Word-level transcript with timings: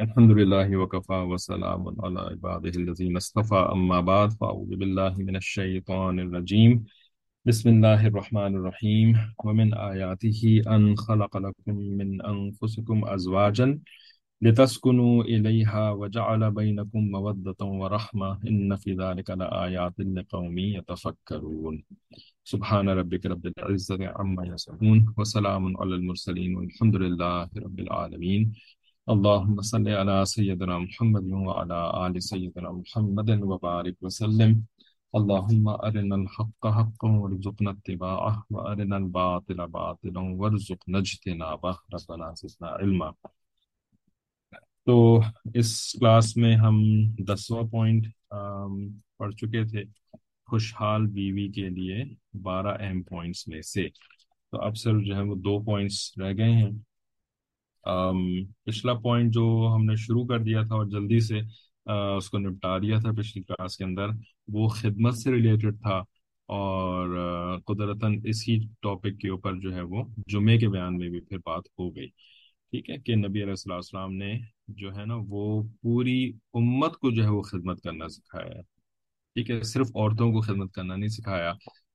الحمد 0.00 0.30
لله 0.30 0.76
وكفى 0.76 1.12
وسلام 1.12 1.96
على 2.04 2.20
عباده 2.20 2.72
الذين 2.80 3.16
اصطفى. 3.16 3.54
أما 3.54 4.00
بعد 4.00 4.32
فأعوذ 4.32 4.76
بالله 4.76 5.14
من 5.18 5.36
الشيطان 5.36 6.20
الرجيم. 6.20 6.84
بسم 7.44 7.68
الله 7.68 8.06
الرحمن 8.06 8.56
الرحيم. 8.56 9.34
ومن 9.44 9.74
آياته 9.74 10.62
أن 10.66 10.96
خلق 10.96 11.36
لكم 11.36 11.74
من 11.76 12.22
أنفسكم 12.22 13.04
أزواجا 13.04 13.78
لتسكنوا 14.42 15.24
إليها 15.24 15.90
وجعل 15.90 16.50
بينكم 16.50 17.10
مودة 17.10 17.60
ورحمة 17.60 18.38
إن 18.46 18.76
في 18.76 18.92
ذلك 18.94 19.30
لآيات 19.30 19.94
لقوم 20.00 20.58
يتفكرون. 20.58 21.84
سبحان 22.44 22.88
ربك 22.88 23.26
رب 23.26 23.46
العزة 23.46 23.98
عما 24.16 24.46
يصفون 24.46 25.14
وسلام 25.18 25.76
على 25.76 25.94
المرسلين 25.94 26.56
والحمد 26.56 26.96
لله 26.96 27.48
رب 27.56 27.80
العالمين. 27.80 28.52
اللهم 29.08 29.60
صل 29.62 29.88
على 29.88 30.24
سيدنا 30.24 30.78
محمد 30.78 31.24
وعلى 31.32 32.06
آل 32.06 32.22
سيدنا 32.22 32.72
محمد 32.72 33.30
وبارك 33.42 33.96
وسلم. 34.02 34.62
اللهم 35.18 35.68
أرنا 35.68 36.16
الحق 36.16 36.62
حقا 36.66 37.08
وارزقنا 37.08 37.70
اتباعه 37.70 38.44
وأرنا 38.50 38.96
الباطل 38.96 39.66
باطلا 39.66 40.20
وارزقنا 40.20 40.98
اجتنابه. 40.98 41.76
ربنا 41.94 42.34
زدنا 42.34 42.68
علما. 42.80 43.14
تو 44.86 45.20
اس 45.54 45.92
کلاس 45.92 46.36
میں 46.36 46.56
ہم 46.56 46.82
دسواں 47.18 47.62
پوائنٹ 47.62 48.06
پڑھ 49.18 49.34
چکے 49.34 49.64
تھے 49.66 49.82
خوشحال 50.46 51.06
بیوی 51.06 51.48
کے 51.48 51.68
لیے 51.68 52.02
بارہ 52.42 52.76
اہم 52.80 53.02
پوائنٹس 53.02 53.48
میں 53.48 53.62
سے۔ 53.62 53.88
تو 54.50 54.60
اب 54.62 54.76
صرف 54.76 55.02
جو 55.02 55.16
ہے 55.16 55.22
وہ 55.22 55.34
دو 55.34 55.62
پوائنٹس 55.64 56.18
رہ 56.18 56.32
گئے 56.36 56.52
ہیں۔ 56.52 56.70
پچھلا 58.64 58.94
پوائنٹ 58.94 59.34
جو 59.34 59.72
ہم 59.74 59.84
نے 59.84 59.96
شروع 59.96 60.26
کر 60.26 60.38
دیا 60.38 60.62
تھا 60.62 60.74
اور 60.74 60.86
جلدی 60.86 61.20
سے 61.20 61.40
اس 62.16 62.30
کو 62.30 62.38
نپٹا 62.38 62.78
دیا 62.78 62.98
تھا 62.98 63.10
پچھلی 63.12 63.42
کلاس 63.42 63.76
کے 63.76 63.84
اندر، 63.84 64.06
وہ 64.48 64.68
خدمت 64.68 65.14
سے 65.18 65.32
ریلیٹڈ 65.32 65.80
تھا۔ 65.82 66.02
اور 66.48 67.08
قدرتاً 67.66 68.20
اسی 68.24 68.56
ٹاپک 68.82 69.18
کے 69.20 69.28
اوپر 69.28 69.56
جو 69.60 69.74
ہے 69.74 69.82
وہ 69.82 70.02
جمعے 70.26 70.58
کے 70.58 70.68
بیان 70.68 70.96
میں 70.98 71.08
بھی 71.08 71.20
پھر 71.20 71.38
بات 71.38 71.62
ہو 71.78 71.96
گئی۔ 71.96 72.06
ٹھیک 72.70 72.90
ہے 72.90 72.96
کہ 72.98 73.14
نبی 73.16 73.42
علیہ 73.42 73.54
السلام 73.68 74.12
نے 74.14 74.32
جو 74.76 74.90
ہے 74.96 75.04
نا، 75.06 75.14
وہ 75.28 75.62
پوری 75.82 76.32
امت 76.54 76.96
کو 76.96 77.10
جو 77.10 77.22
ہے 77.24 77.28
وہ 77.28 77.42
خدمت 77.42 77.80
کرنا 77.82 78.08
سکھایا 78.08 78.54
ہے۔ 78.56 78.62
ٹھیک 79.34 79.50
ہے، 79.50 79.62
صرف 79.62 79.86
عورتوں 79.94 80.32
کو 80.32 80.40
خدمت 80.40 80.72
کرنا 80.72 80.96
نہیں 80.96 81.08
سکھایا۔ 81.08 81.52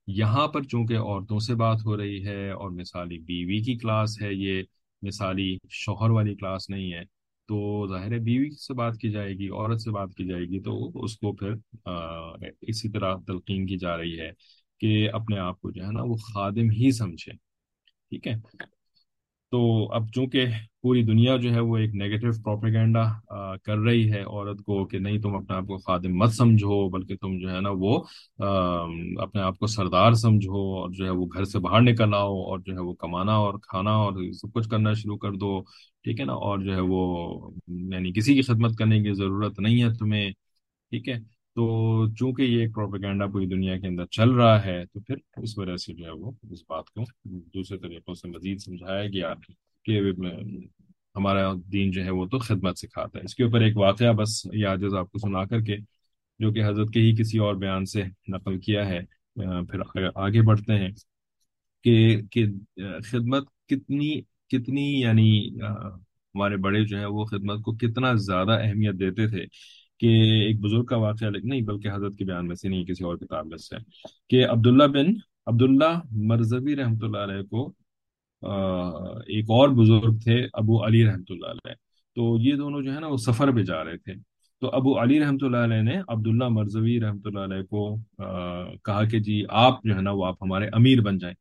یہاں 0.07 0.47
پر 0.47 0.63
چونکہ 0.63 0.97
عورتوں 0.97 1.39
سے 1.39 1.55
بات 1.55 1.77
ہو 1.85 1.97
رہی 1.97 2.25
ہے 2.25 2.51
اور 2.51 2.69
مثالی 2.69 3.17
بیوی 3.19 3.59
کی 3.59 3.77
کلاس 3.77 4.21
ہے، 4.21 4.33
یہ 4.33 4.63
مثالی 5.01 5.57
شوہر 5.69 6.09
والی 6.09 6.35
کلاس 6.35 6.69
نہیں 6.69 6.93
ہے، 6.93 7.03
تو 7.47 7.87
ظاہر 7.89 8.19
بیوی 8.19 8.49
سے 8.51 8.73
بات 8.73 8.97
کی 8.97 9.11
جائے 9.11 9.33
گی، 9.33 9.47
عورت 9.49 9.81
سے 9.81 9.91
بات 9.91 10.15
کی 10.15 10.27
جائے 10.27 10.43
گی، 10.43 10.59
تو 10.59 10.91
اس 11.03 11.17
کو 11.17 11.33
پھر 11.33 11.53
اسی 12.61 12.89
طرح 12.89 13.15
تلقین 13.27 13.65
کی 13.65 13.77
جا 13.77 13.97
رہی 13.97 14.19
ہے 14.19 14.31
کہ 14.79 15.09
اپنے 15.13 15.37
آپ 15.37 15.61
کو 15.61 15.71
جو 15.71 15.85
ہے 15.85 15.91
نا 15.91 16.03
وہ 16.03 16.15
خادم 16.15 16.69
ہی 16.69 16.91
سمجھے۔ 16.91 17.31
ٹھیک 18.09 18.27
ہے 18.27 18.33
تو 19.51 19.59
اب 19.93 20.07
چونکہ 20.15 20.45
پوری 20.81 21.01
دنیا 21.03 21.35
جو 21.37 21.53
ہے 21.53 21.59
وہ 21.59 21.77
ایک 21.77 21.93
نیگیٹو 21.95 22.31
پروپیگنڈا 22.43 23.03
کر 23.63 23.77
رہی 23.77 24.11
ہے، 24.11 24.21
عورت 24.21 24.61
کو 24.65 24.85
کہ 24.85 24.99
نہیں، 24.99 25.19
تم 25.21 25.35
اپنے 25.35 25.55
آپ 25.57 25.67
کو 25.67 25.77
خادم 25.77 26.17
مت 26.17 26.31
سمجھو، 26.33 26.89
بلکہ 26.89 27.15
تم 27.21 27.37
جو 27.39 27.49
ہے 27.51 27.59
نا 27.61 27.69
وہ 27.79 27.97
اپنے 29.21 29.41
آپ 29.41 29.57
کو 29.59 29.67
سردار 29.67 30.13
سمجھو 30.13 30.63
اور 30.77 30.89
جو 30.89 31.05
ہے 31.05 31.09
وہ 31.09 31.25
گھر 31.25 31.43
سے 31.43 31.59
باہر 31.59 31.81
نکل 31.81 32.13
آؤ 32.13 32.35
اور 32.41 32.59
جو 32.59 32.73
ہے 32.73 32.79
وہ 32.79 32.93
کمانا 32.93 33.35
اور 33.35 33.53
کھانا 33.61 33.91
اور 33.95 34.13
سب 34.33 34.53
کچھ 34.53 34.69
کرنا 34.69 34.93
شروع 34.93 35.17
کر 35.17 35.31
دو، 35.33 35.59
ٹھیک 36.03 36.19
ہے 36.19 36.25
نا؟ 36.25 36.33
اور 36.33 36.59
جو 36.59 36.73
ہے 36.75 36.81
وہ 36.81 37.01
یعنی 37.93 38.11
کسی 38.13 38.33
کی 38.35 38.41
خدمت 38.41 38.77
کرنے 38.79 39.01
کی 39.03 39.13
ضرورت 39.13 39.59
نہیں 39.59 39.83
ہے 39.83 39.93
تمہیں، 39.99 40.29
ٹھیک 40.31 41.09
ہے؟ 41.09 41.17
تو 41.55 41.65
چونکہ 42.15 42.41
یہ 42.41 42.61
ایک 42.61 42.73
پروپیگنڈا 42.75 43.25
پوری 43.33 43.45
دنیا 43.47 43.77
کے 43.79 43.87
اندر 43.87 44.05
چل 44.11 44.29
رہا 44.29 44.63
ہے، 44.65 44.85
تو 44.85 44.99
پھر 44.99 45.15
اس 45.43 45.57
وجہ 45.57 45.75
سے 45.77 45.93
جو 45.93 46.05
ہے 46.05 46.11
وہ 46.11 46.31
اس 46.51 46.61
بات 46.69 46.89
کو 46.89 47.03
دوسرے 47.53 47.77
طریقوں 47.77 48.13
سے 48.13 48.27
مزید 48.29 48.59
سمجھایا 48.61 49.05
گیا 49.09 49.33
کہ 49.85 49.99
ہمارا 51.15 51.51
دین 51.73 51.91
جو 51.91 52.03
ہے 52.05 52.09
وہ 52.09 52.25
تو 52.31 52.39
خدمت 52.39 52.77
سکھاتا 52.79 53.19
ہے۔ 53.19 53.23
اس 53.23 53.35
کے 53.35 53.43
اوپر 53.43 53.61
ایک 53.61 53.77
واقعہ 53.77 54.11
بس 54.13 54.45
یہ 54.53 54.65
آجز 54.67 54.95
آپ 54.99 55.11
کو 55.11 55.19
سنا 55.19 55.43
کر 55.45 55.61
کے، 55.61 55.77
جو 56.39 56.51
کہ 56.53 56.63
حضرت 56.65 56.89
کے 56.93 56.99
ہی 56.99 57.15
کسی 57.15 57.37
اور 57.37 57.55
بیان 57.55 57.85
سے 57.85 58.03
نقل 58.27 58.59
کیا 58.59 58.87
ہے۔ 58.87 58.99
پھر 59.71 60.07
آگے 60.15 60.41
بڑھتے 60.41 60.73
ہیں 60.73 60.89
کہ 61.83 62.45
خدمت 63.11 63.47
کتنی 63.69 64.13
کتنی 64.51 64.85
یعنی 65.01 65.29
ہمارے 65.61 66.57
بڑے 66.57 66.83
جو 66.85 66.99
ہے 66.99 67.05
وہ 67.05 67.25
خدمت 67.25 67.61
کو 67.63 67.71
کتنا 67.77 68.13
زیادہ 68.25 68.59
اہمیت 68.63 68.99
دیتے 68.99 69.27
تھے۔ 69.29 69.45
کہ 69.99 70.07
ایک 70.41 70.59
بزرگ 70.61 70.85
کا 70.85 70.97
واقعہ 70.97 71.29
نہیں، 71.29 71.61
بلکہ 71.61 71.89
حضرت 71.93 72.17
کے 72.17 72.25
بیان 72.25 72.47
میں 72.47 72.55
سے 72.55 72.69
نہیں، 72.69 72.85
کسی 72.85 73.03
اور 73.03 73.17
کتاب 73.17 73.45
میں 73.47 73.57
سے، 73.57 73.75
کہ 74.29 74.45
عبداللہ 74.47 74.87
بن 74.93 75.13
عبداللہ 75.47 75.99
مرزوی 76.29 76.75
رحمۃ 76.75 77.03
اللہ 77.03 77.17
علیہ 77.17 77.43
کو 77.43 77.65
ایک 79.27 79.49
اور 79.49 79.69
بزرگ 79.69 80.17
تھے، 80.23 80.35
ابو 80.53 80.85
علی 80.85 81.05
رحمۃ 81.05 81.29
اللہ 81.29 81.47
علیہ۔ 81.47 81.73
تو 82.17 82.35
یہ 82.41 82.55
دونوں 82.55 82.81
جو 82.81 82.93
ہے 82.93 82.99
نا، 82.99 83.07
وہ 83.07 83.17
سفر 83.17 83.51
پہ 83.51 83.63
جا 83.63 83.83
رہے 83.83 83.97
تھے۔ 83.97 84.13
تو 84.61 84.69
ابو 84.73 85.01
علی 85.01 85.19
رحمۃ 85.19 85.37
اللہ 85.41 85.63
علیہ 85.63 85.81
نے 85.81 85.97
عبداللہ 86.07 86.47
مرزوی 86.49 86.99
رحمۃ 86.99 87.25
اللہ 87.25 87.39
علیہ 87.39 87.63
کو 87.63 87.95
کہا 88.85 89.03
کہ 89.03 89.19
جی 89.19 89.41
آپ 89.63 89.83
جو 89.83 89.95
ہے 89.95 90.01
نا، 90.01 90.11
وہ 90.11 90.25
آپ 90.25 90.43
ہمارے 90.43 90.67
امیر 90.73 91.01
بن 91.01 91.17
جائیں۔ 91.17 91.35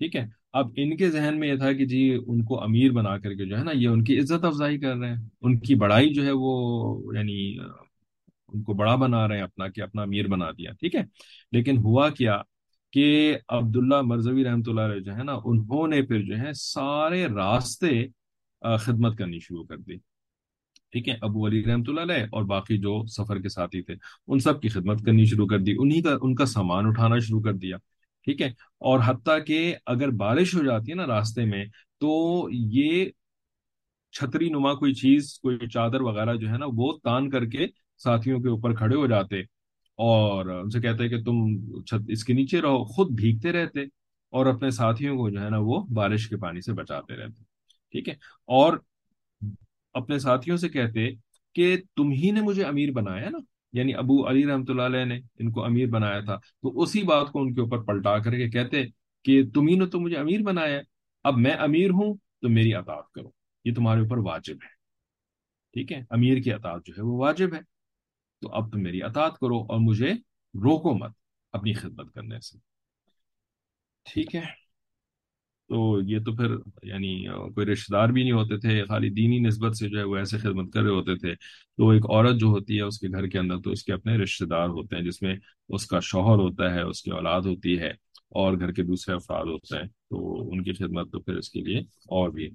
ٹھیک 0.00 0.16
ہے؟ 0.16 0.26
اب 0.52 0.68
ان 0.76 0.96
کے 0.96 1.10
ذہن 1.10 1.40
میں 1.40 1.48
یہ 1.48 1.56
تھا 1.56 1.72
کہ 1.72 1.84
جی 1.86 2.18
ان 2.26 2.44
کو 2.44 2.62
امیر 2.62 2.90
بنا 2.92 3.18
کر 3.18 3.34
کے 3.34 3.44
جو 3.44 3.58
ہے 3.58 3.64
نا 3.64 3.70
یہ 3.74 3.88
ان 3.88 4.04
کی 4.04 4.18
عزت 4.18 4.44
افزائی 4.44 4.78
کر 4.78 4.96
رہے 4.96 5.08
ہیں۔ 5.08 5.28
ان 5.42 5.58
کی 5.58 5.74
بڑائی 5.74 6.14
جو 6.14 6.24
ہے 6.24 6.30
وہ 6.30 7.14
یعنی 7.14 7.56
ان 8.52 8.62
کو 8.62 8.72
بڑا 8.72 8.94
بنا 8.94 9.28
رہے 9.28 9.36
ہیں، 9.36 9.42
اپنا 9.42 9.68
کہ 9.68 9.80
اپنا 9.80 10.02
امیر 10.02 10.26
بنا 10.26 10.50
دیا، 10.50 10.72
ٹھیک 10.72 10.94
ہے؟ 10.94 11.02
لیکن 11.52 11.76
ہوا 11.78 12.08
کیا 12.10 12.42
کہ 12.92 13.36
عبداللہ 13.48 14.00
مرزوی 14.02 14.44
رحمۃ 14.44 14.62
اللہ 14.66 14.80
علیہ 14.80 15.00
جو 15.00 15.16
ہے 15.16 15.22
نا، 15.22 15.32
انہوں 15.44 15.88
نے 15.88 16.02
پھر 16.02 16.22
جو 16.22 16.38
ہے 16.38 16.52
سارے 16.52 17.26
راستے 17.26 18.06
خدمت 18.80 19.18
کرنی 19.18 19.38
شروع 19.38 19.64
کر 19.64 19.78
دی۔ 19.78 19.96
ٹھیک 20.92 21.08
ہے؟ 21.08 21.14
ابو 21.20 21.46
علی 21.46 21.64
رحمۃ 21.64 21.82
اللہ 21.88 22.00
علیہ 22.00 22.24
اور 22.32 22.44
باقی 22.44 22.78
جو 22.78 23.06
سفر 23.06 23.38
کے 23.38 23.48
ساتھی 23.48 23.82
تھے، 23.82 23.94
ان 24.28 24.38
سب 24.38 24.62
کی 24.62 24.68
خدمت 24.68 25.04
کرنی 25.04 25.24
شروع 25.24 25.46
کر 25.46 25.58
دی۔ 25.58 25.74
انہی 25.78 26.02
کا، 26.02 26.16
ان 26.22 26.34
کا 26.34 26.46
سامان 26.46 26.86
اٹھانا 26.86 27.18
شروع 27.18 27.42
کر 27.42 27.52
دیا۔ 27.52 27.76
ٹھیک 28.30 28.42
ہے؟ 28.42 28.48
اور 28.78 29.00
حتیٰ 29.04 29.38
کہ 29.46 29.74
اگر 29.86 30.08
بارش 30.10 30.54
ہو 30.54 30.64
جاتی 30.64 30.90
ہے 30.90 30.96
نا 30.96 31.06
راستے 31.06 31.44
میں، 31.44 31.64
تو 32.00 32.42
یہ 32.52 33.06
چھتری 34.12 34.48
نما 34.48 34.74
کوئی 34.74 34.94
چیز، 34.94 35.38
کوئی 35.38 35.68
چادر 35.68 36.00
وغیرہ 36.00 36.34
جو 36.34 36.48
ہے 36.48 36.58
نا، 36.58 36.66
وہ 36.74 36.98
تان 37.04 37.30
کر 37.30 37.44
کے 37.44 37.66
ساتھیوں 37.98 38.40
کے 38.40 38.48
اوپر 38.48 38.74
کھڑے 38.74 38.96
ہو 38.96 39.06
جاتے۔ 39.06 39.40
اور 39.96 40.46
ان 40.46 40.70
سے 40.70 40.80
کہتے 40.80 41.08
کہ 41.08 41.22
تم 41.22 41.56
چھت 41.82 42.04
اس 42.08 42.24
کے 42.24 42.32
نیچے 42.32 42.60
رہو، 42.60 42.84
خود 42.84 43.10
بھیگتے 43.10 43.52
رہتے 43.52 43.80
اور 44.30 44.46
اپنے 44.46 44.70
ساتھیوں 44.70 45.16
کو 45.16 45.30
جو 45.30 45.40
ہے 45.42 45.50
نا 45.50 45.58
وہ 45.60 45.86
بارش 45.94 46.28
کے 46.28 46.36
پانی 46.36 46.60
سے 46.60 46.72
بچاتے 46.72 47.16
رہتے۔ 47.16 47.42
ٹھیک 47.92 48.08
ہے؟ 48.08 48.14
اور 48.46 48.78
اپنے 49.94 50.18
ساتھیوں 50.18 50.56
سے 50.56 50.68
کہتے 50.68 51.08
کہ 51.54 51.76
تم 51.96 52.10
ہی 52.10 52.30
نے 52.30 52.40
مجھے 52.40 52.62
امیر 52.62 52.90
بنایا 52.90 53.30
نا۔ 53.30 53.38
یعنی 53.72 53.94
ابو 53.94 54.28
علی 54.28 54.46
رحمۃ 54.46 54.64
اللہ 54.68 54.82
علیہ 54.82 55.04
نے 55.04 55.20
ان 55.38 55.52
کو 55.52 55.64
امیر 55.64 55.86
بنایا 55.86 56.20
تھا۔ 56.20 56.36
تو 56.36 56.80
اسی 56.80 57.02
بات 57.02 57.32
کو 57.32 57.40
ان 57.40 57.54
کے 57.54 57.60
اوپر 57.60 57.82
پلٹا 57.82 58.18
کر 58.18 58.30
کے 58.30 58.50
کہتے 58.50 58.82
کہ 59.24 59.50
تمہیں 59.54 59.76
نے 59.76 59.86
تو 59.86 60.00
مجھے 60.00 60.16
امیر 60.16 60.40
بنایا 60.40 60.80
اب 61.24 61.36
میں 61.36 61.52
امیر 61.52 61.90
ہوں 61.90 62.14
تو 62.14 62.48
میری 62.48 62.74
اطاعت 62.74 63.10
کرو۔ 63.10 63.30
یہ 63.64 63.74
تمہارے 63.74 64.00
اوپر 64.00 64.18
واجب 64.18 64.54
ہے۔ 64.54 64.68
ٹھیک 65.72 65.92
ہے؟ 65.92 66.04
امیر 66.10 66.42
کی 66.42 66.52
اطاعت 66.52 66.86
جو 66.86 66.92
ہے 66.98 67.02
وہ 67.02 67.18
واجب 67.18 67.54
ہے۔ 67.54 67.60
تو 68.40 68.54
اب 68.54 68.72
تم 68.72 68.82
میری 68.82 69.02
اطاعت 69.02 69.38
کرو 69.38 69.58
اور 69.58 69.78
مجھے 69.80 70.12
روکو 70.54 70.98
مت 70.98 71.10
اپنی 71.52 71.72
خدمت 71.72 72.14
کرنے 72.14 72.40
سے۔ 72.40 72.58
ٹھیک 74.04 74.34
ہے؟ 74.34 74.59
تو 75.70 76.00
یہ 76.06 76.18
تو 76.18 76.32
پھر 76.36 76.50
یعنی 76.82 77.26
کوئی 77.54 77.66
رشتے 77.66 77.92
دار 77.92 78.08
بھی 78.08 78.22
نہیں 78.22 78.32
ہوتے 78.32 78.56
تھے، 78.56 78.84
خالی 78.84 79.10
دینی 79.10 79.38
نسبت 79.38 79.76
سے 79.76 79.88
جو 79.88 79.98
ہے 79.98 80.04
وہ 80.04 80.16
ایسے 80.16 80.38
خدمت 80.38 80.72
کر 80.72 80.82
رہے 80.82 80.90
ہوتے 80.90 81.16
تھے۔ 81.16 81.34
تو 81.76 81.88
ایک 81.88 82.04
عورت 82.10 82.36
جو 82.36 82.46
ہوتی 82.46 82.76
ہے 82.76 82.82
اس 82.82 82.98
کے 82.98 83.08
گھر 83.08 83.26
کے 83.26 83.38
اندر 83.38 83.58
تو 83.64 83.70
اس 83.70 83.84
کے 83.84 83.92
اپنے 83.92 84.16
رشتے 84.16 84.46
دار 84.46 84.68
ہوتے 84.68 84.96
ہیں، 84.96 85.02
جس 85.02 85.22
میں 85.22 85.36
اس 85.68 85.86
کا 85.86 86.00
شوہر 86.00 86.38
ہوتا 86.38 86.74
ہے، 86.74 86.82
اس 86.82 87.02
کی 87.02 87.10
اولاد 87.10 87.40
ہوتی 87.40 87.78
ہے 87.78 87.88
اور 88.28 88.60
گھر 88.60 88.72
کے 88.72 88.82
دوسرے 88.82 89.14
افراد 89.14 89.44
ہوتے 89.44 89.76
ہیں۔ 89.76 89.84
تو 89.84 90.50
ان 90.50 90.62
کی 90.62 90.72
خدمت 90.72 91.12
تو 91.12 91.20
پھر 91.20 91.36
اس 91.36 91.50
کے 91.50 91.60
لیے 91.60 91.78
اور 92.06 92.28
بھی 92.28 92.48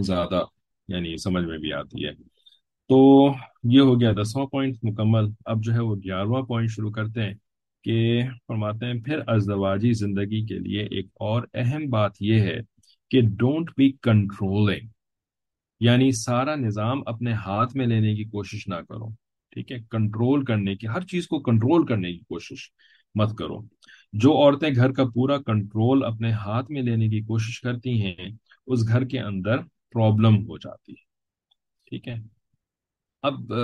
زیادہ 0.00 0.44
یعنی 0.88 1.16
سمجھ 1.16 1.44
میں 1.44 1.58
بھی 1.58 1.72
آتی 1.72 2.04
ہے۔ 2.04 2.12
تو 2.88 3.28
یہ 3.64 3.80
ہو 3.80 4.00
گیا 4.00 4.12
دسواں 4.22 4.46
پوائنٹ 4.46 4.76
مکمل۔ 4.82 5.24
اب 5.46 5.64
جو 5.64 5.72
ہے 5.72 5.80
وہ 5.80 5.96
گیارہواں 5.96 6.42
پوائنٹ 6.42 6.70
شروع 6.70 6.90
کرتے 6.90 7.22
ہیں۔ 7.22 7.34
کہ 7.84 8.22
فرماتے 8.48 8.86
ہیں، 8.86 9.00
پھر 9.00 9.18
ازدواجی 9.26 9.92
زندگی 9.92 10.46
کے 10.46 10.58
لیے 10.58 10.82
ایک 10.82 11.06
اور 11.14 11.42
اہم 11.54 11.90
بات 11.90 12.12
یہ 12.20 12.40
ہے 12.40 12.58
کہ 13.10 13.20
ڈونٹ 13.20 13.70
بی 13.76 13.92
کنٹرولنگ 14.02 14.88
یعنی 15.80 16.12
سارا 16.12 16.54
نظام 16.54 17.02
اپنے 17.06 17.32
ہاتھ 17.32 17.76
میں 17.76 17.86
لینے 17.86 18.14
کی 18.14 18.24
کوشش 18.24 18.68
نہ 18.68 18.74
کرو، 18.74 19.08
ٹھیک 19.50 19.72
ہے؟ 19.72 19.78
کنٹرول 19.90 20.44
کرنے 20.44 20.74
کی، 20.74 20.86
ہر 20.86 21.00
چیز 21.00 21.28
کو 21.28 21.38
کنٹرول 21.38 21.86
کرنے 21.86 22.12
کی 22.12 22.18
کوشش 22.18 22.70
مت 23.14 23.38
کرو۔ 23.38 23.60
جو 24.12 24.32
عورتیں 24.32 24.70
گھر 24.76 24.92
کا 24.92 25.04
پورا 25.14 25.38
کنٹرول 25.38 26.04
اپنے 26.04 26.32
ہاتھ 26.32 26.70
میں 26.70 26.82
لینے 26.82 27.08
کی 27.08 27.20
کوشش 27.20 27.60
کرتی 27.60 28.02
ہیں، 28.02 28.28
اس 28.66 28.88
گھر 28.88 29.04
کے 29.04 29.20
اندر 29.20 29.56
پرابلم 29.92 30.36
ہو 30.36 30.58
جاتی 30.58 30.92
ہے۔ 30.92 31.02
ٹھیک 31.90 32.08
ہے؟ 32.08 32.14
اب 33.22 33.54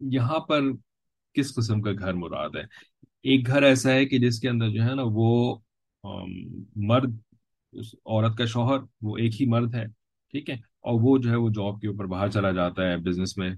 یہاں 0.00 0.38
پر 0.38 0.60
کس 1.34 1.54
قسم 1.54 1.82
کا 1.82 1.90
گھر 1.92 2.12
مراد 2.14 2.50
ہے؟ 2.56 2.62
ایک 3.22 3.46
گھر 3.46 3.62
ایسا 3.62 3.92
ہے 3.92 4.06
کہ 4.06 4.18
جس 4.18 4.40
کے 4.40 4.48
اندر 4.48 4.68
جو 4.68 4.82
ہے 4.82 4.94
نا 4.94 5.02
وہ 5.06 5.58
مرد 6.76 7.16
عورت 8.04 8.36
کا 8.36 8.44
شوہر، 8.44 8.78
وہ 9.02 9.16
ایک 9.16 9.40
ہی 9.40 9.46
مرد 9.46 9.74
ہے، 9.74 9.84
ٹھیک 10.30 10.50
ہے؟ 10.50 10.54
اور 10.54 11.00
وہ 11.02 11.18
جو 11.18 11.30
ہے 11.30 11.36
وہ 11.36 11.48
جاب 11.48 11.80
کے 11.80 11.88
اوپر 11.88 12.04
باہر 12.04 12.28
چلا 12.28 12.50
جاتا 12.50 12.82
ہے، 12.82 12.96
بزنس 12.96 13.38
میں 13.38 13.50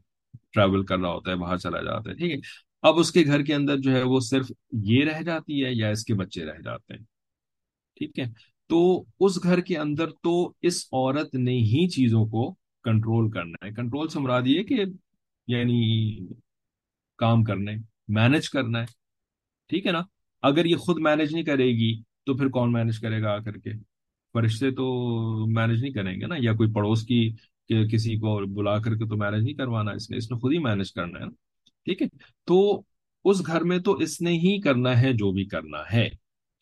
ٹریول 0.50 0.84
کر 0.84 0.98
رہا 0.98 1.12
ہوتا 1.12 1.30
ہے، 1.30 1.36
باہر 1.36 1.56
چلا 1.56 1.82
جاتا 1.82 2.10
ہے، 2.10 2.14
ٹھیک 2.14 2.32
ہے؟ 2.32 2.36
اب 2.82 2.98
اس 2.98 3.12
کے 3.12 3.24
گھر 3.26 3.42
کے 3.42 3.54
اندر 3.54 3.76
جو 3.78 3.92
ہے 3.92 4.02
وہ 4.02 4.20
صرف 4.20 4.52
یہ 4.72 5.04
رہ 5.04 5.22
جاتی 5.22 5.64
ہے 5.64 5.70
یا 5.72 5.88
اس 5.88 6.04
کے 6.04 6.14
بچے 6.14 6.44
رہ 6.44 6.58
جاتے 6.64 6.94
ہیں؟ 6.94 7.04
ٹھیک 7.96 8.18
ہے؟ 8.18 8.24
تو 8.68 9.04
اس 9.20 9.42
گھر 9.42 9.60
کے 9.60 9.78
اندر 9.78 10.10
تو 10.22 10.52
اس 10.62 10.84
عورت 10.92 11.34
نے 11.34 11.52
ہی 11.52 11.88
چیزوں 11.88 12.26
کو 12.26 12.54
کنٹرول 12.84 13.30
کرنا 13.30 13.66
ہے۔ 13.66 13.70
کنٹرول 13.70 14.08
سے 14.08 14.20
مراد 14.20 14.42
یہ 14.46 14.62
کہ 14.62 14.84
یعنی 15.46 16.18
کام 17.16 17.44
کرنے 17.44 17.76
مینج 18.08 18.50
کرنا 18.50 18.80
ہے۔ 18.80 19.01
ٹھیک 19.70 19.86
ہے 19.86 19.92
نا؟ 19.92 20.02
اگر 20.42 20.64
یہ 20.64 20.76
خود 20.76 20.98
مینج 20.98 21.32
نہیں 21.32 21.44
کرے 21.44 21.66
گی 21.66 22.02
تو 22.26 22.36
پھر 22.36 22.48
کون 22.48 22.72
مینج 22.72 22.98
کرے 23.00 23.22
گا 23.22 23.30
آ 23.30 23.38
کر 23.38 23.58
کے؟ 23.58 23.70
فرشتے 24.34 24.70
تو 24.70 24.86
مینج 25.46 25.80
نہیں 25.80 25.92
کریں 25.92 26.20
گے 26.20 26.26
نا؟ 26.26 26.34
یا 26.38 26.52
کوئی 26.52 26.72
پڑوس 26.72 27.02
کی 27.02 27.30
کہ 27.68 27.86
کسی 27.88 28.16
کو 28.16 28.38
بلا 28.54 28.78
کر 28.78 28.94
کے 28.94 29.08
تو 29.08 29.16
مینج 29.16 29.42
نہیں 29.42 29.54
کروانا 29.54 29.90
اس 29.90 30.10
نے 30.10 30.16
اس 30.16 30.30
نے 30.30 30.38
خود 30.38 30.52
ہی 30.52 30.58
مینج 30.58 30.92
کرنا 30.92 31.18
ہے 31.18 31.24
نا؟ 31.24 31.32
ٹھیک 31.86 32.02
ہے؟ 32.02 32.06
تو 32.44 32.82
اس 33.24 33.46
گھر 33.46 33.60
میں 33.60 33.78
تو 33.78 33.92
اس 33.92 34.20
نے 34.20 34.30
ہی 34.30 34.60
کرنا 34.60 35.00
ہے 35.00 35.12
جو 35.12 35.32
بھی 35.32 35.44
کرنا 35.44 35.78
ہے، 35.92 36.08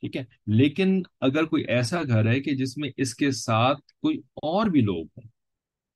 ٹھیک 0.02 0.16
ہے؟ 0.16 0.24
لیکن 0.46 1.02
اگر 1.20 1.44
کوئی 1.44 1.64
ایسا 1.64 2.02
گھر 2.02 2.26
ہے 2.26 2.40
کہ 2.40 2.54
جس 2.54 2.76
میں 2.76 2.90
اس 2.96 3.14
کے 3.14 3.30
ساتھ 3.30 3.80
کوئی 4.02 4.16
اور 4.34 4.66
بھی 4.66 4.80
لوگ 4.80 5.04
ہوں، 5.16 5.28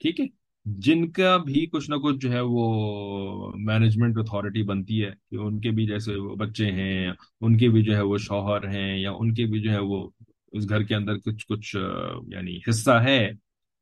ٹھیک 0.01 0.21
ہے؟ 0.21 0.27
جن 0.67 1.11
کا 1.13 1.37
بھی 1.37 1.65
کچھ 1.67 1.91
نہ 1.91 1.97
کچھ 1.97 2.17
جو 2.17 2.31
ہے 2.33 2.41
وہ 2.41 3.53
مینجمنٹ 3.57 4.19
اتھارٹی 4.19 4.63
بنتی 4.63 5.05
ہے 5.05 5.11
کہ 5.31 5.37
ان 5.37 5.61
کے 5.61 5.71
بھی 5.71 5.87
جیسے 5.87 6.13
بچے 6.37 6.71
ہیں، 6.73 7.11
ان 7.41 7.57
کے 7.59 7.69
بھی 7.69 7.83
جو 7.83 7.97
ہے 7.97 8.03
وہ 8.03 8.19
شوہر 8.19 8.69
ہیں 8.69 8.97
یا 8.99 9.11
ان 9.11 9.35
کے 9.35 9.47
بھی 9.47 9.61
جو 9.63 9.71
ہے 9.71 9.79
وہ 9.79 10.09
اس 10.53 10.69
گھر 10.69 10.83
کے 10.83 10.95
اندر 10.95 11.19
کچھ 11.19 11.47
کچھ 11.47 11.77
یعنی 12.29 12.59
حصہ 12.69 13.01
ہے، 13.03 13.31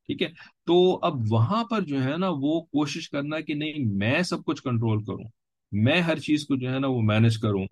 ٹھیک 0.09 0.23
ہے؟ 0.23 0.29
تو 0.67 0.99
اب 1.03 1.21
وہاں 1.31 1.63
پر 1.65 1.83
جو 1.83 2.03
ہے 2.05 2.17
نا 2.17 2.29
وہ 2.41 2.61
کوشش 2.63 3.09
کرنا 3.11 3.41
کہ 3.41 3.55
نہیں، 3.55 3.85
میں 3.99 4.23
سب 4.23 4.45
کچھ 4.45 4.63
کنٹرول 4.63 5.05
کروں، 5.05 5.29
میں 5.73 6.01
ہر 6.01 6.19
چیز 6.19 6.47
کو 6.47 6.57
جو 6.57 6.73
ہے 6.73 6.79
نا 6.79 6.89
وہ 6.89 7.01
مینج 7.03 7.39
کروں، 7.39 7.67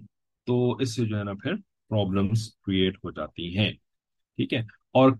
تو 0.46 0.72
اس 0.72 0.94
سے 0.96 1.06
جو 1.06 1.18
ہے 1.18 1.24
نا 1.24 1.32
پھر 1.42 1.54
پرابلمس 1.90 2.48
کریٹ 2.66 2.96
ہو 3.04 3.10
جاتی 3.10 3.56
ہیں، 3.58 3.70
ٹھیک 4.38 4.54
ہے؟ 4.54 4.60
اور 4.94 5.12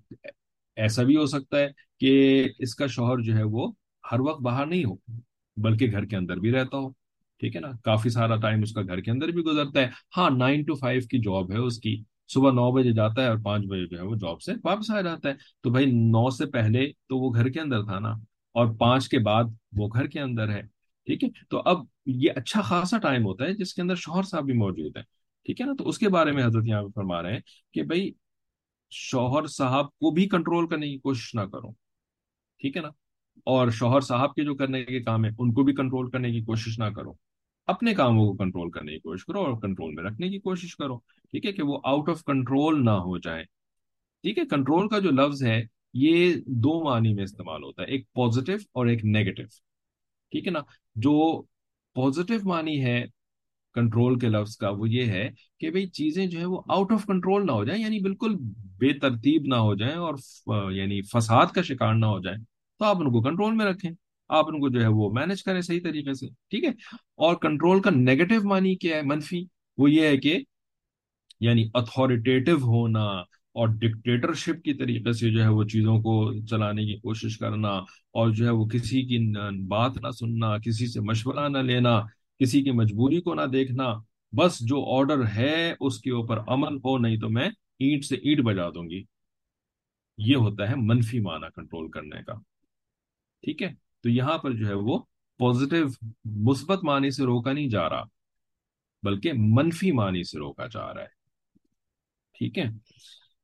ایسا 0.77 1.03
بھی 1.03 1.17
ہو 1.17 1.27
سکتا 1.27 1.59
ہے 1.59 1.69
کہ 2.01 2.49
اس 2.59 2.75
کا 2.75 2.87
شوہر 2.87 3.21
جو 3.21 3.37
ہے 3.37 3.43
وہ 3.43 3.71
ہر 4.13 4.21
وقت 4.21 4.41
باہر 4.41 4.67
نہیں 4.67 4.85
ہو، 4.85 4.97
بلکہ 5.57 5.91
گھر 5.91 6.05
کے 6.05 6.17
اندر 6.17 6.37
بھی 6.37 6.53
رہتا 6.53 6.77
ہو۔ 6.77 6.91
ٹھیک 7.39 7.57
ہے 7.57 7.61
نا؟ 7.61 7.69
کافی 7.85 8.09
سارا 8.09 8.37
ٹائم 8.37 8.63
اس 8.63 8.73
کا 8.73 8.83
گھر 8.83 9.01
کے 9.01 9.11
اندر 9.11 9.29
بھی 9.29 9.43
گزرتا 9.43 9.81
ہے۔ 9.81 9.89
ہاں 10.17 10.31
نائن 10.31 10.63
ٹو 10.63 10.75
فائیو 10.75 11.01
کی 11.11 11.19
جاب 11.19 11.53
ہے 11.53 11.59
اس 11.59 11.79
کی۔ 11.79 12.03
صبح 12.29 12.51
نو 12.51 12.73
بجے 12.73 12.93
جاتا 12.93 13.23
ہے 13.23 13.29
اور 13.29 13.39
پانچ 13.45 13.67
بجے 13.67 13.87
جو 13.87 13.99
ہے 13.99 14.03
وہ 14.03 14.15
جاب 14.15 14.43
سے 14.43 14.53
واپس 14.65 14.91
آ 14.91 15.01
جاتا 15.01 15.29
ہے۔ 15.29 15.35
تو 15.63 15.71
بھائی، 15.71 15.87
نو 15.87 16.31
سے 16.31 16.47
پہلے 16.47 16.93
تو 17.09 17.19
وہ 17.19 17.35
گھر 17.35 17.49
کے 17.49 17.61
اندر 17.61 17.83
تھا 17.83 17.99
نا۔ 17.99 18.11
اور 18.53 18.75
پانچ 18.79 19.09
کے 19.09 19.19
بعد 19.19 19.45
وہ 19.77 19.89
گھر 19.95 20.07
کے 20.07 20.21
اندر 20.21 20.51
ہے۔ 20.51 20.63
ٹھیک 21.07 21.25
ہے؟ 21.25 21.29
تو 21.49 21.63
اب 21.65 21.77
یہ 22.07 22.31
اچھا 22.37 22.61
خاصا 22.61 22.99
ٹائم 22.99 23.25
ہوتا 23.25 23.45
ہے 23.45 23.55
جس 23.55 23.75
کے 23.75 23.83
اندر 23.83 23.95
شوہر 23.95 24.23
صاحب 24.23 24.45
بھی 24.45 24.53
موجود 24.53 24.97
ہے 24.97 25.03
ٹھیک 25.45 25.61
ہے 25.61 25.67
نا؟ 25.67 25.73
تو 25.79 25.89
اس 25.89 25.99
کے 25.99 26.09
بارے 26.09 26.33
میں 26.33 26.45
حضرت 26.45 26.65
یہاں 26.67 26.83
پہ 26.83 26.89
فرما 26.95 27.23
رہے 27.23 27.33
ہیں 27.33 27.41
کہ 27.73 27.83
بھائی، 27.83 28.13
شوہر 28.91 29.47
صاحب 29.47 29.87
کو 29.87 30.11
بھی 30.11 30.29
کنٹرول 30.29 30.69
کرنے 30.69 30.89
کی 30.89 30.99
کوشش 30.99 31.35
نہ 31.35 31.41
کرو۔ 31.41 31.73
ٹھیک 32.59 32.77
ہے 32.77 32.83
نا؟ 32.83 32.89
اور 33.45 33.71
شوہر 33.71 34.01
صاحب 34.01 34.35
کے 34.35 34.45
جو 34.45 34.55
کرنے 34.55 34.85
کے 34.85 35.01
کام 35.03 35.25
ہے 35.25 35.31
ان 35.39 35.53
کو 35.53 35.63
بھی 35.63 35.75
کنٹرول 35.75 36.11
کرنے 36.11 36.31
کی 36.33 36.41
کوشش 36.41 36.79
نہ 36.79 36.85
کرو۔ 36.85 37.13
اپنے 37.67 37.95
کاموں 37.95 38.27
کو 38.27 38.37
کنٹرول 38.37 38.71
کرنے 38.71 38.93
کی 38.93 38.99
کوشش 38.99 39.25
کرو 39.27 39.41
اور 39.41 39.61
کنٹرول 39.61 39.95
میں 39.95 40.05
رکھنے 40.05 40.29
کی 40.29 40.39
کوشش 40.39 40.77
کرو۔ 40.77 40.97
ٹھیک 41.31 41.47
ہے 41.47 41.53
کہ 41.53 41.63
وہ 41.63 41.79
آؤٹ 41.85 42.09
آف 42.09 42.25
کنٹرول 42.25 42.85
نہ 42.85 42.91
ہو 42.91 43.19
جائے 43.19 43.45
ٹھیک 44.25 44.39
ہے 44.39 44.45
کنٹرول 44.45 44.89
کا 44.89 44.99
جو 44.99 45.11
لفظ 45.11 45.43
ہے، 45.45 45.63
یہ 45.95 46.35
دو 46.47 46.83
معنی 46.85 47.15
میں 47.15 47.25
استعمال 47.25 47.63
ہوتا 47.63 47.83
ہے، 47.83 47.87
ایک 47.87 48.13
پازیٹو 48.13 48.53
اور 48.53 48.87
ایک 48.87 49.05
نیگیٹو 49.05 49.43
ٹھیک 50.33 50.47
ہے 50.47 50.53
نا؟ 50.53 50.61
جو 50.97 51.43
پازیٹو 51.95 52.35
معنی 52.45 52.85
ہے 52.85 53.05
کنٹرول 53.75 54.19
کے 54.19 54.29
لفظ 54.29 54.57
کا، 54.57 54.69
وہ 54.69 54.89
یہ 54.89 55.05
ہے 55.05 55.29
کہ 55.61 55.71
بھئی 55.71 55.87
چیزیں 55.87 56.27
جو 56.27 56.39
ہے 56.41 56.45
وہ 56.45 56.63
آؤٹ 56.69 56.93
آف 56.93 57.05
کنٹرول 57.07 57.47
نہ 57.47 57.53
ہو 57.53 57.65
جائیں 57.65 57.83
یعنی 57.83 57.99
بالکل 57.99 58.35
بے 58.79 58.99
ترتیب 58.99 59.43
نہ 59.47 59.55
ہو 59.55 59.75
جائیں 59.75 59.95
اور 59.97 60.15
یعنی 60.73 61.01
فساد 61.03 61.47
کا 61.47 61.63
شکار 61.63 61.95
نہ 61.95 62.07
ہو 62.07 62.21
جائیں۔ 62.21 62.39
تو 62.81 62.87
آپ 62.87 62.97
ان 62.97 63.13
کو 63.13 63.23
کنٹرول 63.23 63.55
میں 63.55 63.67
رکھیں۔ 63.67 63.91
آپ 64.29 64.45
ان 64.49 64.61
کو 64.61 64.69
جو 64.69 64.83
ہے 64.83 64.87
وہ 64.87 65.11
مینج 65.13 65.43
کریں 65.43 65.61
صحیح 65.61 65.81
طریقے 65.85 66.15
سے، 66.15 66.29
ٹھیک 66.29 66.65
ہے؟ 66.65 66.69
اور 67.17 67.35
کنٹرول 67.35 67.81
کا 67.83 67.91
نیگیٹو 67.91 68.49
معنی 68.49 68.75
کیا 68.75 68.97
ہے 68.97 69.03
منفی؟ 69.03 69.45
وہ 69.79 69.91
یہ 69.91 70.03
ہے 70.03 70.17
کہ 70.17 70.39
یعنی 71.41 71.69
اتھارٹیٹو 71.75 72.55
ہونا 72.55 73.05
اور 73.53 73.69
ڈکٹیٹرشپ 73.69 74.65
کی 74.65 74.75
طریقے 74.75 75.13
سے 75.13 75.31
جو 75.31 75.43
ہے 75.43 75.49
وہ 75.49 75.65
چیزوں 75.65 75.99
کو 75.99 76.33
چلانے 76.47 76.85
کی 76.85 76.97
کوشش 76.97 77.39
کرنا 77.39 77.69
اور 77.69 78.31
جو 78.31 78.45
ہے 78.45 78.51
وہ 78.51 78.67
کسی 78.67 79.03
کی 79.03 79.33
بات 79.67 79.97
نہ 79.97 80.11
سننا، 80.11 80.59
کسی 80.59 80.87
سے 80.87 81.01
مشورہ 81.01 81.49
نہ 81.49 81.59
لینا، 81.59 82.01
کسی 82.39 82.63
کی 82.63 82.71
مجبوری 82.71 83.21
کو 83.21 83.35
نہ 83.35 83.47
دیکھنا، 83.53 83.95
بس 84.33 84.59
جو 84.61 84.99
آرڈر 84.99 85.27
ہے 85.27 85.75
اس 85.81 86.01
کے 86.01 86.11
اوپر 86.11 86.39
عمل 86.49 86.77
ہو، 86.77 86.99
نہیں 86.99 87.17
تو 87.17 87.29
میں 87.29 87.49
اینٹ 87.79 88.05
سے 88.05 88.17
اینٹ 88.17 88.41
بجا 88.41 88.69
دوں 88.69 88.91
گی۔ 88.91 89.03
یہ 90.19 90.37
ہوتا 90.37 90.71
ہے 90.71 90.75
منفی 90.77 91.21
معنی 91.21 91.47
کنٹرول 91.57 91.91
کرنے 91.91 92.23
کا۔ 92.27 92.33
ٹھیک 93.43 93.63
ہے؟ 93.63 93.69
تو 94.03 94.09
یہاں 94.09 94.39
پر 94.39 94.53
جو 94.53 94.67
ہے 94.67 94.75
وہ 94.75 94.99
پوزیٹو 95.39 95.77
مثبت 96.25 96.85
معنی 96.85 97.11
سے 97.11 97.25
روکا 97.25 97.53
نہیں 97.53 97.69
جا 97.69 97.89
رہا، 97.89 98.03
بلکہ 99.03 99.33
منفی 99.33 99.93
معنی 99.93 100.23
سے 100.23 100.39
روکا 100.39 100.67
جا 100.67 100.95
رہا 100.95 101.03
ہے۔ 101.03 101.19
ٹھیک 102.39 102.59
ہے؟ 102.59 102.65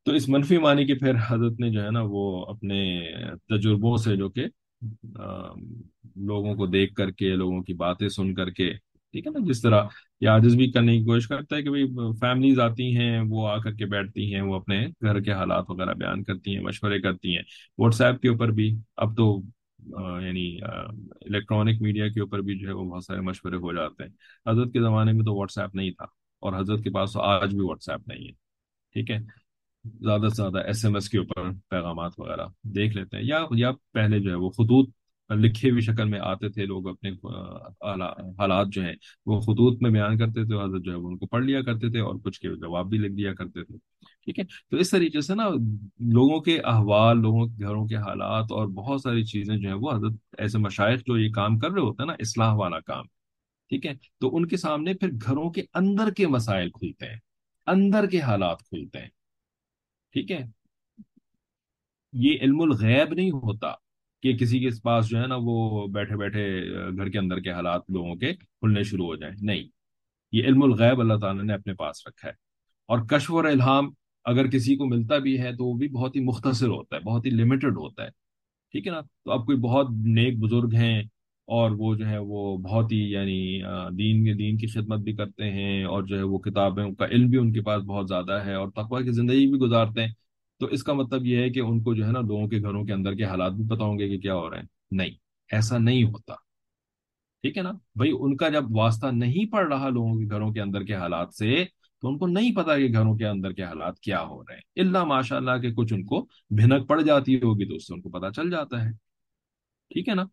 تو 0.04 0.12
اس 0.12 0.28
منفی 0.28 0.58
معنی 0.58 0.86
کے 0.86 0.94
پھر 0.94 1.14
حضرت 1.28 1.60
نے 1.60 1.70
جو 1.70 1.84
ہے 1.84 1.90
نا 1.90 2.00
وہ 2.02 2.44
اپنے 2.46 3.10
تجربوں 3.48 3.96
سے 3.96 4.16
جو 4.16 4.28
کہ 4.28 4.44
لوگوں 6.16 6.54
کو 6.54 6.66
دیکھ 6.66 6.94
کر 6.94 7.10
کے، 7.10 7.34
لوگوں 7.34 7.62
کی 7.62 7.74
باتیں 7.74 8.08
سن 8.08 8.34
کر 8.34 8.50
کے، 8.50 8.72
ٹھیک 9.12 9.26
ہے 9.26 9.32
نا، 9.32 9.38
جس 9.48 9.62
طرح 9.62 9.84
یہ 10.20 10.28
عاجز 10.28 10.56
بھی 10.56 10.70
کرنے 10.70 10.98
کی 10.98 11.04
کوشش 11.04 11.28
کرتا 11.28 11.56
ہے 11.56 11.62
کہ 11.62 11.70
بھائی 11.70 11.84
فیملیز 12.20 12.60
آتی 12.60 12.96
ہیں، 12.96 13.20
وہ 13.28 13.48
آ 13.48 13.56
کر 13.56 13.72
کے 13.72 13.86
بیٹھتی 13.86 14.34
ہیں، 14.34 14.40
وہ 14.40 14.54
اپنے 14.54 14.86
گھر 15.02 15.20
کے 15.20 15.32
حالات 15.32 15.64
وغیرہ 15.68 15.94
بیان 15.94 16.22
کرتی 16.24 16.54
ہیں، 16.54 16.62
مشورے 16.62 17.00
کرتی 17.00 17.36
ہیں۔ 17.36 17.42
واٹس 17.78 18.00
ایپ 18.00 18.20
کے 18.20 18.28
اوپر 18.28 18.50
بھی، 18.50 18.76
اب 18.96 19.16
تو 19.16 19.42
یعنی 20.22 20.58
الیکٹرانک 20.62 21.82
میڈیا 21.82 22.08
کے 22.08 22.20
اوپر 22.20 22.40
بھی 22.40 22.58
جو 22.58 22.68
ہے 22.68 22.72
وہ 22.72 22.84
بہت 22.84 23.04
سارے 23.04 23.20
مشورے 23.20 23.56
ہو 23.56 23.72
جاتے 23.72 24.04
ہیں۔ 24.04 24.10
حضرت 24.46 24.72
کے 24.72 24.80
زمانے 24.80 25.12
میں 25.12 25.24
تو 25.24 25.34
واٹس 25.34 25.58
ایپ 25.58 25.74
نہیں 25.74 25.90
تھا 25.90 26.04
اور 26.42 26.60
حضرت 26.60 26.84
کے 26.84 26.90
پاس 26.90 27.12
تو 27.12 27.20
آج 27.20 27.54
بھی 27.54 27.64
واٹس 27.64 27.88
ایپ 27.88 28.08
نہیں 28.08 28.26
ہے۔ 28.26 28.32
ٹھیک 28.92 29.10
ہے؟ 29.10 29.18
زیادہ 29.84 30.28
سے 30.28 30.34
زیادہ 30.34 30.58
ایس 30.58 30.84
ایم 30.84 30.94
ایس 30.94 31.08
کے 31.08 31.18
اوپر 31.18 31.42
پیغامات 31.68 32.12
وغیرہ 32.18 32.46
دیکھ 32.62 32.96
لیتے 32.96 33.16
ہیں 33.16 33.24
یا 33.24 33.44
یا 33.56 33.70
پہلے 33.92 34.20
جو 34.20 34.30
ہے 34.30 34.34
وہ 34.34 34.50
خطوط 34.50 34.90
لکھے 35.34 35.70
ہوئی 35.70 35.80
شکل 35.80 36.08
میں 36.08 36.18
آتے 36.18 36.48
تھے، 36.48 36.66
لوگ 36.66 36.88
اپنے 36.88 37.10
حالات 38.38 38.66
جو 38.68 38.82
ہیں، 38.82 38.94
وہ 39.26 39.40
خطوط 39.40 39.82
میں 39.82 39.90
بیان 39.90 40.18
کرتے 40.18 40.44
تھے، 40.44 40.64
حضرت 40.64 40.82
جو 40.82 40.92
ہے 40.92 40.96
وہ 40.96 41.08
ان 41.08 41.18
کو 41.18 41.26
پڑھ 41.26 41.44
لیا 41.44 41.62
کرتے 41.62 41.90
تھے 41.90 42.00
اور 42.00 42.14
کچھ 42.24 42.40
کے 42.40 42.48
جواب 42.48 42.86
بھی 42.86 42.98
لکھ 42.98 43.12
دیا 43.12 43.34
کرتے 43.34 43.64
تھے۔ 43.64 43.76
ٹھیک 44.24 44.38
ہے؟ 44.38 44.44
تو 44.44 44.76
اس 44.76 44.90
طریقے 44.90 45.20
سے 45.20 45.34
نا 45.34 45.48
لوگوں 46.00 46.40
کے 46.40 46.60
احوال، 46.64 47.18
لوگوں 47.18 47.46
کے 47.46 47.64
گھروں 47.64 47.86
کے 47.86 47.96
حالات 47.96 48.52
اور 48.52 48.66
بہت 48.66 49.00
ساری 49.00 49.24
چیزیں 49.24 49.56
جو 49.56 49.68
ہیں 49.68 49.76
وہ 49.76 49.92
حضرت 49.92 50.12
ایسے 50.38 50.58
مشائق 50.58 50.98
جو 50.98 51.18
یہ 51.18 51.30
کام 51.30 51.58
کر 51.58 51.70
رہے 51.70 51.80
ہوتے 51.80 52.02
ہیں 52.02 52.06
نا، 52.06 52.12
اصلاح 52.12 52.54
والا 52.54 52.80
کام۔ 52.80 53.04
ٹھیک 53.68 53.86
ہے؟ 53.86 53.92
تو 54.20 54.36
ان 54.36 54.46
کے 54.46 54.56
سامنے 54.56 54.94
پھر 54.94 55.10
گھروں 55.26 55.50
کے 55.50 55.62
اندر 55.74 56.10
کے 56.10 56.26
مسائل 56.26 56.70
کھلتے 56.70 57.06
ہیں، 57.06 57.18
اندر 57.66 58.06
کے 58.06 58.20
حالات 58.20 58.58
کھلتے 58.58 58.98
ہیں۔ 58.98 59.08
ٹھیک 60.12 60.30
ہے؟ 60.30 60.44
یہ 62.12 62.38
علم 62.40 62.60
الغیب 62.60 63.14
نہیں 63.14 63.30
ہوتا۔ 63.30 63.85
کہ 64.32 64.38
کسی 64.38 64.58
کے 64.58 64.68
پاس 64.82 65.08
جو 65.08 65.20
ہے 65.20 65.26
نا 65.26 65.34
وہ 65.38 65.86
بیٹھے 65.86 66.16
بیٹھے 66.16 66.70
گھر 66.96 67.08
کے 67.08 67.18
اندر 67.18 67.40
کے 67.40 67.50
حالات 67.50 67.82
لوگوں 67.88 68.14
کے 68.14 68.32
کھلنے 68.34 68.82
شروع 68.82 69.06
ہو 69.06 69.16
جائیں۔ 69.16 69.34
نہیں، 69.40 69.64
یہ 70.32 70.44
علم 70.44 70.62
الغیب 70.62 71.00
اللہ 71.00 71.14
تعالیٰ 71.14 71.42
نے 71.42 71.52
اپنے 71.52 71.74
پاس 71.74 72.06
رکھا 72.06 72.28
ہے۔ 72.28 72.34
اور 72.88 72.98
کشف 72.98 73.30
اور 73.30 73.44
الہام 73.44 73.90
اگر 74.24 74.46
کسی 74.46 74.76
کو 74.76 74.86
ملتا 74.86 75.18
بھی 75.18 75.40
ہے 75.40 75.52
تو 75.52 75.64
وہ 75.64 75.74
بھی 75.74 75.88
بہت 75.88 76.16
ہی 76.16 76.20
مختصر 76.20 76.68
ہوتا 76.68 76.96
ہے، 76.96 77.00
بہت 77.00 77.26
ہی 77.26 77.30
لمیٹڈ 77.30 77.76
ہوتا 77.76 78.04
ہے۔ 78.04 78.10
ٹھیک 78.72 78.86
ہے 78.86 78.92
نا؟ 78.92 79.00
تو 79.00 79.30
اب 79.32 79.46
کوئی 79.46 79.58
بہت 79.58 79.86
نیک 79.90 80.38
بزرگ 80.38 80.70
ہیں 80.74 81.02
اور 81.46 81.70
وہ 81.70 81.94
جو 81.94 82.06
ہے 82.06 82.18
وہ 82.18 82.56
بہت 82.56 82.92
ہی 82.92 83.10
یعنی 83.10 83.60
دین 83.98 84.24
کے، 84.24 84.34
دین 84.34 84.56
کی 84.56 84.66
خدمت 84.66 84.98
بھی 84.98 85.12
کرتے 85.12 85.50
ہیں 85.50 85.84
اور 85.84 86.02
جو 86.02 86.18
ہے 86.18 86.22
وہ 86.22 86.38
کتابیں 86.38 86.94
کا 86.94 87.06
علم 87.06 87.28
بھی 87.28 87.38
ان 87.38 87.52
کے 87.52 87.60
پاس 87.60 87.82
بہت 87.82 88.08
زیادہ 88.08 88.32
ہے 88.32 88.54
اور 88.54 88.68
تقوی 88.70 89.04
کی 89.04 89.10
زندگی 89.10 89.46
بھی 89.46 89.58
گزارتے 89.58 90.04
ہیں۔ 90.04 90.12
تو 90.58 90.66
اس 90.66 90.82
کا 90.82 90.92
مطلب 90.92 91.26
یہ 91.26 91.36
ہے 91.36 91.50
کہ 91.50 91.60
ان 91.60 91.82
کو 91.82 91.94
جو 91.94 92.06
ہے 92.06 92.12
نا 92.12 92.20
لوگوں 92.20 92.48
کے 92.48 92.58
گھروں 92.58 92.84
کے 92.84 92.92
اندر 92.92 93.14
کے 93.14 93.24
حالات 93.24 93.52
بھی 93.52 93.64
پتا 93.68 93.84
ہوں 93.84 93.98
گے 93.98 94.08
کہ 94.08 94.18
کیا 94.18 94.34
ہو 94.34 94.50
رہے 94.50 94.58
ہیں 94.58 94.66
نہیں، 94.90 95.10
ایسا 95.52 95.78
نہیں 95.78 96.04
ہوتا۔ 96.04 96.34
ٹھیک 97.42 97.58
ہے 97.58 97.62
نا؟ 97.62 97.70
بھائی، 97.70 98.12
ان 98.20 98.36
کا 98.36 98.48
جب 98.48 98.64
واسطہ 98.76 99.06
نہیں 99.06 99.52
پڑ 99.52 99.72
رہا 99.72 99.88
لوگوں 99.88 100.14
کے 100.14 100.30
گھروں 100.30 100.52
کے 100.52 100.60
اندر 100.60 100.82
کے 100.82 100.94
حالات 100.94 101.34
سے، 101.34 101.64
تو 102.00 102.08
ان 102.08 102.18
کو 102.18 102.26
نہیں 102.26 102.54
پتا 102.54 102.78
کہ 102.78 102.92
گھروں 102.92 103.16
کے 103.16 103.26
اندر 103.26 103.52
کے 103.52 103.62
حالات 103.62 104.00
کیا 104.00 104.22
ہو 104.22 104.42
رہے 104.42 104.54
ہیں۔ 104.54 104.84
اللہ 104.86 105.04
ماشاء 105.04 105.36
اللہ 105.36 105.50
کے 105.50 105.70
کچھ 105.74 105.92
ان 105.92 106.04
کو 106.04 106.26
بھنک 106.50 106.88
پڑ 106.88 107.00
جاتی 107.00 107.36
ہوگی 107.36 107.68
تو 107.68 107.74
اس 107.74 107.86
سے 107.86 107.94
ان 107.94 108.00
کو 108.00 108.08
پتا 108.08 108.30
چل 108.30 108.50
جاتا 108.50 108.84
ہے۔ 108.84 108.90
ٹھیک 109.88 110.08
ہے 110.08 110.14
نا؟ 110.14 110.24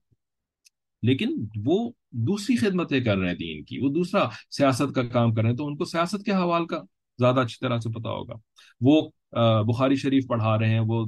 لیکن 1.04 1.46
وہ 1.66 1.92
دوسری 2.12 2.56
خدمتیں 2.56 3.04
کر 3.04 3.18
رہے 3.18 3.28
ہیں 3.28 3.36
دین 3.36 3.64
کی۔ 3.64 3.80
وہ 3.80 3.90
دوسرا 3.90 4.30
سیاست 4.52 4.96
کا 4.96 5.04
کام 5.04 5.34
کر 5.34 5.42
رہے 5.42 5.50
ہیں 5.50 5.58
تو 5.58 5.68
ان 5.68 5.78
کو 5.78 5.86
سیاست 5.86 6.26
کے 6.26 6.32
حوال 6.32 6.66
کا 6.66 6.82
زیادہ 7.20 7.40
اچھی 7.40 7.58
طرح 7.62 7.78
سے 7.78 7.90
پتا 7.90 8.10
ہوگا۔ 8.10 8.34
وہ 8.82 9.10
بخاری 9.68 9.96
شریف 9.96 10.28
پڑھا 10.28 10.58
رہے 10.60 10.70
ہیں، 10.70 10.82
وہ 10.88 11.06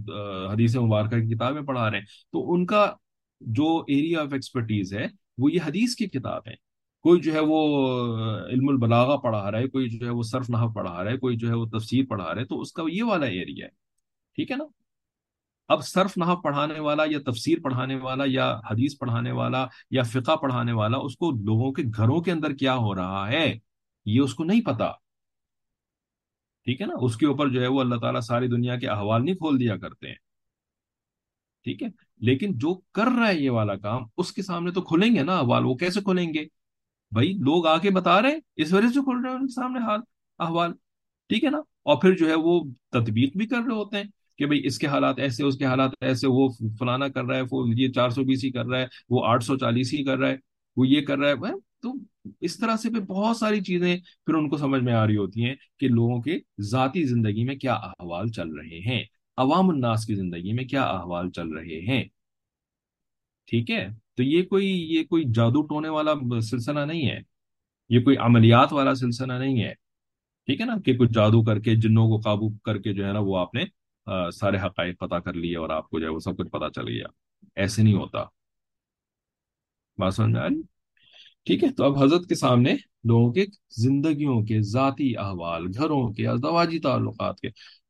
حدیث 0.52 0.76
مبارکہ 0.76 1.20
کی 1.20 1.36
کتابیں 1.36 1.62
پڑھا 1.62 1.92
رہے 1.92 1.98
ہیں۔ 1.98 2.06
تو 2.32 2.54
ان 2.54 2.66
کا 2.66 2.94
جو 3.42 3.84
ایریا 3.88 4.22
آف 4.22 4.34
ایکسپرٹیز 4.34 4.94
ہے، 4.94 5.08
وہ 5.38 5.52
یہ 5.52 5.60
حدیث 5.68 5.96
کی 5.96 6.06
کتاب 6.06 6.42
ہے۔ 6.48 6.56
کوئی 7.02 7.22
جو 7.22 7.34
ہے 7.34 7.40
وہ 7.40 7.60
علم 8.48 8.70
البلاغہ 8.70 9.18
پڑھا 9.18 9.52
رہا 9.52 9.60
ہے، 9.60 9.68
کوئی 9.68 9.90
جو 9.90 10.06
ہے 10.06 10.12
وہ 10.12 10.24
صرف 10.24 10.50
نحو 10.50 10.74
پڑھا 10.74 11.04
رہا 11.04 11.12
ہے، 11.12 11.18
کوئی 11.18 11.38
جو 11.38 11.50
ہے 11.50 11.54
وہ 11.54 11.66
تفسیر 11.66 12.06
پڑھا 12.10 12.34
رہا 12.34 12.42
ہے، 12.42 12.46
تو 12.46 12.62
اس 12.62 12.72
کا 12.72 12.84
یہ 12.92 13.04
والا 13.04 13.26
ایریا 13.26 13.66
ہے۔ 13.66 13.72
ٹھیک 14.36 14.52
ہے 14.52 14.56
نا؟ 14.56 14.64
اب 15.68 15.84
صرف 15.84 16.18
نحو 16.18 16.42
پڑھانے 16.42 16.80
والا 16.80 17.04
یا 17.06 17.20
تفسیر 17.26 17.58
پڑھانے 17.64 17.96
والا 17.96 18.24
یا 18.28 18.60
حدیث 18.72 18.98
پڑھانے 18.98 19.32
والا 19.32 19.66
یا 19.92 20.04
فقہ 20.04 20.36
پڑھانے 20.36 20.72
والا، 20.72 20.98
اس 20.98 21.18
کو 21.18 21.32
لوگوں 21.32 21.72
کے 21.74 21.84
گھروں 21.98 22.22
کے 22.22 22.32
اندر 22.32 22.54
کیا 22.54 22.76
ہو 22.76 22.96
رہا 22.96 23.28
ہے، 23.32 23.54
یہ 24.06 24.22
اس 24.22 24.34
کو 24.34 24.44
نہیں 24.44 24.62
پتا۔ 24.62 24.92
ٹھیک 26.66 26.82
ہے 26.82 26.86
نا؟ 26.86 26.94
اس 27.02 27.18
کے 27.18 27.26
اوپر 27.26 27.50
جو 27.50 27.62
ہے 27.62 27.68
وہ 27.68 27.82
اللہ 27.82 27.96
تعالیٰ 27.96 28.22
ساری 28.22 28.48
دنیا 28.48 28.76
کے 28.76 28.88
احوال 28.88 29.26
نہیں 29.26 29.36
کھول 29.36 29.60
دیا 29.60 29.78
کرتے 29.78 30.08
ہیں۔ 30.08 30.16
ٹھیک 31.64 31.84
ہے؟ 31.84 31.88
لیکن 32.22 32.58
جو 32.58 32.82
کر 32.92 33.04
رہا 33.04 33.28
ہے 33.28 33.40
یہ 33.40 33.50
والا 33.50 33.76
کام، 33.76 34.02
اس 34.18 34.32
کے 34.32 34.42
سامنے 34.42 34.72
تو 34.72 34.82
کھلیں 34.82 35.16
گے 35.16 35.24
نا 35.24 35.38
احوال۔ 35.38 35.66
وہ 35.66 35.76
کیسے 35.76 36.02
کھلیں 36.02 36.34
گے؟ 36.34 36.46
بھائی 37.12 37.34
لوگ 37.34 37.68
آ 37.68 37.78
کے 37.78 37.90
بتا 37.90 38.22
رہے 38.22 38.32
ہیں، 38.32 38.40
اس 38.56 38.74
وجہ 38.74 38.88
سے 38.88 39.00
کھل 39.00 39.22
رہے 39.24 39.30
ہیں 39.30 39.40
ان 39.40 39.48
کے 39.48 39.54
سامنے 39.54 39.80
حال، 39.80 40.00
احوال۔ 40.40 40.74
ٹھیک 41.30 41.44
ہے 41.44 41.50
نا؟ 41.50 41.58
اور 41.58 42.02
پھر 42.02 42.18
جو 42.18 42.30
ہے 42.30 42.36
وہ 42.36 42.64
تطبیق 42.92 43.38
بھی 43.38 43.48
کر 43.48 43.58
رہے 43.58 43.76
ہوتے 43.76 43.98
ہیں 43.98 44.04
کہ 44.38 44.46
بھائی 44.46 44.66
اس 44.66 44.78
کے 44.78 44.88
حالات 44.88 45.20
ایسے، 45.20 45.44
اس 45.44 45.58
کے 45.58 45.66
حالات 45.66 45.92
ایسے، 46.02 46.28
وہ 46.28 46.50
فلانا 46.80 47.08
کر 47.08 47.24
رہا 47.24 47.36
ہے، 47.36 47.42
وہ 47.52 47.70
یہ 47.76 47.92
چار 47.92 48.10
سو 48.10 48.24
بیس 48.24 48.44
ہی 48.44 48.52
کر 48.52 48.66
رہا 48.66 48.80
ہے، 48.80 48.88
وہ 49.10 49.26
آٹھ 49.26 49.44
سو 49.44 49.58
چالیس 49.58 49.94
ہی 49.94 50.04
کر 50.04 50.18
رہا 50.18 50.30
ہے، 50.30 50.38
وہ 50.78 50.88
یہ 50.88 51.02
کر 51.02 51.18
رہا 51.18 51.30
ہے۔ 51.30 51.36
تو 51.82 51.94
اس 52.42 52.58
طرح 52.58 52.76
سے 52.76 52.90
پھر 52.90 53.00
بہت 53.00 53.38
ساری 53.38 53.62
چیزیں 53.62 53.98
پھر 54.26 54.34
ان 54.34 54.50
کو 54.50 54.58
سمجھ 54.58 54.84
میں 54.84 54.94
آ 54.94 55.08
رہی 55.08 55.18
ہوتی 55.18 55.46
ہیں 55.46 55.56
کہ 55.80 55.88
لوگوں 55.88 56.22
کے 56.22 56.40
ذاتی 56.60 57.04
زندگی 57.04 57.44
میں 57.44 57.56
کیا 57.56 57.74
احوال 57.74 58.28
چل 58.28 58.50
رہے 58.50 58.80
ہیں، 58.80 59.04
عوام 59.38 59.70
الناس 59.70 60.06
کی 60.06 60.16
زندگی 60.16 60.54
میں 60.54 60.64
کیا 60.64 60.84
احوال 60.84 61.32
چل 61.32 61.50
رہے 61.50 61.82
ہیں۔ 61.82 62.04
ٹھیک 63.46 63.72
ہے؟ 63.72 63.88
تو 64.18 64.24
یہ 64.24 64.44
کوئی 64.44 64.66
یہ 64.66 65.04
کوئی 65.04 65.24
جادو 65.34 65.62
ٹونے 65.62 65.90
والا 65.90 66.40
سلسلہ 66.42 66.80
نہیں 66.80 67.10
ہے۔ 67.10 67.20
یہ 67.90 68.00
کوئی 68.00 68.18
عملیات 68.18 68.74
والا 68.74 68.96
سلسلہ 68.96 69.34
نہیں 69.34 69.64
ہے۔ 69.64 69.74
ٹھیک 70.46 70.62
ہے 70.62 70.66
نا؟ 70.66 70.76
کہ 70.86 70.98
کچھ 70.98 71.12
جادو 71.14 71.44
کر 71.44 71.60
کے، 71.60 71.76
جنوں 71.76 72.08
کو 72.08 72.18
قابو 72.18 72.50
کر 72.50 72.78
کے 72.78 72.94
جو 72.94 73.08
ہے 73.08 73.14
نا، 73.14 73.20
وہ 73.20 73.38
آپ 73.38 73.56
نے 73.56 73.66
سارے 74.32 74.58
حقائق 74.58 75.00
پتا 75.00 75.20
کر 75.20 75.34
لیے 75.34 75.58
اور 75.58 75.70
آپ 75.70 75.90
کو 75.90 76.00
جو 76.00 76.06
ہے 76.06 76.12
وہ 76.12 76.20
سب 76.20 76.38
کچھ 76.38 76.48
پتا 76.48 76.70
چل 76.70 76.88
گیا۔ 76.88 77.06
ایسے 77.56 77.84
نہیں 77.84 77.94
ہوتا۔ 77.94 78.24
بات 79.98 80.14
سمجھ 80.14 80.30
میں 80.30 80.42
آ 80.42 80.50
رہی؟ 80.50 80.75
ٹھیک 81.46 81.64
ہے، 81.64 81.70
تو 81.70 81.84
اب 81.84 82.04
حضرت 82.04 82.28
کے 82.30 82.36
سامنے 82.36 82.74
لوگوں 83.04 83.34
کے 83.34 83.46
زندگیوں 83.78 84.42
کے 84.46 84.62
ذاتی 84.62 85.18
احوال، 85.18 85.66
گھروں 85.78 86.14
کے، 86.14 86.28
ازدواجی 86.28 86.80
تعلقات 86.80 87.40
کے۔ 87.40 87.50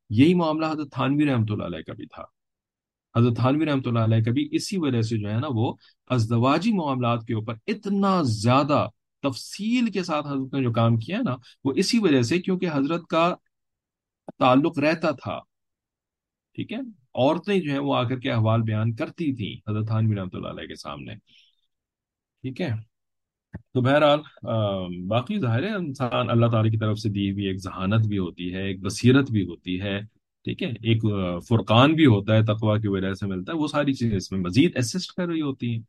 یہی 0.10 0.34
معاملہ 0.34 0.66
حضرت 0.66 0.92
تھانوی 0.92 1.26
رحمۃ 1.26 1.46
اللہ 1.50 1.64
علیہ 1.64 1.82
کا 1.82 1.94
بھی 1.94 2.06
تھا۔ 2.06 2.24
حضرت 3.16 3.36
تھانوی 3.36 3.66
رحمۃ 3.66 3.86
اللہ 3.86 4.00
علیہ 4.00 4.24
کا 4.24 4.32
بھی 4.32 4.48
اسی 4.52 4.78
وجہ 4.78 5.02
سے 5.02 5.18
جو 5.18 5.30
ہے 5.30 5.40
نا، 5.40 5.48
وہ 5.52 5.74
ازدواجی 6.10 6.74
معاملات 6.74 7.26
کے 7.28 7.34
اوپر 7.34 7.54
اتنا 7.68 8.22
زیادہ 8.22 8.88
تفصیل 9.24 9.92
کے 9.92 10.04
ساتھ 10.04 10.28
حضرت 10.28 10.54
نے 10.54 10.62
جو 10.64 10.72
کام 10.72 10.98
کیا 10.98 11.22
نا، 11.22 11.36
وہ 11.64 11.74
اسی 11.76 12.00
وجہ 12.00 12.22
سے 12.22 12.40
کیونکہ 12.40 12.70
حضرت 12.74 13.08
کا 13.08 13.34
تعلق 14.40 14.80
رہتا 14.80 15.12
تھا۔ 15.12 15.40
ٹھیک 16.58 16.72
ہے، 16.74 16.78
عورتیں 17.16 17.60
جو 17.60 17.72
ہیں 17.72 17.80
وہ 17.80 17.96
آ 17.96 18.04
کر 18.04 18.20
کے 18.20 18.32
احوال 18.32 18.62
بیان 18.62 18.94
کرتی 18.96 19.36
تھیں 19.36 19.72
حضرت 19.72 19.88
تھانوی 19.88 20.16
رحمۃ 20.16 20.34
اللہ 20.34 20.48
علیہ 20.48 20.68
کے 20.68 20.76
سامنے۔ 20.76 21.16
ٹھیک 22.44 22.62
ہے 22.62 22.72
تو 23.74 23.82
بہرحال 23.82 24.20
باقی 25.08 25.40
ظاہر 25.40 25.64
ہے، 25.64 25.74
انسان 25.76 26.30
اللہ 26.30 26.46
تعالی 26.52 26.70
کی 26.70 26.78
طرف 26.78 27.00
سے 27.00 27.10
دی 27.10 27.30
ہوئی 27.32 27.46
ایک 27.48 27.58
ذہانت 27.64 28.08
بھی 28.08 28.18
ہوتی 28.18 28.54
ہے، 28.54 28.66
ایک 28.68 28.82
بصیرت 28.84 29.32
بھی 29.32 29.44
ہوتی 29.46 29.80
ہے، 29.82 30.00
ٹھیک 30.46 30.64
ہے؟ 30.64 30.70
ایک 30.82 31.04
فرقان 31.48 31.94
بھی 31.96 32.06
ہوتا 32.06 32.36
ہے 32.36 32.44
تقوا 32.46 32.78
کی 32.78 32.88
وجہ 32.88 33.14
سے 33.14 33.26
ملتا 33.26 33.52
ہے، 33.52 33.58
وہ 33.58 33.68
ساری 33.68 33.94
چیزیں 33.94 34.16
اس 34.18 34.32
میں 34.32 34.40
مزید 34.40 34.78
اسسٹ 34.78 35.12
کر 35.12 35.28
رہی 35.28 35.42
ہوتی 35.42 35.72
ہیں، 35.72 35.82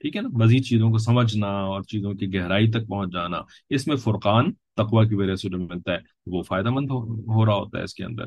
ٹھیک 0.00 0.16
ہے 0.16 0.20
نا؟ 0.20 0.28
مزید 0.34 0.64
چیزوں 0.66 0.90
کو 0.90 0.98
سمجھنا 0.98 1.48
اور 1.62 1.82
چیزوں 1.82 2.12
کی 2.14 2.32
گہرائی 2.34 2.70
تک 2.70 2.88
پہنچ 2.88 3.12
جانا 3.12 3.40
اس 3.70 3.86
میں 3.86 3.96
فرقان 3.96 4.50
تقوا 4.76 5.04
کی 5.04 5.14
وجہ 5.14 5.34
سے 5.34 5.48
جو 5.48 5.58
ملتا 5.58 5.92
ہے، 5.92 5.98
وہ 6.26 6.42
فائدہ 6.42 6.70
مند 6.70 6.90
ہو 6.90 7.44
رہا 7.46 7.54
ہوتا 7.54 7.78
ہے 7.78 7.84
اس 7.84 7.94
کے 7.94 8.04
اندر، 8.04 8.26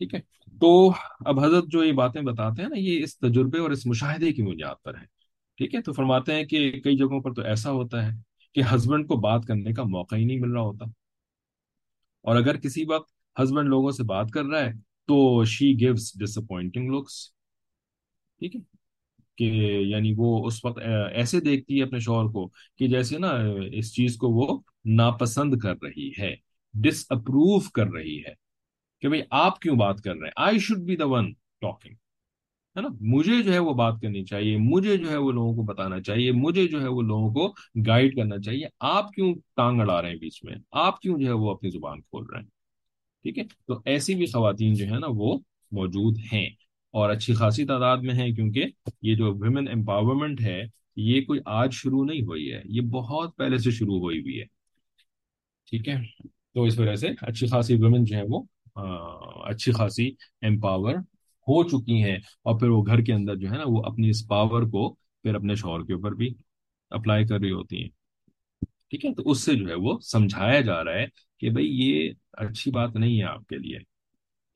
ٹھیک 0.00 0.14
ہے؟ 0.14 0.20
تو 0.60 0.90
اب 1.20 1.40
حضرت 1.40 1.68
جو 1.68 1.84
یہ 1.84 1.92
باتیں 1.92 2.20
بتاتے 2.22 2.62
ہیں 2.62 2.68
نا، 2.68 2.78
یہ 2.78 3.02
اس 3.02 3.18
تجربے 3.18 3.58
اور 3.58 3.70
اس 3.70 3.86
مشاہدے 3.86 4.32
کی 4.32 4.42
بنیاد 4.42 4.82
پر 4.84 4.94
ہے 4.94 5.12
ٹھیک 5.58 5.74
ہے؟ 5.74 5.82
تو 5.82 5.92
فرماتے 5.92 6.32
ہیں 6.34 6.44
کہ 6.44 6.80
کئی 6.80 6.96
جگہوں 6.96 7.20
پر 7.20 7.32
تو 7.34 7.42
ایسا 7.42 7.70
ہوتا 7.70 8.06
ہے 8.06 8.10
کہ 8.54 8.62
ہسبینڈ 8.74 9.08
کو 9.08 9.16
بات 9.16 9.44
کرنے 9.48 9.72
کا 9.72 9.82
موقع 9.82 10.16
ہی 10.16 10.24
نہیں 10.24 10.40
مل 10.40 10.52
رہا 10.52 10.60
ہوتا۔ 10.60 10.84
اور 12.24 12.36
اگر 12.36 12.56
کسی 12.56 12.84
وقت 12.84 13.12
ہسبینڈ 13.42 13.68
لوگوں 13.68 13.90
سے 13.90 14.02
بات 14.02 14.30
کر 14.30 14.44
رہا 14.44 14.60
ہے 14.60 14.72
تو 15.08 15.44
she 15.44 15.80
gives 15.80 16.12
dish 16.14 16.38
appointing 16.38 16.90
looks 16.90 17.30
ٹھیک 18.38 18.56
ہے؟ 18.56 18.60
کہ 19.36 19.44
یعنی 19.86 20.14
وہ 20.16 20.46
اس 20.46 20.64
وقت 20.64 20.78
ایسے 21.12 21.40
دیکھتی 21.40 21.78
ہے 21.78 21.84
اپنے 21.84 21.98
شوہر 21.98 22.32
کو 22.32 22.48
کہ 22.76 22.88
جیسے 22.88 23.18
نا 23.18 23.30
اس 23.72 23.94
چیز 23.94 24.16
کو 24.16 24.28
وہ 24.28 24.60
ناپسند 24.84 25.58
کر 25.58 25.74
رہی 25.82 26.10
ہے 26.18 26.34
ڈس 26.74 27.06
اپروو 27.08 27.60
کر 27.74 27.86
رہی 27.86 28.18
ہے 28.18 28.34
کہ 29.00 29.08
بھئی 29.08 29.20
آپ 29.30 29.60
کیوں 29.60 29.76
بات 29.76 30.00
کر 30.00 30.10
رہے 30.10 30.26
ہیں؟ 30.26 30.32
I 30.36 30.58
should 30.58 30.78
be 30.78 30.96
the 30.96 31.06
one 31.06 31.32
talking 31.60 31.94
ہے 32.76 32.82
نا؟ 32.82 32.88
مجھے 33.00 33.42
جو 33.42 33.52
ہے 33.52 33.58
وہ 33.58 33.74
بات 33.74 33.94
کرنی 34.02 34.24
چاہیے، 34.24 34.56
مجھے 34.56 34.96
جو 34.96 35.10
ہے 35.10 35.16
وہ 35.16 35.32
لوگوں 35.32 35.54
کو 35.54 35.62
بتانا 35.62 36.00
چاہیے، 36.00 36.32
مجھے 36.32 36.68
جو 36.68 36.80
ہے 36.82 36.88
وہ 36.88 37.02
لوگوں 37.02 37.34
کو 37.34 37.54
گائیڈ 37.86 38.16
کرنا 38.16 38.38
چاہیے۔ 38.38 38.66
آپ 38.80 39.12
کیوں 39.12 39.34
ٹانگ 39.56 39.80
اڑا 39.80 40.02
رہے 40.02 40.08
ہیں 40.08 40.16
بیچ 40.16 40.44
میں؟ 40.44 40.54
آپ 40.72 41.00
کیوں 41.00 41.18
جو 41.18 41.26
ہے 41.26 41.32
وہ 41.32 41.50
اپنی 41.50 41.70
زبان 41.70 42.00
کھول 42.00 42.26
رہے 42.26 42.40
ہیں؟ 42.40 42.48
ٹھیک 43.22 43.38
ہے؟ 43.38 43.44
تو 43.66 43.80
ایسی 43.84 44.14
بھی 44.14 44.26
خواتین 44.26 44.74
جو 44.74 44.84
ہے 44.86 44.98
نا، 44.98 45.06
وہ 45.10 45.38
موجود 45.72 46.18
ہیں 46.32 46.46
اور 46.90 47.10
اچھی 47.10 47.34
خاصی 47.34 47.64
تعداد 47.64 47.98
میں 47.98 48.14
ہیں 48.14 48.32
کیونکہ 48.32 48.64
یہ 49.02 49.14
جو 49.14 49.34
ویمن 49.34 49.68
امپاورمنٹ 49.68 50.40
ہے، 50.40 50.62
یہ 50.96 51.20
کوئی 51.20 51.40
آج 51.44 51.72
شروع 51.72 52.04
نہیں 52.04 52.22
ہوئی 52.22 52.52
ہے، 52.52 52.62
یہ 52.64 52.80
بہت 52.80 53.36
پہلے 53.36 53.58
سے 53.58 53.70
شروع 53.70 53.98
ہوئی 53.98 54.20
ہوئی 54.20 54.40
ہے۔ 54.40 54.44
ٹھیک 55.70 55.88
ہے؟ 55.88 55.94
تو 56.54 56.64
اس 56.64 56.78
وجہ 56.78 56.94
سے 56.94 57.08
اچھی 57.20 57.46
خاصی 57.46 57.74
ویمن 57.74 58.04
جو 58.04 58.16
ہے 58.16 58.22
وہ 58.28 58.42
اچھی 59.44 59.72
خاصی 59.72 60.10
امپاور 60.42 60.94
ہو 61.48 61.68
چکی 61.68 62.02
ہیں 62.02 62.16
اور 62.16 62.58
پھر 62.58 62.68
وہ 62.68 62.82
گھر 62.86 63.00
کے 63.00 63.12
اندر 63.12 63.36
جو 63.36 63.50
ہے 63.50 63.56
نا 63.56 63.64
وہ 63.66 63.82
اپنی 63.84 64.08
اس 64.08 64.28
پاور 64.28 64.62
کو 64.62 64.94
پھر 64.94 65.34
اپنے 65.34 65.54
شوہر 65.54 65.84
کے 65.84 65.92
اوپر 65.92 66.12
بھی 66.12 66.34
اپلائی 66.90 67.26
کر 67.26 67.40
رہی 67.40 67.50
ہوتی 67.50 67.82
ہیں۔ 67.82 67.88
ٹھیک 68.62 69.04
ہے؟ 69.04 69.14
تو 69.14 69.22
اس 69.30 69.44
سے 69.44 69.54
جو 69.54 69.68
ہے 69.68 69.74
وہ 69.74 69.98
سمجھایا 69.98 70.60
جا 70.60 70.84
رہا 70.84 70.92
ہے 70.92 71.06
کہ 71.40 71.50
بھئی 71.50 71.66
یہ 71.66 72.10
اچھی 72.32 72.70
بات 72.70 72.96
نہیں 72.96 73.18
ہے 73.18 73.24
آپ 73.24 73.46
کے 73.46 73.56
لیے۔ 73.56 73.78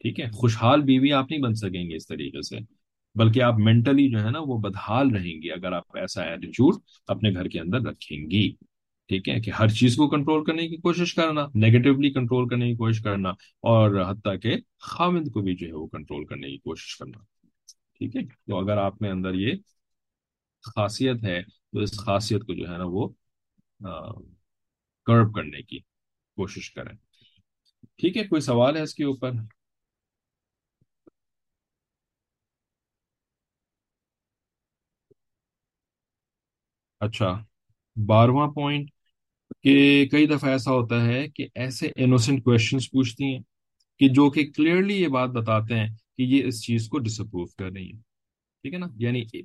ٹھیک 0.01 0.21
ہے؟ 0.21 0.31
خوشحال 0.31 0.81
بیوی 0.83 1.13
آپ 1.13 1.31
نہیں 1.31 1.41
بن 1.41 1.55
سکیں 1.55 1.91
گے 1.91 1.97
اس 1.97 2.07
طریقے 2.07 2.43
سے۔ 2.43 2.57
بلکہ 3.15 3.43
آپ 3.43 3.55
مینٹلی 3.59 4.11
جو 4.11 4.25
ہے 4.25 4.31
نا 4.31 4.39
وہ 4.39 4.59
بدحال 4.59 5.11
رہیں 5.11 5.43
گی۔ 5.43 5.53
اگر 5.53 5.73
آپ 5.73 5.97
ایسا 5.97 6.23
ایٹیچیوڈ 6.23 6.75
اپنے 7.07 7.33
گھر 7.33 7.49
کے 7.49 7.61
اندر 7.61 7.81
رکھیں 7.81 8.31
گی۔ 8.31 8.53
ٹھیک 9.11 9.29
ہے، 9.29 9.39
کہ 9.41 9.51
ہر 9.59 9.69
چیز 9.79 9.97
کو 9.97 10.09
کنٹرول 10.11 10.45
کرنے 10.45 10.67
کی 10.69 10.77
کوشش 10.77 11.15
کرنا 11.15 11.47
نیگیٹولی 11.55 12.11
کنٹرول 12.13 12.49
کرنے 12.49 12.69
کی 12.71 12.77
کوشش 12.77 13.01
کرنا، 13.03 13.31
اور 13.73 14.01
حتیٰ 14.09 14.35
کہ 14.43 14.57
خامد 14.89 15.33
کو 15.35 15.41
بھی 15.43 15.55
جو 15.57 15.67
ہے 15.67 15.73
وہ 15.73 15.87
کنٹرول 15.93 16.25
کرنے 16.27 16.51
کی 16.51 16.59
کوشش 16.59 16.97
کرنا۔ 16.99 17.19
ٹھیک 17.99 18.17
ہے، 18.17 18.23
تو 18.27 18.59
اگر 18.59 18.77
آپ 18.79 19.01
میں 19.03 19.11
اندر 19.11 19.35
یہ 19.35 19.55
خاصیت 20.65 21.25
ہے، 21.25 21.41
تو 21.43 21.81
اس 21.81 21.99
خاصیت 22.01 22.43
کو 22.47 22.55
جو 22.55 22.69
ہے 22.71 22.77
نا 22.79 22.85
وہ 22.89 23.09
کرب 25.07 25.35
کرنے 25.35 25.63
کی 25.63 25.79
کوشش 26.37 26.71
کریں۔ 26.73 26.95
ٹھیک 27.99 28.17
ہے، 28.17 28.25
کوئی 28.29 28.41
سوال 28.43 28.77
ہے 28.77 28.83
اس 28.83 28.95
کے 28.95 29.05
اوپر؟ 29.05 29.33
اچھا 37.01 37.29
بارہواں 37.97 38.47
پوائنٹ 38.55 38.91
کہ 39.69 40.07
کئی 40.11 40.27
دفعہ 40.27 40.51
ایسا 40.51 40.71
ہوتا 40.73 41.07
ہے 41.07 41.29
کہ 41.29 41.47
ایسے 41.55 41.89
انوسنٹ 41.97 42.45
کوشچنس 42.45 42.91
پوچھتی 42.91 43.25
ہیں 43.25 43.39
کہ 43.99 44.09
جو 44.09 44.31
کہ 44.31 44.47
کلیئرلی 44.57 45.03
یہ 45.03 45.09
بات 45.09 45.29
بتاتے 45.29 45.75
ہیں 45.75 45.89
کہ 46.17 46.23
یہ 46.23 46.45
اس 46.45 46.63
چیز 46.65 46.89
کو 46.89 46.99
ڈس 46.99 47.21
اپروو 47.21 47.45
کر 47.45 47.65
رہی 47.65 47.85
ہیں۔ 47.85 48.01
ٹھیک 48.63 48.75
ہے 48.75 48.79
نا؟ 48.79 48.87
یعنی 48.99 49.43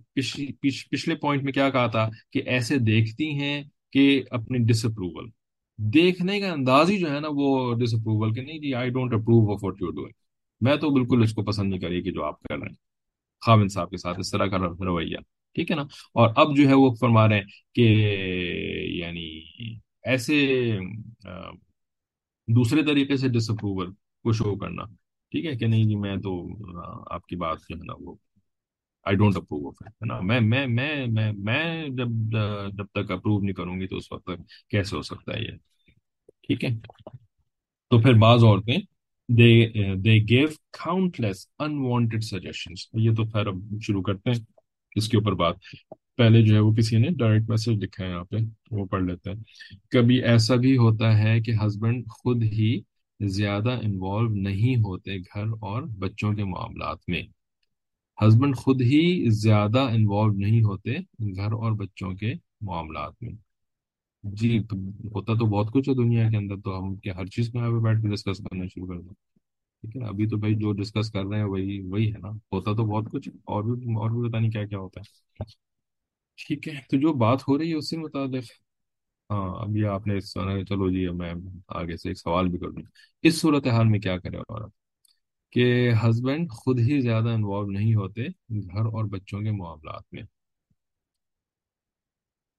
پچھلے 0.62 1.16
پوائنٹ 1.16 1.44
میں 1.44 1.54
کیا 1.54 1.70
کہا 1.70 1.88
تھا 1.88 2.10
کہ 2.32 2.42
ایسے 2.46 2.78
دیکھتی 2.78 3.30
ہیں 3.30 3.64
کہ 3.92 4.24
اپنی 4.32 4.58
ڈس 4.58 4.86
اپروول 4.86 5.30
دیکھنے 5.78 6.40
کا 6.40 6.52
انداز 6.52 6.90
ہی 6.92 6.98
جو 6.98 7.12
ہے 7.12 7.20
نا 7.20 7.28
وہ 7.32 7.74
ڈس 7.74 7.94
اپروول 7.94 8.34
کہ 8.34 8.42
نہیں 8.42 8.60
جی 8.60 8.74
I 8.74 8.90
don't 8.90 9.14
approve 9.14 9.54
of 9.54 9.64
what 9.64 9.76
you 9.82 9.90
doing 9.92 10.12
میں 10.62 10.76
تو 10.76 10.90
بالکل 10.90 11.24
اس 11.24 11.34
کو 11.34 11.44
پسند 11.44 11.70
نہیں 11.70 11.80
کری 11.80 12.02
کہ 12.02 12.12
جو 12.12 12.24
آپ 12.24 12.42
کر 12.42 12.56
رہے 12.56 12.68
ہیں۔ 12.68 12.76
خاوند 13.46 13.72
صاحب 13.72 13.90
کے 13.90 13.98
ساتھ 13.98 14.20
اس 14.20 14.32
طرح 14.32 14.46
کا 14.46 14.58
رویہ۔ 14.58 15.18
ٹھیک 15.56 15.72
ہے 15.72 15.76
نا؟ 15.76 15.82
اور 16.14 16.30
اب 16.36 16.58
جو 16.58 16.68
ہے 16.70 16.74
وہ 16.74 16.94
فرما 17.00 17.30
رہے 17.30 17.36
ہیں 17.36 17.44
کہ 17.76 17.82
یعنی 18.90 19.33
ایسے 20.04 20.36
دوسرے 22.48 22.84
طریقے 22.84 23.18
سے 23.18 23.28
ڈس 23.30 23.50
اپروول 23.50 23.92
کو 24.26 24.32
شو 24.34 24.56
کرنا، 24.56 24.84
ٹھیک 25.32 25.46
ہے 25.46 25.56
کہ 25.58 25.68
نہیں 25.68 25.84
جی 25.84 25.96
میں 25.96 26.16
تو 26.18 26.34
آپ 27.14 27.26
کی 27.28 27.36
بات 27.36 27.60
جو 27.70 27.76
ہے 27.76 27.86
نا، 27.86 27.94
وہ 28.00 28.16
آئی 29.06 29.18
ڈونٹ 29.18 29.38
اپروو 29.38 29.68
آف 29.68 29.82
ہے 29.82 30.06
نا، 30.06 30.20
میں 30.20 30.40
میں 30.42 30.66
میں 30.68 31.06
میں 31.08 31.32
میں 31.40 31.88
جب 31.90 32.36
جب 32.78 32.86
تک 32.94 33.12
اپروو 33.12 33.40
نہیں 33.40 33.54
کروں 33.54 33.80
گی 33.80 33.88
تو 33.88 33.98
اس 33.98 34.12
وقت 34.12 34.26
تک 34.26 34.70
کیسے 34.70 34.96
ہو 34.96 35.02
سکتا 35.02 35.34
ہے 35.34 35.42
یہ؟ 35.42 35.58
ٹھیک 36.48 36.64
ہے؟ 36.64 36.70
تو 37.92 38.02
پھر 38.02 38.14
بعض 38.14 38.44
عورتیں 38.44 38.78
they 39.30 39.52
they 39.96 40.16
gave 40.30 40.48
countless 40.78 41.48
unwanted 41.60 42.24
suggestions 42.24 42.88
یہ 42.94 43.14
تو 43.16 43.26
خیر 43.26 43.48
اب 43.48 43.58
شروع 43.82 44.02
کرتے 44.02 44.32
ہیں 44.32 44.40
اس 44.96 45.08
کے 45.10 45.18
اوپر 45.18 45.34
بات۔ 45.36 45.56
پہلے 46.18 46.42
جو 46.42 46.56
ہے 46.56 46.60
وہ 46.60 46.74
کسی 46.74 46.98
نے 46.98 47.08
ڈائریکٹ 47.10 47.50
میسج 47.50 47.84
لکھا 47.84 48.06
ہے 48.06 48.10
یہاں 48.10 48.24
پہ، 48.24 48.38
وہ 48.72 48.86
پڑھ 48.86 49.04
لیتے 49.04 49.30
ہیں۔ 49.30 49.38
کبھی 49.90 50.24
ایسا 50.24 50.56
بھی 50.56 50.78
ہوتا 50.78 51.18
ہے 51.18 51.42
کہ 51.42 51.52
ہسبینڈ 51.52 52.08
خود 52.08 52.44
ہی 52.44 52.80
زیادہ 53.20 53.80
انوالو 53.84 54.30
نہیں 54.30 54.76
ہوتے 54.76 55.18
گھر 55.18 55.44
اور 55.62 55.84
بچوں 55.84 56.34
کے 56.34 56.44
معاملات 56.44 56.98
میں۔ 57.08 57.22
ہسبینڈ 58.18 58.56
خود 58.56 58.82
ہی 58.82 59.30
زیادہ 59.30 59.80
انوالو 59.80 60.34
نہیں 60.34 60.64
ہوتے 60.64 60.94
گھر 61.36 61.52
اور 61.54 61.72
بچوں 61.72 62.14
کے 62.14 62.34
معاملات 62.62 63.14
میں۔ 63.22 63.34
جی 64.24 64.60
ہوتا 65.16 65.34
تو 65.34 65.46
بہت 65.46 65.74
کچھ 65.74 65.90
ہے 65.90 65.94
دنیا 65.94 66.30
کے 66.30 66.38
اندر، 66.38 66.56
تو 66.64 66.80
ہم 66.80 66.96
کیا 66.96 67.16
ہر 67.16 67.26
چیز 67.26 67.50
کو 67.52 67.58
یہاں 67.58 67.70
پہ 67.70 67.84
بیٹھ 67.84 68.02
کے 68.02 68.08
ڈسکس 68.08 68.38
کرنا 68.38 68.66
شروع 68.66 68.88
کر 68.88 69.02
دیں۔ 69.02 69.14
ٹھیک 69.84 69.96
ہے 69.96 70.02
نا؟ 70.02 70.08
ابھی 70.08 70.28
تو 70.28 70.38
بھائی 70.38 70.56
جو 70.56 70.72
ڈسکس 70.72 71.12
کر 71.12 71.26
رہے 71.26 71.38
ہیں 71.38 71.46
وہی 71.46 71.82
وہی 71.82 72.14
ہے 72.14 72.18
نا؟ 72.18 72.30
ہوتا 72.30 72.72
تو 72.72 72.86
بہت 72.86 73.12
کچھ 73.12 73.30
اور 73.46 73.64
بھی 73.64 73.94
اور 73.94 74.10
بھی 74.10 74.30
پتا 74.30 74.40
نہیں 74.40 74.52
کیا 74.52 74.66
کیا 74.66 74.80
ہوتا 74.80 75.02
ہے۔ 75.02 75.44
ٹھیک 76.38 76.68
ہے۔ 76.68 76.74
تو 76.90 76.98
جو 76.98 77.14
بات 77.14 77.42
ہو 77.48 77.58
رہی 77.58 77.70
ہے 77.70 77.76
اسی 77.76 77.98
مطابق 77.98 78.52
ہاں 79.30 79.62
ابھی 79.62 79.86
آپ 79.86 80.08
نے 80.08 80.20
سنا 80.20 80.64
چلو 80.66 80.90
جی 80.90 81.08
اب 81.08 81.16
میں 81.16 81.34
آگے 81.68 81.98
سے 81.98 82.10
ایک 82.10 82.20
سوال 82.20 82.48
بھی 82.48 82.60
کر 82.60 82.72
دوں۔ 82.72 82.84
اس 83.24 83.42
صورتحال 83.42 83.88
میں 83.88 84.00
کیا 84.00 84.18
کرے 84.18 84.38
عورت 84.38 84.72
کہ 85.54 85.92
ہسبینڈ 86.04 86.52
خود 86.52 86.80
ہی 86.80 87.02
زیادہ 87.02 87.30
انوالو 87.30 87.72
نہیں 87.72 87.96
ہوتے 87.96 88.24
گھر 88.64 88.86
اور 88.86 89.06
بچوں 89.06 89.42
کے 89.42 89.52
معاملات 89.52 90.04
میں۔ 90.12 90.24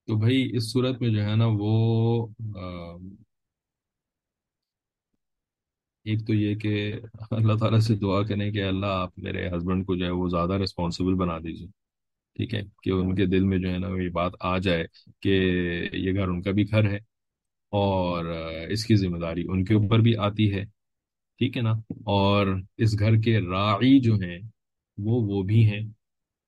تو 0.09 0.17
بھائی 0.17 0.57
اس 0.57 0.73
صورت 0.73 1.01
میں 1.01 1.11
جو 1.11 1.23
ہے 1.25 1.37
نا 1.37 1.47
وہ 1.49 1.73
آ، 2.57 2.97
ایک 6.05 6.27
تو 6.27 6.35
یہ 6.35 6.55
کہ 6.55 6.93
اللہ 7.31 7.53
تعالیٰ 7.61 7.81
سے 7.81 7.95
دعا 7.95 8.23
کریں 8.23 8.51
کہ 8.53 8.63
اللہ 8.65 8.87
آپ 8.87 9.19
میرے 9.19 9.49
ہسبینڈ 9.49 9.87
کو 9.87 9.97
جو 9.97 10.05
ہے 10.05 10.11
وہ 10.11 10.29
زیادہ 10.29 10.53
رسپانسبل 10.53 11.15
بنا 11.15 11.39
دیجیے۔ 11.39 11.84
ٹھیک 12.37 12.55
ہے، 12.55 12.61
کہ 12.83 12.91
ان 12.91 13.15
کے 13.15 13.27
دل 13.27 13.45
میں 13.45 13.59
جو 13.59 13.71
ہے 13.71 13.79
نا 13.79 13.89
یہ 14.03 14.09
بات 14.13 14.33
آ 14.41 14.57
جائے 14.59 14.85
کہ 15.23 15.35
یہ 15.93 16.13
گھر 16.13 16.29
ان 16.29 16.41
کا 16.43 16.51
بھی 16.51 16.65
گھر 16.71 16.89
ہے 16.91 16.99
اور 17.73 18.25
اس 18.71 18.85
کی 18.87 18.97
ذمہ 18.97 19.19
داری 19.19 19.45
ان 19.49 19.65
کے 19.65 19.75
اوپر 19.75 19.99
بھی 19.99 20.17
آتی 20.27 20.53
ہے، 20.55 20.65
ٹھیک 21.41 21.57
ہے 21.57 21.63
نا؟ 21.63 21.73
اور 22.07 22.47
اس 22.77 22.99
گھر 22.99 23.21
کے 23.23 23.39
راعی 23.41 23.99
جو 24.01 24.15
ہیں 24.15 24.39
وہ 24.99 25.21
وہ 25.29 25.43
بھی 25.43 25.65
ہیں، 25.67 25.81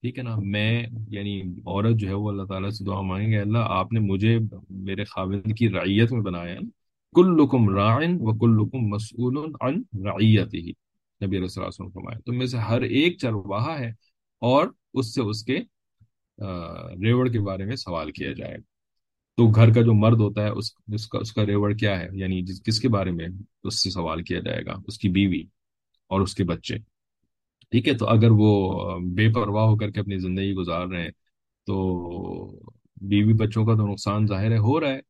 ٹھیک 0.03 0.19
ہے 0.19 0.23
نا؟ 0.23 0.35
میں 0.45 0.87
یعنی 1.09 1.41
عورت 1.41 1.97
جو 2.01 2.09
ہے 2.09 2.15
وہ 2.15 2.29
اللہ 2.31 2.45
تعالیٰ 2.45 2.71
سے 2.71 2.85
دعا 2.85 3.01
مانگیں 3.01 3.31
گے 3.31 3.39
اللہ 3.39 3.73
آپ 3.79 3.93
نے 3.93 4.01
مجھے 4.01 4.39
میرے 4.71 5.05
خاوند 5.05 5.53
کی 5.59 5.69
رعیت 5.71 6.13
میں 6.13 6.21
بنایا 6.23 6.53
ہے۔ 6.55 6.59
کلکم 7.15 7.69
راعن 7.71 8.17
و 8.21 8.37
کلکم 8.39 8.89
مسئول 8.89 9.37
عن 9.61 9.83
رعیتہ، 10.05 10.57
نبی 11.21 11.37
علیہ 11.37 11.49
الصلوۃ 11.57 11.91
فرمایا۔ 11.93 12.19
تم 12.27 12.39
میں 12.39 12.47
سے 12.47 12.59
ہر 12.59 12.83
ایک 12.83 13.19
چرواہا 13.19 13.79
ہے 13.79 13.89
اور 14.43 14.69
اس 14.95 15.15
سے 15.15 15.23
اس 15.23 15.43
کے 15.45 15.59
ریوڑ 17.05 17.29
کے 17.29 17.41
بارے 17.41 17.65
میں 17.65 17.77
سوال 17.77 18.13
کیا 18.13 18.33
جائے۔ 18.33 18.55
گا 18.55 18.77
تو 19.37 19.47
گھر 19.47 19.73
کا 19.73 19.81
جو 19.81 19.93
مرد 19.93 20.21
ہوتا 20.21 20.43
ہے، 20.43 20.49
اس 20.49 20.73
اس 20.93 21.09
کا 21.09 21.19
اس 21.19 21.33
کا 21.33 21.47
ریوڑ 21.47 21.75
کیا 21.75 22.01
ہے؟ 22.01 22.09
یعنی 22.13 22.43
جس، 22.43 22.63
کس 22.63 22.81
کے 22.81 22.89
بارے 22.89 23.11
میں 23.11 23.29
اس 23.65 23.83
سے 23.83 23.91
سوال 23.91 24.23
کیا 24.23 24.41
جائے 24.41 24.67
گا؟ 24.67 24.75
اس 24.87 24.99
کی 24.99 25.09
بیوی 25.09 25.43
اور 26.09 26.21
اس 26.21 26.35
کے 26.35 26.45
بچے۔ 26.45 26.79
ٹھیک 27.71 27.89
ہے؟ 27.89 27.95
تو 27.95 28.07
اگر 28.07 28.29
وہ 28.31 28.73
بے 28.99 29.33
پرواہ 29.33 29.65
ہو 29.65 29.77
کر 29.77 29.91
کے 29.91 30.01
اپنی 30.01 30.19
زندگی 30.19 30.53
گزار 30.53 30.87
رہے 30.87 31.03
ہیں، 31.03 31.11
تو 31.67 31.77
بیوی 33.01 33.33
بچوں 33.33 33.67
کا 33.67 33.75
تو 33.75 33.87
نقصان 33.87 34.27
ظاہر 34.27 34.51
ہے، 34.51 34.59
ہو 34.59 34.81
رہا 34.81 34.89
ہے۔ 34.89 35.01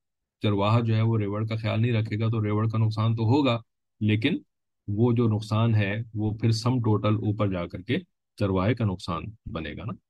چرواہا 0.43 0.81
جو 0.81 0.97
ہے 0.97 1.03
وہ 1.03 1.19
ریوڑ 1.19 1.47
کا 1.47 1.57
خیال 1.57 1.83
نہیں 1.83 1.93
رکھے 1.93 2.19
گا، 2.19 2.29
تو 2.29 2.45
ریوڑ 2.45 2.69
کا 2.69 2.79
نقصان 2.79 3.17
تو 3.17 3.23
ہوگا۔ 3.23 3.59
لیکن 4.01 4.37
وہ 4.89 5.13
جو 5.13 5.29
نقصان 5.29 5.75
ہے، 5.75 6.03
وہ 6.15 6.31
پھر 6.31 6.51
سم 6.51 6.79
ٹوٹل 6.79 7.15
اوپر 7.15 7.51
جا 7.51 7.67
کر 7.67 7.83
کے 7.83 7.97
چرواہے 8.39 8.75
کا 8.75 8.85
نقصان 8.85 9.23
بنے 9.53 9.73
گا 9.73 9.85
نا۔ 9.85 10.06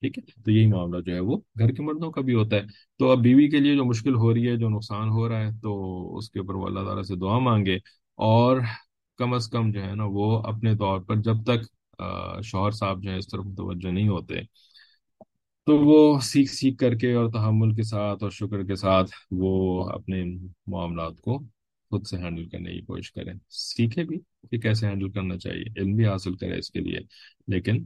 ٹھیک 0.00 0.18
ہے، 0.18 0.42
تو 0.42 0.50
یہی 0.50 0.66
معاملہ 0.66 1.00
جو 1.00 1.14
ہے 1.14 1.20
وہ 1.20 1.36
گھر 1.58 1.72
کے 1.72 1.82
مردوں 1.82 2.10
کا 2.10 2.20
بھی 2.20 2.34
ہوتا 2.34 2.56
ہے۔ 2.56 2.62
تو 2.98 3.10
اب 3.10 3.18
بیوی 3.18 3.50
کے 3.50 3.58
لیے 3.58 3.76
جو 3.76 3.84
مشکل 3.84 4.14
ہو 4.14 4.34
رہی 4.34 4.48
ہے، 4.48 4.56
جو 4.56 4.68
نقصان 4.68 5.08
ہو 5.08 5.28
رہا 5.28 5.40
ہے، 5.40 5.50
تو 5.62 5.70
اس 6.16 6.30
کے 6.30 6.38
اوپر 6.38 6.54
وہ 6.54 6.66
اللہ 6.66 6.80
تعالیٰ 6.80 7.02
سے 7.02 7.16
دعا 7.16 7.38
مانگے۔ 7.38 7.76
اور 8.16 8.60
کم 9.18 9.34
از 9.34 9.48
کم 9.48 9.70
جو 9.70 9.82
ہے 9.84 9.94
نا، 9.94 10.04
وہ 10.06 10.38
اپنے 10.42 10.76
طور 10.76 11.00
پر 11.00 11.16
جب 11.16 11.34
تک 11.46 11.60
شوہر 12.44 12.70
صاحب 12.70 13.02
جو 13.02 13.10
ہے 13.10 13.16
اس 13.16 13.28
طرف 13.28 13.44
متوجہ 13.44 13.88
نہیں 13.88 14.08
ہوتے، 14.08 14.34
تو 15.66 15.78
وہ 15.78 16.18
سیکھ 16.20 16.52
سیکھ 16.52 16.76
کر 16.76 16.94
کے 16.94 17.12
اور 17.12 17.30
تحمل 17.30 17.74
کے 17.74 17.82
ساتھ 17.82 18.22
اور 18.22 18.30
شکر 18.30 18.62
کے 18.64 18.74
ساتھ 18.74 19.10
وہ 19.30 19.88
اپنے 19.88 20.24
معاملات 20.66 21.20
کو 21.20 21.38
خود 21.90 22.06
سے 22.06 22.18
ہینڈل 22.18 22.48
کرنے 22.48 22.72
کی 22.72 22.80
کوشش 22.80 23.12
کریں۔ 23.12 23.34
سیکھے 23.50 24.04
بھی 24.04 24.18
کہ 24.50 24.58
کیسے 24.58 24.86
ہینڈل 24.86 25.10
کرنا 25.10 25.38
چاہیے، 25.38 25.80
علم 25.80 25.96
بھی 25.96 26.06
حاصل 26.06 26.34
کرے 26.34 26.58
اس 26.58 26.70
کے 26.70 26.80
لیے۔ 26.80 26.98
لیکن 27.48 27.84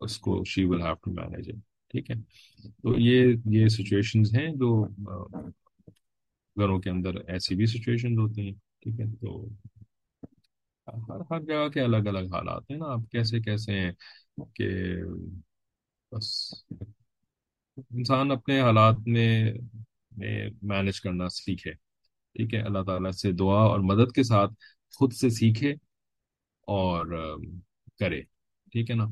اس 0.00 0.18
کو 0.18 0.42
she 0.46 0.64
will 0.64 0.82
have 0.82 0.94
to 0.94 1.10
manage 1.12 1.50
ٹھیک 1.90 2.10
ہے؟ 2.10 2.16
تو 2.82 2.98
یہ 2.98 3.34
یہ 3.50 3.68
سچویشنز 3.68 4.34
ہیں 4.34 4.48
جو 4.54 4.70
گھروں 6.56 6.78
کے 6.78 6.90
اندر 6.90 7.14
ایسی 7.28 7.54
بھی 7.54 7.66
سچویشنز 7.66 8.18
ہوتی 8.18 8.46
ہیں، 8.46 8.54
ٹھیک 8.82 9.00
ہے؟ 9.00 9.06
تو 9.20 9.44
ہر 10.88 11.20
ہر 11.30 11.40
جگہ 11.40 11.68
کے 11.68 11.80
الگ 11.80 12.08
الگ 12.08 12.34
حالات 12.34 12.70
ہیں 12.70 12.78
نا، 12.78 12.86
آپ 12.92 13.10
کیسے 13.12 13.40
کیسے 13.40 13.78
ہیں 13.80 13.90
کہ 14.54 14.68
بس 16.12 16.28
انسان 17.90 18.30
اپنے 18.30 18.60
حالات 18.60 18.96
میں 19.06 19.52
میں 20.12 20.38
مینج 20.62 21.00
کرنا 21.00 21.28
سیکھے، 21.28 21.72
ٹھیک 22.36 22.54
ہے؟ 22.54 22.60
اللہ 22.60 22.82
تعالیٰ 22.82 23.10
سے 23.12 23.32
دعا 23.32 23.60
اور 23.62 23.80
مدد 23.80 24.12
کے 24.14 24.22
ساتھ 24.22 24.52
خود 24.94 25.12
سے 25.12 25.30
سیکھے 25.30 25.72
اور 26.68 27.06
کرے، 27.98 28.20
ٹھیک 28.72 28.90
ہے 28.90 28.96
نا؟ 28.96 29.04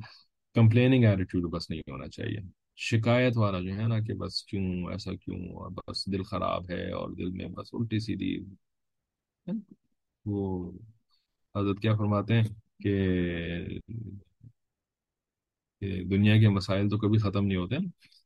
کمپلیننگ 0.55 1.05
ایٹیٹیوڈ 1.05 1.53
بس 1.53 1.71
نہیں 1.71 1.81
ہونا 1.91 2.09
چاہیے۔ 2.09 2.39
شکایت 2.77 3.37
والا 3.37 3.61
جو 3.61 3.75
ہے 3.77 3.87
نا 3.89 3.99
کہ 4.01 4.15
بس 4.15 4.43
کیوں 4.45 4.93
ایسا 4.93 5.15
کیوں 5.15 5.39
اور 5.39 5.71
بس 5.71 6.13
دل 6.13 6.23
خراب 6.23 6.71
ہے 6.71 6.91
اور 6.93 7.11
دل 7.11 7.31
میں 7.31 7.47
بس 7.47 7.69
الٹی 7.73 7.99
سیدھی 7.99 8.39
وہ 10.25 10.73
حضرت 11.55 11.81
کیا 11.81 11.95
فرماتے 11.97 12.35
ہیں 12.35 12.45
کہ 12.81 12.95
دنیا 16.11 16.41
کے 16.41 16.49
مسائل 16.49 16.89
تو 16.89 16.99
کبھی 16.99 17.19
ختم 17.19 17.47
نہیں 17.47 17.59
ہوتے۔ 17.59 17.77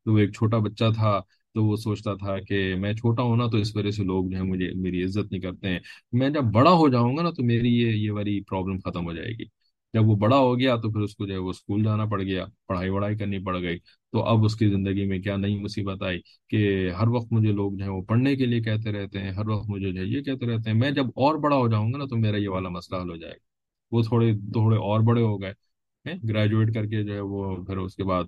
تو 0.05 0.13
وہ 0.13 0.19
ایک 0.19 0.33
چھوٹا 0.35 0.59
بچہ 0.59 0.85
تھا 0.95 1.21
تو 1.55 1.65
وہ 1.65 1.77
سوچتا 1.77 2.15
تھا 2.15 2.39
کہ 2.41 2.75
میں 2.75 2.93
چھوٹا 2.95 3.23
ہوں 3.23 3.37
نا 3.37 3.47
تو 3.47 3.57
اس 3.57 3.77
وجہ 3.77 3.91
سے 3.91 4.05
لوگ 4.05 4.31
جو 4.31 4.37
ہے 4.37 4.43
مجھے 4.43 4.73
میری 4.75 5.05
عزت 5.05 5.33
نہیں 5.33 5.41
کرتے 5.41 5.69
ہیں۔ 5.69 5.81
میں 6.13 6.31
جب 6.31 6.43
بڑا 6.43 6.71
ہو 6.71 6.89
جاؤں 6.89 7.17
گا 7.17 7.23
نا 7.23 7.31
تو 7.31 7.45
میری 7.45 7.69
یہ 7.79 7.89
یہ 7.91 8.11
والی 8.11 8.41
پرابلم 8.41 8.79
ختم 8.79 9.05
ہو 9.05 9.13
جائے 9.13 9.31
گی۔ 9.31 9.45
جب 9.95 10.09
وہ 10.09 10.15
بڑا 10.17 10.37
ہو 10.39 10.59
گیا 10.59 10.75
تو 10.77 10.91
پھر 10.93 11.01
اس 11.01 11.15
کو 11.17 11.27
جو 11.27 11.33
ہے 11.35 11.39
وہ 11.39 11.51
اسکول 11.51 11.83
جانا 11.85 12.05
پڑ 12.11 12.21
گیا، 12.23 12.45
پڑھائی 12.69 12.91
وڑھائی 12.91 13.17
کرنی 13.17 13.39
پڑ 13.45 13.57
گئی۔ 13.63 13.79
تو 14.13 14.23
اب 14.25 14.45
اس 14.45 14.55
کی 14.57 14.69
زندگی 14.71 15.07
میں 15.09 15.19
کیا 15.23 15.37
نئی 15.37 15.59
مصیبت 15.61 16.03
آئی 16.03 16.21
کہ 16.51 16.91
ہر 17.01 17.09
وقت 17.09 17.33
مجھے 17.33 17.53
لوگ 17.53 17.73
جو 17.79 17.85
ہے 17.85 17.91
وہ 17.91 18.03
پڑھنے 18.09 18.35
کے 18.37 18.47
لیے 18.47 18.61
کہتے 18.63 18.93
رہتے 18.93 19.19
ہیں، 19.19 19.31
ہر 19.31 19.49
وقت 19.49 19.69
مجھے 19.71 19.93
جو 19.93 20.01
ہے 20.01 20.07
یہ 20.07 20.23
کہتے 20.23 20.47
رہتے 20.47 20.71
ہیں، 20.71 20.79
میں 20.79 20.91
جب 20.91 21.07
اور 21.17 21.35
بڑا 21.43 21.57
ہو 21.57 21.69
جاؤں 21.69 21.93
گا 21.93 21.99
نا 21.99 22.05
تو 22.05 22.17
میرا 22.17 22.37
یہ 22.37 22.49
والا 22.49 22.69
مسئلہ 22.69 23.03
حل 23.03 23.11
ہو 23.11 23.17
جائے 23.17 23.33
گا۔ 23.33 23.45
وہ 23.93 24.03
تھوڑے 24.03 24.33
تھوڑے 24.53 24.77
اور 24.77 25.01
بڑے 25.01 25.23
ہو 25.23 25.41
گئے 25.43 25.53
گریجویٹ 26.29 26.75
کر 26.75 26.87
کے 26.87 27.03
جو 27.05 27.15
ہے 27.15 27.21
وہ 27.21 27.57
پھر 27.65 27.77
اس 27.77 27.97
کے 27.97 28.05
بعد 28.05 28.25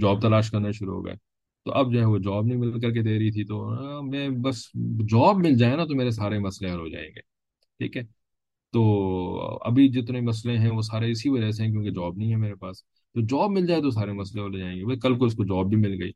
جاب 0.00 0.20
تلاش 0.22 0.50
کرنا 0.50 0.70
شروع 0.70 0.94
ہو 0.94 1.04
گئے۔ 1.06 1.14
تو 1.64 1.72
اب 1.72 1.92
جو 1.92 2.00
ہے 2.00 2.04
وہ 2.04 2.18
جاب 2.18 2.46
نہیں 2.46 2.58
مل 2.58 2.80
کر 2.80 2.92
کے 2.92 3.02
دے 3.02 3.18
رہی 3.18 3.30
تھی 3.30 3.44
تو 3.44 4.02
میں 4.02 4.28
بس 4.44 4.64
جاب 5.08 5.36
مل 5.36 5.56
جائے 5.58 5.76
نا 5.76 5.84
تو 5.84 5.94
میرے 5.96 6.10
سارے 6.10 6.38
مسئلے 6.38 6.72
حل 6.72 6.78
ہو 6.80 6.88
جائیں 6.88 7.08
گے۔ 7.08 7.20
ٹھیک 7.78 7.96
ہے؟ 7.96 8.02
تو 8.72 8.82
ابھی 9.62 9.88
جتنے 9.88 10.20
مسئلے 10.20 10.58
ہیں 10.58 10.70
وہ 10.70 10.82
سارے 10.82 11.10
اسی 11.10 11.28
وجہ 11.28 11.50
سے 11.50 11.64
ہیں 11.64 11.70
کیونکہ 11.70 11.90
جاب 11.90 12.16
نہیں 12.16 12.30
ہے 12.30 12.36
میرے 12.36 12.54
پاس۔ 12.54 12.82
تو 12.84 13.20
جاب 13.20 13.50
مل 13.50 13.66
جائے 13.66 13.82
تو 13.82 13.90
سارے 13.90 14.12
مسئلے 14.12 14.42
ہو 14.42 14.58
جائیں 14.58 14.78
گے۔ 14.78 14.84
بھائی 14.84 14.98
کل 14.98 15.18
کو 15.18 15.24
اس 15.24 15.34
کو 15.34 15.44
جاب 15.44 15.66
بھی 15.66 15.76
مل 15.76 16.02
گئی۔ 16.02 16.12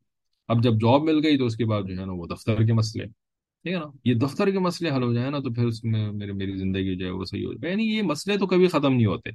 اب 0.48 0.62
جب 0.62 0.72
جاب 0.74 1.02
مل 1.02 1.24
گئی 1.24 1.38
تو 1.38 1.46
اس 1.46 1.56
کے 1.56 1.64
بعد 1.64 1.82
جو 1.82 2.00
ہے 2.00 2.06
نا 2.06 2.12
وہ 2.12 2.26
دفتر 2.26 2.64
کے 2.66 2.72
مسئلے۔ 2.72 3.04
ٹھیک 3.04 3.74
ہے 3.74 3.78
نا؟ 3.78 3.86
یہ 4.04 4.14
دفتر 4.14 4.50
کے 4.50 4.58
مسئلے 4.58 4.90
حل 4.90 5.02
ہو 5.02 5.12
جائے 5.12 5.30
نا 5.30 5.38
تو 5.38 5.52
پھر 5.52 5.66
اس 5.66 5.84
میں 5.84 6.12
میرے 6.12 6.32
میری 6.32 6.56
زندگی 6.56 6.96
جو 6.96 7.06
ہے 7.06 7.10
وہ 7.10 7.24
صحیح 7.24 7.46
ہو 7.46 7.52
جائے۔ 7.52 7.70
یعنی 7.72 7.84
یہ 7.84 8.02
مسئلے 8.02 8.38
تو 8.38 8.46
کبھی 8.46 8.66
ختم 8.66 8.92
نہیں 8.92 9.06
ہوتے۔ 9.06 9.30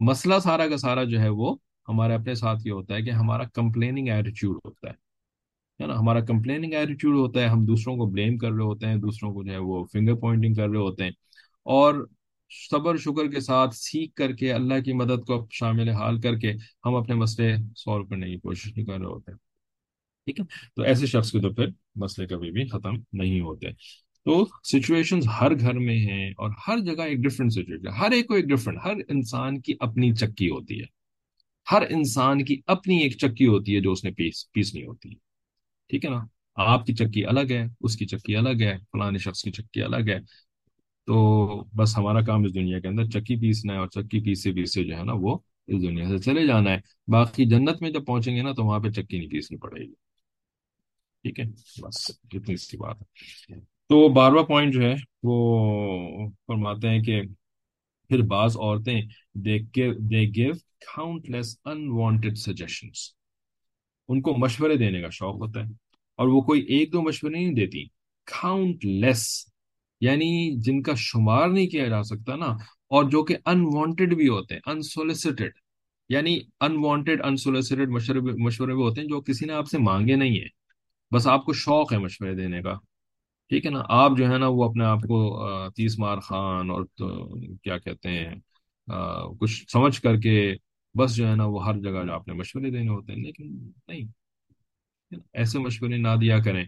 مسئلہ 0.00 0.34
سارا 0.42 0.68
کا 0.68 0.76
سارا 0.76 1.04
جو 1.04 1.20
ہے 1.20 1.28
وہ 1.28 1.56
ہمارے 1.88 2.14
اپنے 2.14 2.34
ساتھ 2.34 2.66
یہ 2.66 2.72
ہوتا 2.72 2.94
ہے 2.94 3.02
کہ 3.02 3.10
ہمارا 3.10 3.44
کمپلیننگ 3.44 4.08
ایٹیٹیوڈ 4.08 4.56
ہوتا 4.64 4.88
ہے۔ 4.88 4.94
ہے 5.82 5.86
نا؟ 5.86 5.98
ہمارا 5.98 6.20
کمپلیننگ 6.20 6.72
ایٹیٹیوڈ 6.72 7.16
ہوتا 7.16 7.40
ہے۔ 7.40 7.46
ہم 7.46 7.64
دوسروں 7.64 7.96
کو 7.96 8.06
بلیم 8.06 8.38
کر 8.38 8.52
رہے 8.52 8.64
ہوتے 8.64 8.86
ہیں، 8.86 8.96
دوسروں 8.96 9.32
کو 9.32 9.44
جو 9.44 9.52
ہے 9.52 9.58
وہ 9.58 9.84
فنگر 9.92 10.14
پوائنٹنگ 10.14 10.54
کر 10.54 10.68
رہے 10.68 10.78
ہوتے 10.78 11.04
ہیں۔ 11.04 11.10
اور 11.62 12.08
صبر 12.50 12.96
شکر 12.96 13.30
کے 13.30 13.40
ساتھ 13.40 13.74
سیکھ 13.74 14.14
کر 14.14 14.32
کے 14.32 14.52
اللہ 14.52 14.80
کی 14.84 14.92
مدد 14.92 15.26
کو 15.26 15.46
شامل 15.50 15.88
حال 15.88 16.20
کر 16.20 16.38
کے 16.38 16.52
ہم 16.86 16.94
اپنے 16.94 17.14
مسئلے 17.14 17.56
سالو 17.76 18.04
کرنے 18.04 18.30
کی 18.30 18.36
کوشش 18.36 18.76
نہیں 18.76 18.86
کر 18.86 18.98
رہے 18.98 19.06
ہوتے 19.06 19.32
ٹھیک 20.24 20.40
ہے؟ 20.40 20.44
تو 20.76 20.82
ایسے 20.82 21.06
شخص 21.06 21.32
کے 21.32 21.40
تو 21.40 21.54
پھر 21.54 21.68
مسئلے 21.96 22.26
کبھی 22.26 22.50
بھی 22.50 22.66
ختم 22.66 22.94
نہیں 23.12 23.40
ہوتے۔ 23.40 23.66
تو 24.24 24.46
سچویشنز 24.64 25.28
ہر 25.40 25.60
گھر 25.60 25.72
میں 25.72 25.98
ہیں 25.98 26.30
اور 26.30 26.50
ہر 26.68 26.78
جگہ 26.78 27.02
ایک 27.02 27.18
ڈفرینٹ 27.18 27.52
سچویشن 27.52 27.86
ہر 27.88 28.10
ایک 28.10 28.26
کو 28.26 28.34
ایک 28.34 28.44
ڈفرینٹ 28.44 28.78
ہر 28.84 28.94
انسان 29.08 29.60
کی 29.60 29.74
اپنی 29.80 30.14
چکی 30.14 30.48
ہوتی 30.48 30.80
ہے۔ 30.80 30.84
ہر 31.72 31.82
انسان 31.90 32.44
کی 32.44 32.60
اپنی 32.66 33.02
ایک 33.02 33.16
چکی 33.16 33.46
ہوتی 33.46 33.76
ہے 33.76 33.80
جو 33.80 33.92
اس 33.92 34.04
نے 34.04 34.10
پیس 34.10 34.52
پیسنی 34.52 34.82
ہوتی 34.82 35.08
ہے۔ 35.08 35.14
ٹھیک 35.88 36.04
ہے 36.04 36.10
نا؟ 36.10 36.24
آپ 36.56 36.86
کی 36.86 36.94
چکی 36.94 37.24
الگ 37.24 37.50
ہے، 37.50 37.66
اس 37.80 37.96
کی 37.96 38.06
چکی 38.06 38.36
الگ 38.36 38.62
ہے 38.62 38.78
فلانے 38.92 39.18
شخص 39.18 39.42
کی 39.42 39.50
چکی 39.50 39.82
الگ 39.82 40.08
ہے۔ 40.08 40.18
تو 41.08 41.64
بس 41.76 41.98
ہمارا 41.98 42.20
کام 42.20 42.44
اس 42.44 42.54
دنیا 42.54 42.80
کے 42.80 42.88
اندر 42.88 43.04
چکی 43.04 43.36
پیسنا 43.36 43.72
ہے 43.72 43.78
اور 43.78 43.88
چکی 43.88 44.20
پیسے 44.20 44.52
پیسے 44.52 44.84
جو 44.84 44.96
ہے 44.96 45.04
نا 45.04 45.12
وہ 45.16 45.38
اس 45.66 45.82
دنیا 45.82 46.08
سے 46.08 46.18
چلے 46.18 46.46
جانا 46.46 46.70
ہے۔ 46.70 46.78
باقی 47.08 47.44
جنت 47.44 47.82
میں 47.82 47.90
جب 47.90 48.04
پہنچیں 48.06 48.36
گے 48.36 48.42
نا 48.42 48.52
تو 48.52 48.64
وہاں 48.64 48.78
پہ 48.78 48.90
چکی 48.90 49.18
نہیں 49.18 49.28
پیسنی 49.28 49.58
پڑے 49.58 49.80
گی۔ 49.80 49.92
ٹھیک 51.22 51.40
ہے؟ 51.40 51.44
بس 51.80 52.10
اتنی 52.32 52.56
سی 52.56 52.76
بات 52.76 52.96
ہے۔ 53.02 53.60
تو 53.88 54.08
بارہواں 54.08 54.42
پوائنٹ 54.42 54.74
جو 54.74 54.82
ہے 54.82 54.94
وہ 55.22 56.30
فرماتے 56.46 56.88
ہیں 56.88 57.02
کہ 57.02 57.22
پھر 58.08 58.22
بعض 58.22 58.56
عورتیں 58.56 59.02
they 59.34 59.58
give 60.36 60.52
countless 61.30 61.58
unwanted 61.64 62.38
suggestions 62.38 63.12
ان 64.08 64.20
کو 64.20 64.36
مشورے 64.36 64.76
دینے 64.76 65.00
کا 65.00 65.08
شوق 65.10 65.34
ہوتا 65.34 65.60
ہے 65.60 65.70
اور 66.16 66.28
وہ 66.28 66.40
کوئی 66.40 66.60
ایک 66.62 66.92
دو 66.92 67.02
مشورے 67.02 67.32
نہیں 67.32 67.54
دیتی۔ 67.54 67.84
کاؤنٹ 68.24 68.84
لیس 68.84 69.46
یعنی 70.00 70.30
جن 70.60 70.82
کا 70.82 70.92
شمار 70.96 71.48
نہیں 71.48 71.66
کیا 71.66 71.86
جا 71.88 72.02
سکتا 72.02 72.36
نا، 72.36 72.46
اور 72.90 73.04
جو 73.04 73.22
کہ 73.24 73.36
انوانٹیڈ 73.46 74.14
بھی 74.14 74.28
ہوتے 74.28 74.54
ہیں 74.54 74.70
انسولیسٹڈ 74.72 75.50
یعنی 76.10 76.38
انوانٹیڈ 76.60 77.24
انسولیسٹڈ 77.24 77.88
مشورے 77.88 78.20
مشورے 78.44 78.74
بھی 78.74 78.82
ہوتے 78.82 79.00
ہیں 79.00 79.08
جو 79.08 79.20
کسی 79.20 79.46
نے 79.46 79.52
آپ 79.52 79.68
سے 79.68 79.78
مانگے 79.78 80.16
نہیں 80.16 80.38
ہیں۔ 80.40 80.48
بس 81.12 81.26
آپ 81.26 81.44
کو 81.44 81.52
شوق 81.54 81.92
ہے 81.92 81.98
مشورے 81.98 82.34
دینے 82.34 82.62
کا۔ 82.62 82.74
ٹھیک 83.50 83.66
ہے 83.66 83.70
نا؟ 83.70 83.82
آپ 83.88 84.16
جو 84.18 84.30
ہے 84.30 84.38
نا، 84.38 84.46
وہ 84.48 84.64
اپنے 84.64 84.84
آپ 84.84 85.00
کو 85.00 85.18
تیس 85.76 85.98
مار 85.98 86.18
خان 86.18 86.70
اور 86.70 86.84
کیا 87.64 87.78
کہتے 87.78 88.08
ہیں 88.08 88.34
کچھ 89.40 89.64
سمجھ 89.72 90.00
کر 90.02 90.16
کے 90.16 90.54
بس 90.94 91.14
جو 91.16 91.28
ہے 91.28 91.34
نا، 91.36 91.44
وہ 91.44 91.64
ہر 91.66 91.78
جگہ 91.80 92.10
آپ 92.12 92.28
نے 92.28 92.34
مشورے 92.34 92.70
دینے 92.70 92.88
ہوتے 92.88 93.12
ہیں، 93.12 93.20
لیکن 93.20 93.52
نہیں۔ 93.88 94.06
ایسے 95.32 95.58
مشورے 95.58 95.96
نہ 95.96 96.14
دیا 96.20 96.38
کریں۔ 96.38 96.64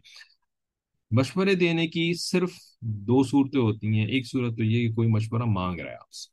مشورے 1.10 1.54
دینے 1.54 1.86
کی 1.86 2.12
صرف 2.14 2.50
دو 2.80 3.22
صورتیں 3.24 3.60
ہوتی 3.60 3.98
ہیں۔ 3.98 4.06
ایک 4.06 4.26
صورت 4.26 4.56
تو 4.56 4.64
یہ 4.64 4.88
کہ 4.88 4.94
کوئی 4.94 5.08
مشورہ 5.08 5.44
مانگ 5.44 5.80
رہا 5.80 5.90
ہے 5.90 5.96
آپ 5.96 6.12
سے، 6.12 6.28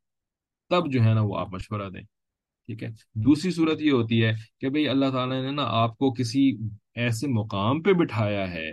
تب 0.69 0.91
جو 0.91 1.03
ہے 1.03 1.13
نا 1.13 1.21
وہ 1.21 1.37
آپ 1.37 1.53
مشورہ 1.53 1.89
دیں، 1.89 2.01
ٹھیک 2.01 2.83
ہے؟ 2.83 2.89
دوسری 3.15 3.51
صورت 3.51 3.81
یہ 3.81 3.91
ہوتی 3.91 4.23
ہے 4.23 4.33
کہ 4.59 4.69
بھئی 4.69 4.87
اللہ 4.87 5.09
تعالیٰ 5.11 5.41
نے 5.41 5.51
نا 5.51 5.63
آپ 5.65 5.97
کو 5.97 6.13
کسی 6.13 6.57
ایسے 6.95 7.27
مقام 7.27 7.81
پہ 7.81 7.93
بٹھایا 7.93 8.51
ہے 8.51 8.71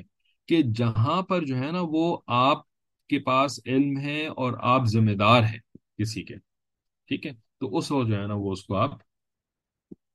کہ 0.49 0.63
جہاں 0.63 1.23
پر 1.23 1.45
جو 1.45 1.57
ہے 1.57 1.71
نا 1.71 1.81
وہ 1.83 2.19
آپ 2.27 2.63
کے 3.09 3.19
پاس 3.19 3.61
علم 3.67 3.99
ہے 3.99 4.27
اور 4.27 4.53
آپ 4.61 4.85
ذمہ 4.85 5.13
دار 5.13 5.43
ہیں 5.43 5.59
کسی 5.99 6.23
کے، 6.23 6.35
ٹھیک 7.09 7.27
ہے؟ 7.27 7.33
تو 7.61 7.77
اس 7.77 7.91
وقت 7.91 8.09
جو 8.09 8.21
ہے 8.21 8.27
نا 8.27 8.35
وہ 8.35 8.53
اس 8.53 8.65
کو 8.65 8.77
آپ 8.77 8.91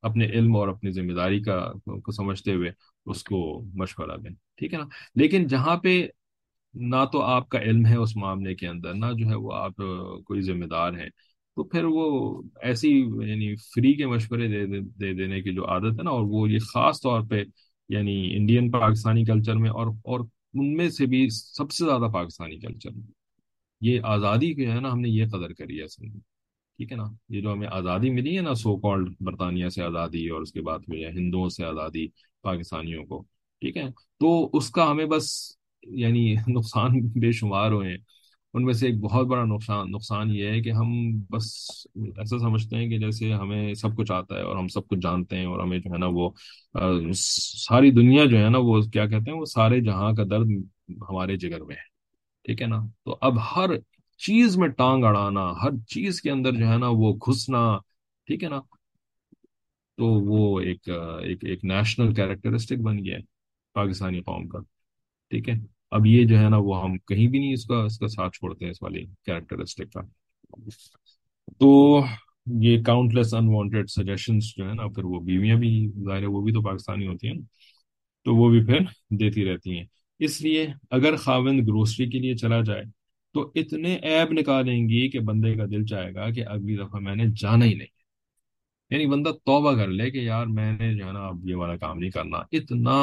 اپنے 0.02 0.26
علم 0.26 0.56
اور 0.56 0.68
اپنی 0.68 0.92
ذمہ 0.92 1.14
داری 1.14 1.42
کا، 1.42 1.72
کو 1.86 2.12
سمجھتے 2.12 2.54
ہوئے 2.54 2.72
اس 3.06 3.24
کو 3.24 3.62
مشورہ 3.74 4.18
دیں۔ 4.18 4.32
ٹھیک 4.60 4.74
ہے 4.74 4.80
نا؟ 4.80 4.86
لیکن 5.16 5.48
جہاں 5.48 5.76
پہ 5.78 6.02
نہ 6.74 7.04
تو 7.12 7.22
آپ 7.22 7.50
کا 7.50 7.60
علم 7.62 7.86
ہے 7.86 7.96
اس 7.96 8.16
معاملے 8.18 8.56
کے 8.56 8.68
اندر، 8.68 8.94
نہ 8.94 9.06
جو 9.18 9.28
ہے 9.30 9.36
وہ 9.36 9.54
آپ، 9.56 9.76
کوئی 10.26 10.42
ذمہ 10.42 10.66
دار 10.66 10.94
ہیں 10.94 11.10
تو 11.58 11.64
پھر 11.64 11.84
وہ 11.84 12.42
ایسی 12.62 12.90
یعنی 12.90 13.56
فری 13.76 13.94
کے 13.94 14.06
مشورے 14.08 14.48
دے 14.48 14.66
دے 15.00 15.14
دینے 15.14 15.42
کی 15.42 15.54
جو 15.56 15.68
عادت 15.70 16.00
ہے 16.00 16.04
نا، 16.04 16.10
اور 16.10 16.26
وہ 16.30 16.50
یہ 16.52 16.60
خاص 16.74 17.02
طور 17.02 17.22
پہ 17.30 17.44
یعنی 17.90 18.16
انڈین 18.36 18.70
پاکستانی 18.72 19.24
کلچر 19.26 19.56
میں، 19.56 19.70
اور 19.70 19.88
اور 20.04 20.20
ان 20.54 20.74
میں 20.76 20.90
سے 20.90 21.06
بھی 21.06 21.28
سب 21.30 21.72
سے 21.72 21.86
زیادہ 21.86 22.12
پاکستانی 22.14 22.60
کلچر 22.60 22.92
میں۔ 22.92 23.08
یہ 23.82 24.00
آزادی 24.04 24.54
جو 24.54 24.72
ہے 24.72 24.80
نا، 24.80 24.92
ہم 24.92 25.00
نے 25.00 25.10
یہ 25.10 25.26
قدر 25.26 25.54
کری 25.54 25.78
ہے 25.80 25.84
اصل 25.84 26.06
میں۔ 26.08 26.20
ٹھیک 26.80 26.92
ہے 26.92 26.98
نا؟ 26.98 27.08
یہ 27.30 27.42
جو 27.42 27.54
ہمیں 27.54 27.68
آزادی 27.72 28.10
ملی 28.10 28.36
ہے 28.38 28.42
نا 28.42 28.54
سو 28.54 28.76
کالڈ 28.78 29.10
برطانیہ 29.20 29.70
سے 29.70 29.84
آزادی، 29.84 30.28
اور 30.30 30.42
اس 30.42 30.52
کے 30.52 30.62
بعد 30.62 30.80
میں 30.88 31.10
ہندوؤں 31.10 31.50
سے 31.50 31.66
آزادی، 31.66 32.08
پاکستانیوں 32.42 33.06
کو۔ 33.06 33.24
ٹھیک 33.62 33.78
ہے۔ 33.78 33.84
تو 34.20 34.50
اس 34.54 34.70
کا 34.70 34.92
ہمیں 34.92 35.06
بس 35.06 35.52
یعنی 35.84 36.36
نقصان 36.48 37.00
بے 37.00 37.32
شمار 37.32 37.72
ہوئے 37.72 37.90
ہیں۔ 37.90 37.98
ان 38.54 38.66
میں 38.66 38.74
سے 38.74 38.88
ایک 38.88 39.00
بہت 39.00 39.28
بڑا 39.28 39.46
نقصان 39.46 39.92
نقصان 39.92 40.30
یہ 40.32 40.48
ہے 40.48 40.62
کہ 40.62 40.70
ہم 40.70 41.12
بس 41.30 41.48
ایسا 41.96 42.38
سمجھتے 42.40 42.76
ہیں 42.76 42.90
کہ 42.90 42.98
جیسے 42.98 43.34
ہمیں 43.34 43.74
سب 43.74 43.98
کچھ 43.98 44.12
آتا 44.12 44.36
ہے 44.36 44.42
اور 44.42 44.56
ہم 44.58 44.68
سب 44.68 44.88
کچھ 44.88 45.00
جانتے 45.00 45.38
ہیں 45.38 45.46
اور 45.46 45.60
ہمیں 45.60 45.80
جو 45.80 45.94
ہے 45.94 45.98
نا 45.98 46.06
وہ 46.10 46.30
ساری 47.16 47.92
دنیا 47.92 48.26
جو 48.26 48.38
ہے 48.38 48.50
نا 48.50 48.58
وہ 48.58 48.82
کیا 48.82 49.06
کہتے 49.06 49.32
ہیں، 49.32 49.40
وہ 49.40 49.46
سارے 49.46 49.82
جہاں 49.82 50.14
کا 50.14 50.24
درد 50.24 50.48
ہمارے 51.10 51.38
جگر 51.38 51.64
میں 51.64 51.76
ہے۔ 51.76 51.90
ٹھیک 52.44 52.62
ہے 52.62 52.68
نا؟ 52.68 52.86
تو 53.06 53.18
اب 53.22 53.34
ہر 53.40 53.70
چیز 54.18 54.58
میں 54.58 54.68
ٹانگ 54.68 55.04
اڑانا، 55.04 55.54
ہر 55.64 55.70
چیز 55.88 56.22
کے 56.22 56.32
اندر 56.32 56.52
جو 56.52 56.68
ہے 56.68 56.78
نا 56.78 56.88
وہ 56.90 57.14
گھسنا، 57.14 57.78
ٹھیک 58.26 58.44
ہے 58.44 58.50
نا؟ 58.50 58.60
تو 59.98 60.06
وہ 60.06 60.60
ایک 60.60 60.90
ایک 61.22 61.46
ایک 61.46 61.66
نیشنل 61.66 62.14
کیریکٹرسٹک 62.14 62.78
بن 62.78 63.06
گیا 63.06 63.18
ہے۔ 63.18 63.39
پاکستانی 63.74 64.20
قوم 64.20 64.48
کا۔ 64.48 64.60
ٹھیک 65.30 65.50
ہے؟ 65.50 65.54
اب 65.92 66.06
یہ 66.06 66.26
جو 66.26 66.38
ہے 66.38 66.50
نا، 66.50 66.58
وہ 66.58 66.84
ہم 66.84 66.98
کہیں 66.98 67.28
بھی 67.28 67.40
نہیں 67.40 67.54
اس 67.54 67.66
کا 67.66 67.76
اس 67.76 68.00
کا 68.00 68.08
ساتھ 68.08 68.38
چھوڑتے 68.38 68.66
ہیں 68.66 68.72
اس 68.72 68.78
والی 68.82 69.06
کیریکٹرسٹک 69.26 69.94
کا۔ 69.94 70.02
تو 71.60 72.00
یہ 72.62 72.84
کاؤنٹ 72.84 73.16
لیس 73.16 73.34
انوانٹیڈ 73.34 73.90
سجیشنس 73.90 74.58
جو 74.58 74.70
ہے 74.70 74.74
نا، 74.74 74.88
پھر 74.88 75.04
وہ 75.04 75.20
بیویاں 75.20 75.56
بھی 75.56 75.92
ظاہر 76.06 76.22
ہے، 76.22 76.26
وہ 76.26 76.42
بھی 76.42 76.54
تو 76.54 76.62
پاکستانی 76.62 77.08
ہوتی 77.08 77.28
ہیں۔ 77.28 77.38
تو 78.24 78.36
وہ 78.36 78.50
بھی 78.50 78.66
پھر 78.66 78.80
دیتی 79.10 79.46
رہتی 79.46 79.78
ہیں۔ 79.78 79.86
اس 80.20 80.42
لیے 80.42 80.68
اگر 80.92 81.16
خاوند 81.16 81.68
گروسری 81.68 82.10
کے 82.10 82.20
لیے 82.20 82.36
چلا 82.36 82.62
جائے، 82.62 82.84
تو 83.34 83.52
اتنے 83.56 83.96
ایب 83.96 84.32
نکالیں 84.32 84.90
گی 84.90 85.10
کہ 85.10 85.20
بندے 85.20 85.56
کا 85.56 85.66
دل 85.66 85.86
چاہے 85.86 86.14
گا 86.14 86.30
کہ 86.30 86.46
اگلی 86.48 86.78
دفعہ 86.78 87.00
میں 87.00 87.16
نے 87.16 87.26
جانا 87.36 87.66
ہی 87.66 87.74
نہیں۔ 87.74 87.99
یعنی 88.90 89.06
بندہ 89.06 89.30
توبہ 89.30 89.76
کر 89.76 89.88
لے 89.88 90.12
کہ 90.12 90.18
یار 90.18 90.46
میں 90.46 90.78
نے 90.78 90.96
جو 90.96 91.08
ہے 91.08 91.12
نا 91.12 91.28
اب 91.28 91.50
یہ 91.50 91.56
والا 91.56 91.78
کام 91.78 91.98
نہیں 92.00 92.10
کرنا۔ 92.10 92.38
اتنا 92.38 92.96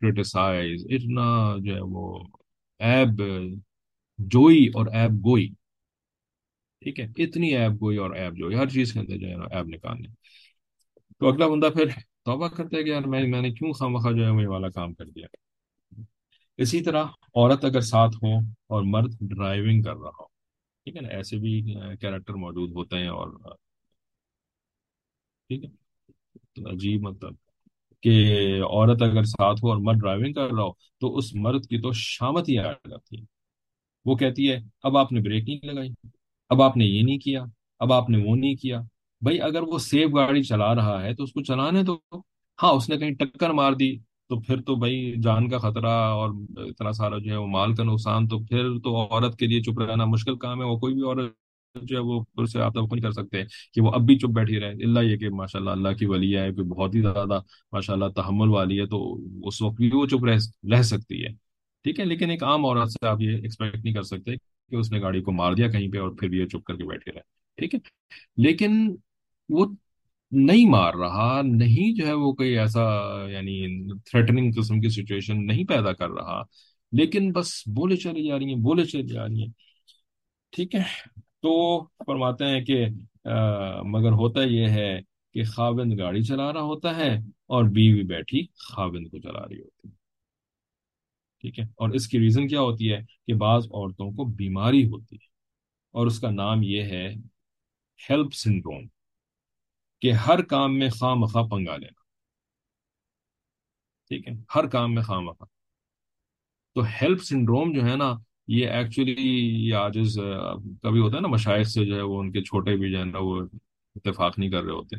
کرٹیسائز 0.00 0.86
اتنا 0.90 1.56
جو 1.64 1.74
ہے 1.74 1.80
وہ 1.80 2.24
ایب 2.78 3.22
جوئی 4.18 4.66
اور 4.66 4.86
ایب 4.86 5.12
گوئی۔ 5.12 5.48
ٹھیک 6.80 7.00
ہے؟ 7.00 7.22
اتنی 7.22 7.56
ایب 7.56 7.72
گوئی 7.72 7.96
اور 7.96 8.10
ایب 8.10 8.36
جوئی۔ 8.36 8.56
ہر 8.56 8.68
چیز 8.68 8.92
کے 8.92 9.00
اندر 9.00 9.16
جو 9.16 9.28
ہے 9.28 9.36
نا 9.36 9.56
ایب 9.56 9.66
نکالنے۔ 9.66 10.08
تو 11.18 11.28
اگلا 11.28 11.48
بندہ 11.48 11.68
پھر 11.74 11.86
توبہ 12.24 12.48
کرتا 12.48 12.76
ہے 12.76 12.82
کہ 12.82 12.88
یار 12.88 13.02
میں 13.02 13.26
میں 13.26 13.42
نے 13.42 13.50
کیوں 13.50 13.72
خواہ 13.72 13.90
مخواہ 13.90 14.12
جو 14.12 14.24
ہے 14.24 14.30
وہ 14.30 14.42
یہ 14.42 14.48
والا 14.48 14.68
کام 14.68 14.94
کر 14.94 15.04
دیا۔ 15.06 15.26
اسی 16.56 16.80
طرح 16.80 17.04
عورت 17.34 17.64
اگر 17.64 17.80
ساتھ 17.80 18.16
ہو 18.16 18.38
اور 18.66 18.82
مرد 18.82 19.12
ڈرائیونگ 19.20 19.82
کر 19.82 19.92
رہا 19.92 20.10
ہو۔ 20.20 20.24
ٹھیک 20.84 20.96
ہے 20.96 21.00
نا؟ 21.00 21.08
ایسے 21.08 21.36
بھی 21.36 21.74
کیریکٹر 22.00 22.34
موجود 22.34 22.70
ہوتے 22.70 22.96
ہیں 22.96 23.08
اور 23.08 23.28
ٹھیک 25.56 25.64
ہے۔ 25.64 26.70
عجیب 26.70 27.02
مطلب 27.02 27.34
کہ 28.02 28.36
عورت 28.62 29.02
اگر 29.02 29.22
ساتھ 29.22 29.64
ہو 29.64 29.68
اور 29.70 29.76
مرد 29.76 29.96
ڈرائیونگ 29.96 30.32
کر 30.32 30.52
رہا 30.52 30.62
ہو 30.62 30.72
تو 30.72 31.16
اس 31.16 31.34
مرد 31.34 31.66
کی 31.66 31.78
تو 31.78 31.90
شامت 31.92 32.48
ہی 32.48 32.58
آ 32.58 32.72
جاتی 32.88 33.18
ہے۔ 33.18 33.24
وہ 34.04 34.14
کہتی 34.14 34.50
ہے، 34.50 34.58
اب 34.82 34.96
آپ 34.96 35.12
نے 35.12 35.20
بریک 35.20 35.48
نہیں 35.48 35.66
لگائی، 35.66 35.90
اب 36.50 36.62
آپ 36.62 36.76
نے 36.76 36.84
یہ 36.84 37.02
نہیں 37.02 37.18
کیا، 37.18 37.44
اب 37.80 37.92
آپ 37.92 38.10
نے 38.10 38.18
وہ 38.24 38.36
نہیں 38.36 38.54
کیا۔ 38.54 38.80
بھائی، 39.20 39.40
اگر 39.40 39.62
وہ 39.62 39.78
سیف 39.78 40.10
گاڑی 40.14 40.42
چلا 40.42 40.74
رہا 40.74 41.02
ہے 41.02 41.14
تو 41.14 41.24
اس 41.24 41.32
کو 41.32 41.42
چلانے 41.42 41.84
تو 41.84 42.00
ہاں 42.62 42.72
اس 42.72 42.88
نے 42.88 42.96
کہیں 42.96 43.10
ٹکر 43.10 43.50
مار 43.50 43.72
دی 43.72 43.98
تو 43.98 44.40
پھر 44.40 44.62
تو 44.62 44.74
بھائی 44.74 45.14
جان 45.22 45.48
کا 45.48 45.58
خطرہ 45.58 45.90
اور 45.90 46.30
اتنا 46.56 46.92
سارا 46.92 47.18
جو 47.18 47.30
ہے 47.32 47.36
وہ 47.36 47.46
مال 47.46 47.74
کا 47.74 47.84
نقصان 47.84 48.28
تو 48.28 48.38
پھر 48.38 48.78
تو 48.84 48.96
عورت 48.96 49.38
کے 49.38 49.46
لیے 49.46 49.62
چپ 49.62 49.78
رہنا 49.78 50.04
مشکل 50.04 50.36
کام 50.36 50.60
ہے۔ 50.60 50.66
وہ 50.66 50.78
کوئی 50.78 50.94
بھی 50.94 51.02
عورت 51.02 51.32
جو 51.74 51.96
ہے 51.96 52.00
وہ 52.02 52.44
سے 52.46 52.60
آپ 52.62 52.76
نہیں 52.76 53.00
کر 53.02 53.10
سکتے 53.12 53.42
کہ 53.74 53.80
وہ 53.80 53.90
اب 53.94 54.06
بھی 54.06 54.16
چپ 54.18 54.30
بیٹھی 54.34 54.58
رہے۔ 54.60 54.70
اللہ 54.84 55.00
یہ 55.00 55.16
کہ 55.16 55.28
ماشاء 55.30 55.58
اللہ 55.58 55.70
اللہ 55.70 55.92
کی 55.98 56.06
ولی 56.06 56.36
ہے 56.36 56.52
کہ 56.54 56.62
بہت 56.62 56.94
ہی 56.94 57.00
زیادہ 57.00 57.38
ماشاء 57.72 57.92
اللہ 57.92 58.08
تحمل 58.16 58.48
والی 58.48 58.80
ہے، 58.80 58.86
تو 58.86 58.98
اس 59.48 59.60
وقت 59.62 59.76
بھی 59.76 59.90
وہ 59.92 60.06
چپ 60.06 60.24
رہ 60.24 60.36
رہ 60.72 60.82
سکتی 60.82 61.22
ہے۔ 61.24 61.32
ٹھیک 61.84 62.00
ہے، 62.00 62.04
لیکن 62.04 62.30
ایک 62.30 62.42
عام 62.44 62.66
عورت 62.66 62.90
سے 62.92 63.06
آپ 63.06 63.20
یہ 63.20 63.36
ایکسپیکٹ 63.36 63.84
نہیں 63.84 63.94
کر 63.94 64.02
سکتے 64.02 64.34
کہ 64.36 64.76
اس 64.76 64.90
نے 64.92 65.00
گاڑی 65.02 65.22
کو 65.22 65.32
مار 65.32 65.52
دیا 65.52 65.68
کہیں 65.70 65.88
پہ 65.92 65.98
اور 65.98 66.10
پھر 66.20 66.28
بھی 66.28 66.38
یہ 66.38 66.46
چپ 66.46 66.64
کر 66.64 66.76
کے 66.76 66.84
بیٹھے 66.84 67.12
رہے۔ 67.12 67.20
ٹھیک 67.58 67.74
ہے، 67.74 67.78
لیکن 68.42 68.94
وہ 69.48 69.66
نہیں 70.32 70.68
مار 70.70 70.94
رہا، 70.94 71.40
نہیں 71.44 71.94
جو 71.96 72.06
ہے 72.06 72.12
وہ 72.12 72.32
کوئی 72.32 72.58
ایسا 72.58 72.82
یعنی 73.30 73.56
تھریٹنگ 74.10 74.50
قسم 74.56 74.80
کی 74.80 74.88
سچویشن 74.90 75.46
نہیں 75.46 75.64
پیدا 75.68 75.92
کر 75.92 76.10
رہا، 76.10 76.40
لیکن 76.92 77.30
بس 77.32 77.50
بولے 77.76 77.96
چلی 77.96 78.26
جا 78.28 78.38
رہی 78.38 78.46
ہیں، 78.46 78.60
بولے 78.62 78.84
چلی 78.84 79.06
جا 79.08 79.26
رہی 79.26 79.42
ہیں۔ 79.42 79.50
ٹھیک 80.52 80.74
ہے 80.74 80.82
تو 81.42 81.84
فرماتے 81.84 82.44
ہیں 82.44 82.64
کہ 82.64 82.86
مگر 83.84 84.10
ہوتا 84.12 84.42
یہ 84.42 84.68
ہے 84.68 85.00
کہ 85.32 85.44
خاوند 85.44 86.00
گاڑی 86.00 86.22
چلا 86.22 86.52
رہا 86.52 86.60
ہوتا 86.60 86.96
ہے 86.96 87.14
اور 87.46 87.64
بیوی 87.64 88.02
بیٹھی 88.02 88.46
خاوند 88.54 89.06
کو 89.06 89.18
چلا 89.18 89.40
رہی 89.40 89.60
ہوتی 89.60 89.88
ہے۔ 89.88 89.94
ٹھیک 91.40 91.58
ہے؟ 91.58 91.64
اور 91.64 91.88
اس 91.88 92.08
کی 92.08 92.18
ریزن 92.18 92.48
کیا 92.48 92.60
ہوتی 92.60 92.92
ہے 92.92 92.98
کہ 93.26 93.34
بعض 93.34 93.66
عورتوں 93.66 94.10
کو 94.10 94.24
بیماری 94.24 94.84
ہوتی 94.84 95.16
ہے۔ 95.16 95.26
اور 95.90 96.06
اس 96.06 96.20
کا 96.20 96.30
نام 96.30 96.62
یہ 96.62 96.82
ہے 96.82 97.14
ہیلپ 98.10 98.34
سنڈروم 98.34 98.86
کہ 100.00 100.12
ہر 100.12 100.42
کام 100.42 100.78
میں 100.78 100.88
خواہ 100.90 101.14
مخواہ 101.14 101.44
پنگا 101.44 101.76
لینا۔ 101.76 102.02
ٹھیک 104.08 104.28
ہے؟ 104.28 104.32
ہر 104.54 104.66
کام 104.66 104.94
میں 104.94 105.02
خواہ 105.02 105.20
مخواہ۔ 105.20 105.48
تو 106.74 106.80
ہیلپ 107.02 107.22
سنڈروم 107.22 107.72
جو 107.72 107.82
ہے 107.86 107.96
نا 107.96 108.14
یہ 108.52 108.68
ایکچولی 108.68 109.14
یہ 109.68 109.74
عاجز، 109.74 110.18
کبھی 110.82 111.00
ہوتا 111.00 111.16
ہے 111.16 111.20
نا 111.20 111.28
مشائخ 111.28 111.66
سے 111.68 111.84
جو 111.84 111.96
ہے 111.96 112.02
وہ 112.02 112.20
ان 112.20 112.30
کے 112.32 112.42
چھوٹے 112.42 112.76
بھی 112.76 112.90
جو 112.92 112.98
ہے 112.98 113.04
نا 113.04 113.18
وہ 113.18 113.40
اتفاق 113.96 114.38
نہیں 114.38 114.50
کر 114.50 114.62
رہے 114.64 114.72
ہوتے۔ 114.72 114.96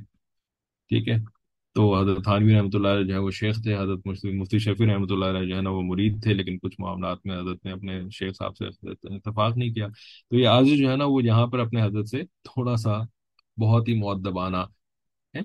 ٹھیک 0.92 1.10
ہے؟ 1.10 1.18
تو 1.76 1.84
حضرت 2.00 2.24
تھانوی 2.24 2.54
رحمۃ 2.54 2.74
اللہ 2.74 2.88
علیہ 2.88 3.08
جو 3.08 3.14
ہے 3.14 3.20
وہ 3.20 3.30
شیخ 3.32 3.62
تھے، 3.64 3.76
حضرت 3.78 4.08
مفتی 4.08 4.60
شفیع 4.60 4.88
رحمۃ 4.88 5.12
اللہ 5.12 5.26
علیہ 5.26 5.48
جو 5.50 5.56
ہے 5.56 5.62
نا 5.62 5.70
وہ 5.70 5.82
مرید 5.82 6.22
تھے، 6.24 6.34
لیکن 6.34 6.58
کچھ 6.58 6.76
معاملات 6.80 7.26
میں 7.26 7.38
حضرت 7.38 7.66
نے 7.66 7.72
اپنے 7.72 8.00
شیخ 8.12 8.36
صاحب 8.38 8.58
سے 8.58 8.66
اتفاق 9.16 9.58
نہیں 9.58 9.74
کیا۔ 9.74 9.88
تو 10.30 10.38
یہ 10.38 10.48
عاجز 10.48 10.78
جو 10.80 10.92
ہے 10.92 10.96
نا 10.96 11.06
وہ 11.06 11.24
یہاں 11.24 11.48
پر 11.48 11.60
اپنے 11.60 11.82
حضرت 11.82 12.10
سے 12.10 12.24
تھوڑا 12.44 12.76
سا 12.76 12.98
بہت 13.58 13.88
ہی 13.90 13.94
معدبانہ 14.00 14.64
ہے 15.34 15.42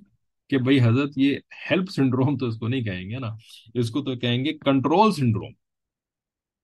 کہ 0.51 0.59
بھائی 0.59 0.81
حضرت 0.81 1.19
یہ 1.19 1.37
ہیلپ 1.71 1.91
سنڈروم 1.91 2.37
تو 2.39 2.47
اس 2.47 2.59
کو 2.59 2.69
نہیں 2.69 2.83
کہیں 2.83 3.09
گے 3.11 3.19
نا۔ 3.19 3.35
اس 3.75 3.91
کو 3.91 4.03
تو 4.03 4.17
کہیں 4.17 4.45
گے 4.45 4.53
کنٹرول 4.59 5.13
سنڈروم 5.13 5.53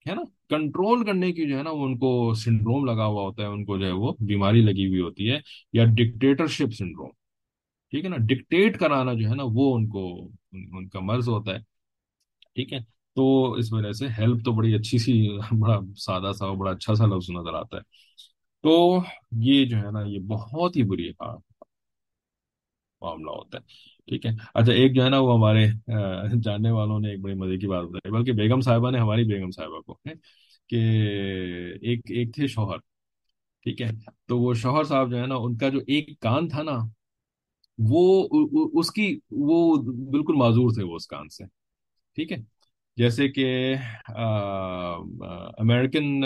ہے 0.07 0.15
نا 0.15 0.23
کنٹرول 0.51 1.05
کرنے 1.07 1.33
کی 1.33 1.49
جو 1.49 1.59
ہے 1.59 1.63
نا، 1.63 1.71
وہ 1.71 1.85
ان 1.85 1.97
کو 1.99 2.35
سنڈروم 2.35 2.85
لگا 2.85 3.07
ہوا 3.07 3.23
ہوتا 3.23 3.43
ہے، 3.43 3.49
ان 3.49 3.65
کو 3.65 3.79
جو 3.79 3.87
ہے 3.87 3.91
وہ 3.91 4.13
بیماری 4.21 4.61
لگی 4.61 4.87
ہوئی 4.89 5.01
ہوتی 5.01 5.31
ہے، 5.31 5.39
یا 5.73 5.85
ڈکٹیٹرشپ 5.85 6.75
سنڈروم 6.75 7.11
ٹھیک 7.93 8.05
ہے 8.05 8.11
نا 8.11 8.17
ڈکٹیٹ 8.17 8.79
کرانا 8.79 9.13
جو 9.13 9.29
ہے 9.31 9.35
نا، 9.35 9.43
وہ 9.55 9.75
ان 9.77 9.89
کو، 9.89 10.29
ان 10.53 10.89
کا 10.89 11.01
مرض 11.01 11.29
ہوتا 11.29 11.53
ہے. 11.55 11.59
ٹھیک 12.55 12.73
ہے، 12.73 12.79
تو 13.17 13.53
اس 13.53 13.73
وجہ 13.73 13.93
سے 13.93 14.09
ہیلپ 14.19 14.45
تو 14.45 14.53
بڑی 14.53 14.75
اچھی 14.75 14.99
سی، 14.99 15.13
بڑا 15.61 15.79
سادہ 15.97 16.33
سا 16.33 16.53
بڑا 16.53 16.71
اچھا 16.71 16.95
سا 16.95 17.07
لفظ 17.07 17.31
نظر 17.31 17.55
آتا 17.55 17.77
ہے. 17.77 17.83
تو 18.63 18.99
یہ 19.41 19.65
جو 19.65 19.77
ہے 19.77 19.91
نا، 19.91 20.03
یہ 20.07 20.19
بہت 20.19 20.77
ہی 20.77 20.83
بری 20.83 21.11
معاملہ 23.03 23.31
ہوتا 23.31 23.59
ہے. 23.59 23.94
ٹھیک 24.07 24.27
ہے۔ 24.27 24.31
اچھا 24.55 24.73
ایک 24.73 24.95
جو 24.95 25.05
ہے 25.05 25.09
نا، 25.11 25.19
وہ 25.19 25.35
ہمارے 25.35 25.67
جاننے 26.43 26.71
والوں 26.71 27.01
نے 27.01 27.11
ایک 27.11 27.21
بڑی 27.21 27.35
مزے 27.35 27.59
کی 27.59 27.67
بات 27.67 27.85
بتائی۔ 27.85 28.13
بلکہ 28.13 28.33
بیگم 28.33 28.61
صاحبہ 28.61 28.91
نے 28.91 28.99
ہماری 28.99 29.25
بیگم 29.25 29.51
صاحبہ 29.51 29.81
کو 29.81 29.95
کہ 30.69 30.77
ایک 31.83 32.01
ایک 32.09 32.35
تھے 32.35 32.47
شوہر۔ 32.47 32.77
ٹھیک 33.63 33.83
ہے۔ 33.83 33.91
تو 34.29 34.39
وہ 34.39 34.55
شوہر 34.55 34.85
صاحب 34.85 35.11
جو 35.11 35.19
ہے 35.19 35.27
نا، 35.27 35.35
ان 35.35 35.57
کا 35.57 35.69
جو 35.69 35.79
ایک 35.87 36.21
کان 36.21 36.49
تھا 36.49 36.63
نا، 36.63 36.79
وہ 37.79 38.29
اس 38.73 38.91
کی، 38.91 39.19
وہ 39.31 39.77
بالکل 40.13 40.35
معذور 40.37 40.71
تھے 40.75 40.83
وہ 40.83 40.95
اس 40.95 41.07
کان 41.07 41.29
سے۔ 41.29 41.45
ٹھیک 42.15 42.33
ہے۔ 42.33 42.37
جیسے 42.97 43.29
کہ 43.29 43.75
امریکن 45.59 46.21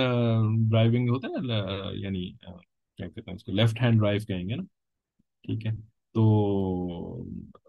ڈرائیونگ 0.70 1.08
ہوتا 1.08 1.28
ہے 1.28 1.46
نا 1.46 1.54
یعنی 1.92 2.30
کیا 2.32 3.08
کہتے 3.08 3.20
ہیں 3.20 3.34
اس 3.34 3.44
کو 3.44 3.52
لیفٹ 3.52 3.82
ہینڈ 3.82 3.98
ڈرائیو 4.00 4.20
کہیں 4.28 4.48
گے 4.48 4.54
نا۔ 4.54 4.62
ٹھیک 5.42 5.66
ہے۔ 5.66 5.97
تو 6.14 7.22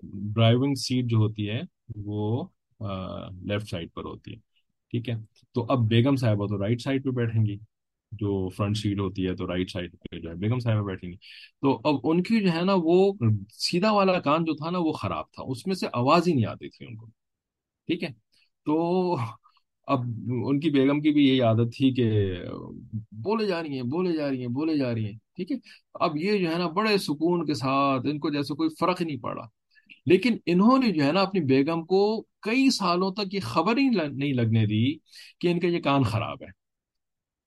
ڈرائیونگ 0.03 0.75
سیٹ 0.77 1.05
جو 1.05 1.17
ہوتی 1.17 1.49
ہے 1.49 1.61
وہ 2.05 2.43
لیفٹ 2.79 3.69
سائڈ 3.69 3.89
پر 3.93 4.05
ہوتی 4.05 4.31
ہے، 4.31 4.37
ٹھیک 4.93 5.09
ہے؟ 5.09 5.15
تو 5.55 5.65
اب 5.69 5.87
بیگم 5.89 6.15
صاحبہ 6.15 6.47
تو 6.47 6.57
رائٹ 6.57 6.81
سائڈ 6.81 7.03
پہ 7.03 7.09
بیٹھیں 7.11 7.45
گی، 7.45 7.57
جو 8.11 8.47
فرنٹ 8.49 8.77
سیٹ 8.77 8.99
ہوتی 8.99 9.27
ہے 9.27 9.35
تو 9.35 9.47
رائٹ 9.47 9.71
سائڈ 9.71 9.91
پہ 9.93 10.19
جو 10.19 10.29
ہے 10.29 10.35
بیگم 10.35 10.59
صاحبہ 10.59 10.85
بیٹھیں 10.85 11.09
گی۔ 11.09 11.15
تو 11.61 11.79
اب 11.83 11.95
ان 12.03 12.21
کی 12.23 12.39
جو 12.41 12.51
ہے 12.51 12.63
نا 12.65 12.73
وہ 12.75 13.11
سیدھا 13.59 13.91
والا 13.91 14.19
کان 14.19 14.45
جو 14.45 14.53
تھا 14.55 14.69
نا 14.69 14.79
وہ 14.79 14.91
خراب 14.91 15.25
تھا، 15.33 15.43
اس 15.43 15.65
میں 15.67 15.75
سے 15.75 15.87
آواز 15.93 16.27
ہی 16.27 16.33
نہیں 16.33 16.45
آتی 16.45 16.69
تھی 16.69 16.85
ان 16.85 16.95
کو، 16.95 17.05
ٹھیک 17.89 18.03
ہے؟ 18.03 18.09
تو 18.67 19.15
اب 19.89 19.99
ان 20.45 20.59
کی 20.59 20.69
بیگم 20.69 21.01
کی 21.01 21.11
بھی 21.11 21.27
یہی 21.27 21.41
عادت 21.41 21.75
تھی 21.77 21.93
کہ 21.93 22.35
بولے 23.11 23.45
جا 23.45 23.63
رہی 23.63 23.75
ہیں، 23.75 23.83
بولے 23.83 24.13
جا 24.13 24.29
رہی 24.29 24.41
ہیں، 24.41 24.47
بولے 24.47 24.77
جا 24.77 24.93
رہی 24.93 25.05
ہیں، 25.05 25.17
ٹھیک 25.35 25.51
ہے؟ 25.51 25.57
اب 25.93 26.17
یہ 26.17 26.37
جو 26.37 26.49
ہے 26.49 26.57
نا 26.57 26.67
بڑے 26.67 26.97
سکون 26.97 27.45
کے 27.45 27.53
ساتھ 27.53 28.07
ان 28.07 28.19
کو 28.19 28.29
جیسے 28.29 28.53
کوئی 28.55 28.69
فرق 28.79 29.01
ہی 29.01 29.05
نہیں 29.05 29.17
پڑا۔ 29.17 29.43
لیکن 30.05 30.37
انہوں 30.45 30.77
نے 30.77 30.91
جو 30.91 31.03
ہے 31.03 31.11
نا 31.11 31.21
اپنی 31.21 31.39
بیگم 31.39 31.85
کو 31.85 32.21
کئی 32.21 32.69
سالوں 32.69 33.11
تک 33.11 33.33
یہ 33.33 33.39
خبر 33.43 33.77
ہی 33.77 33.89
نہیں 33.89 34.33
لگنے 34.33 34.65
دی 34.65 34.97
کہ 35.39 35.47
ان 35.47 35.59
کا 35.59 35.67
یہ 35.67 35.81
کان 35.81 36.03
خراب 36.03 36.43
ہے۔ 36.43 36.59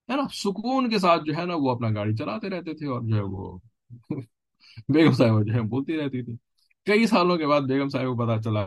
نا؟ 0.09 0.23
سکون 0.33 0.91
کے 0.91 0.99
ساتھ 0.99 1.25
جو 1.25 1.33
ہے 1.37 1.45
نا 1.45 1.55
وہ 1.57 1.71
اپنا 1.71 1.89
گاڑی 1.91 2.17
چلاتے 2.17 2.49
رہتے 2.49 2.75
تھے 2.75 2.87
اور 2.87 3.01
جو 3.03 3.17
ہے 3.17 3.21
وہ 3.21 3.59
بیگم 4.89 5.13
صاحب 5.13 5.47
جو 5.47 5.55
ہے 5.55 5.61
بولتی 5.61 5.97
رہتی 5.97 6.23
تھی۔ 6.23 6.37
کئی 6.87 7.07
سالوں 7.07 7.37
کے 7.37 7.47
بعد 7.47 7.61
بیگم 7.61 7.89
صاحب 7.89 8.05
کو 8.05 8.27
پتا 8.27 8.43
چلا 8.43 8.67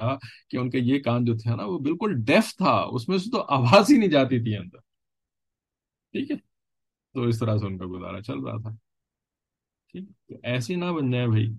کہ 0.49 0.58
ان 0.58 0.69
کا 0.69 0.78
یہ 0.82 0.99
کان 0.99 1.25
جو 1.25 1.38
تھا 1.38 1.56
نا، 1.56 1.65
وہ 1.65 1.80
بالکل 1.80 2.15
ڈیف 2.23 2.56
تھا، 2.56 2.86
اس 2.91 3.10
میں 3.10 3.17
سے 3.17 3.32
تو 3.32 3.45
آواز 3.47 3.91
ہی 3.91 3.97
نہیں 3.97 4.10
جاتی 4.10 4.43
تھی 4.43 4.58
اندر۔ 4.58 4.78
ٹھیک 6.12 6.32
ہے؟ 6.32 6.36
تو 7.13 7.21
اس 7.23 7.39
طرح 7.39 7.58
سے 7.58 7.65
ان 7.65 7.78
کا 7.78 7.86
گزارا 7.86 8.21
چل 8.21 8.39
رہا 8.39 8.62
تھا۔ 8.62 8.69
ٹھیک 9.91 10.10
تو 10.28 10.36
ایسی 10.43 10.75
نہ 10.75 10.86
بن 10.86 11.12
جائے 11.12 11.28
بھائی 11.28 11.54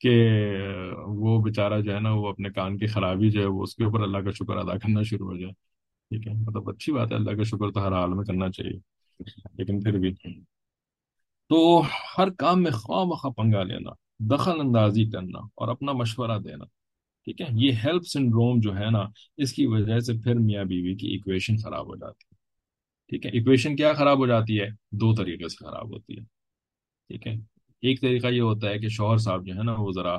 کہ 0.00 0.38
وہ 1.06 1.42
بیچارہ 1.42 1.80
جو 1.80 1.94
ہے 1.94 2.00
نا، 2.00 2.12
وہ 2.12 2.28
اپنے 2.28 2.50
کان 2.50 2.78
کی 2.78 2.86
خرابی 2.86 3.30
جو 3.30 3.40
ہے، 3.40 3.46
وہ 3.46 3.62
اس 3.62 3.76
کے 3.76 3.84
اوپر 3.84 4.00
اللہ 4.00 4.18
کا 4.18 4.30
شکر 4.30 4.56
ادا 4.56 4.78
کرنا 4.78 5.02
شروع 5.02 5.26
ہو 5.26 5.36
جائے۔ 5.36 5.52
ٹھیک 6.10 6.28
ہے؟ 6.28 6.32
مطلب 6.32 6.70
اچھی 6.70 6.92
بات 6.92 7.10
ہے، 7.10 7.16
اللہ 7.16 7.30
کا 7.30 7.42
شکر 7.42 7.72
تو 7.72 7.86
ہر 7.86 7.92
حال 7.92 8.14
میں 8.14 8.24
کرنا 8.24 8.50
چاہیے۔ 8.50 8.94
لیکن 9.54 9.80
پھر 9.80 9.98
بھی 9.98 10.14
تو 11.48 11.82
ہر 12.18 12.30
کام 12.30 12.62
میں 12.62 12.70
خواہ 12.70 13.04
مخواہ 13.04 13.32
پنگا 13.32 13.62
لینا۔ 13.62 14.03
دخل 14.30 14.60
اندازی 14.60 15.04
کرنا 15.10 15.38
اور 15.38 15.68
اپنا 15.68 15.92
مشورہ 15.92 16.38
دینا، 16.38 16.64
ٹھیک 17.26 17.40
ہے؟ 17.40 17.46
یہ 17.64 17.72
ہیلپ 17.84 18.06
سنڈروم 18.06 18.60
جو 18.60 18.74
ہے 18.76 18.90
نا، 18.90 19.02
اس 19.42 19.52
کی 19.52 19.66
وجہ 19.66 19.98
سے 20.00 20.12
پھر 20.22 20.34
میاں 20.40 20.64
بیوی 20.64 20.94
کی 20.96 21.06
ایکویشن 21.08 21.56
خراب 21.62 21.86
ہو 21.86 21.96
جاتی 21.96 22.24
ہے، 22.24 22.36
ٹھیک 23.12 23.26
ہے؟ 23.26 23.30
ایکویشن 23.30 23.76
کیا 23.76 23.92
خراب 23.94 24.18
ہو 24.18 24.26
جاتی 24.26 24.60
ہے؟ 24.60 24.68
دو 25.00 25.14
طریقے 25.14 25.48
سے 25.48 25.64
خراب 25.64 25.92
ہوتی 25.92 26.16
ہے، 26.18 26.22
ٹھیک 27.10 27.26
ہے؟ 27.26 27.34
ایک 27.82 28.00
طریقہ 28.00 28.26
یہ 28.26 28.40
ہوتا 28.40 28.68
ہے 28.68 28.78
کہ 28.78 28.88
شوہر 28.88 29.18
صاحب 29.18 29.46
جو 29.46 29.54
ہے 29.54 29.62
نا، 29.62 29.74
وہ 29.78 29.90
ذرا 29.92 30.18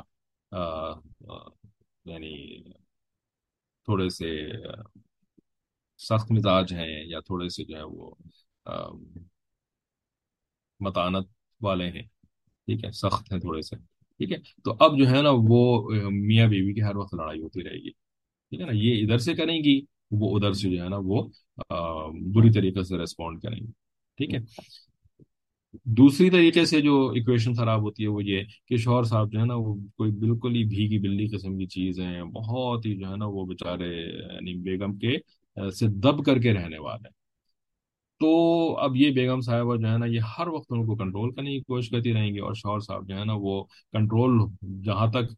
یعنی 2.06 2.34
تھوڑے 3.88 4.08
سے 4.10 4.30
سخت 6.00 6.32
مزاج 6.32 6.74
ہیں 6.74 7.04
یا 7.06 7.20
تھوڑے 7.20 7.48
سے 7.50 7.64
جو 7.64 7.76
ہے 7.78 7.84
وہ 7.84 8.14
متانت 10.80 11.28
والے 11.62 11.90
ہیں، 11.90 12.02
ٹھیک 12.68 12.84
ہے؟ 12.86 12.92
سخت 12.92 13.32
ہیں 13.34 13.40
تھوڑے 13.40 13.62
سے۔ 13.62 13.76
ٹھیک 14.20 14.32
ہے؟ 14.32 14.38
تو 14.64 14.76
اب 14.80 14.98
جو 14.98 15.08
ہے 15.10 15.22
نا 15.22 15.30
وہ 15.34 15.90
میاں 16.12 16.48
بیوی 16.48 16.74
کی 16.74 16.82
ہر 16.82 16.96
وقت 16.96 17.16
لڑائی 17.16 17.42
ہوتی 17.42 17.64
رہے 17.64 17.78
گی۔ 17.78 17.90
ٹھیک 18.50 18.62
ہے 18.62 18.66
نا؟ 18.66 18.72
یہ 18.76 19.04
ادھر 19.04 19.18
سے 19.18 19.34
کریں 19.34 19.58
گی، 19.60 19.82
وہ 20.12 20.36
ادھر 20.38 20.54
سے 20.54 20.70
جو 20.70 20.84
ہے 20.84 20.90
نا 20.90 20.98
وہ 21.04 21.28
بری 22.34 22.52
طریقے 22.52 22.84
سے 22.84 22.98
ریسپونڈ 22.98 23.42
کریں 23.42 23.58
گی۔ 23.58 23.72
ٹھیک 24.18 24.34
ہے؟ 24.34 24.40
دوسری 25.84 26.30
طریقے 26.30 26.66
سے 26.66 26.82
جو 26.82 27.08
ایکویشن 27.16 27.54
خراب 27.54 27.82
ہوتی 27.82 28.04
ہے 28.04 28.08
وہ 28.08 28.24
یہ 28.24 28.44
کہ 28.68 28.78
شوہر 28.78 29.04
صاحب 29.04 29.32
جو 29.32 29.40
ہے 29.40 29.46
نا 29.46 29.56
وہ 29.56 29.76
کوئی 29.96 30.12
بالکل 30.12 30.56
ہی 30.56 30.64
بھیگی 30.64 31.00
بلی 31.00 31.28
قسم 31.28 31.58
کی 31.58 31.66
چیز 31.66 32.00
ہیں، 32.00 32.24
بہت 32.24 32.86
ہی 32.86 32.96
جو 32.96 33.10
ہے 33.12 33.16
نا 33.16 33.26
وہ 33.26 33.46
بےچارے 33.46 33.90
یعنی 34.34 34.54
بیگم 34.62 34.98
کے 34.98 35.18
سے 35.72 35.88
دب 35.88 36.26
کر 36.26 36.40
کے 36.40 36.54
رہنے 36.54 36.78
والے 36.78 37.08
ہیں۔ 37.08 37.25
تو 38.20 38.76
اب 38.78 38.96
یہ 38.96 39.12
بیگم 39.12 39.42
صاحبہ 39.42 39.76
جو 39.76 39.88
ہے 39.88 39.98
نا 39.98 40.06
یہ 40.06 40.20
ہر 40.40 40.48
وقت 40.48 40.66
ان 40.70 40.86
کو 40.86 40.96
کنٹرول 40.96 41.34
کرنے 41.34 41.52
کی 41.52 41.62
کوشش 41.62 41.90
کرتی 41.90 42.14
رہیں 42.14 42.34
گی 42.34 42.40
اور 42.40 42.54
شوہر 42.54 42.80
صاحب 42.80 43.08
جو 43.08 43.18
ہے 43.18 43.26
نا 43.26 43.34
وہ 43.36 43.64
کنٹرول 43.92 44.52
جہاں 44.84 45.08
تک 45.08 45.34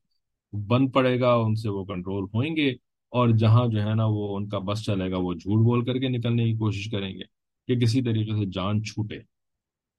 بند 0.55 0.87
پڑے 0.93 1.19
گا 1.19 1.33
ان 1.33 1.55
سے 1.55 1.69
وہ 1.69 1.85
کنٹرول 1.85 2.23
ہوئیں 2.23 2.55
گے 2.55 2.69
اور 3.09 3.29
جہاں 3.29 3.67
جو 3.67 3.81
ہے 3.81 3.95
نا 3.95 4.05
وہ 4.05 4.37
ان 4.37 4.49
کا 4.49 4.59
بس 4.59 4.83
چلے 4.83 5.11
گا 5.11 5.17
وہ 5.17 5.33
جھوٹ 5.33 5.65
بول 5.65 5.85
کر 5.85 5.99
کے 5.99 6.09
نکلنے 6.09 6.45
کی 6.45 6.57
کوشش 6.57 6.91
کریں 6.91 7.13
گے 7.13 7.23
کہ 7.67 7.75
کسی 7.75 8.01
طریقے 8.01 8.31
سے 8.31 8.45
جان 8.45 8.83
چھوٹے۔ 8.83 9.19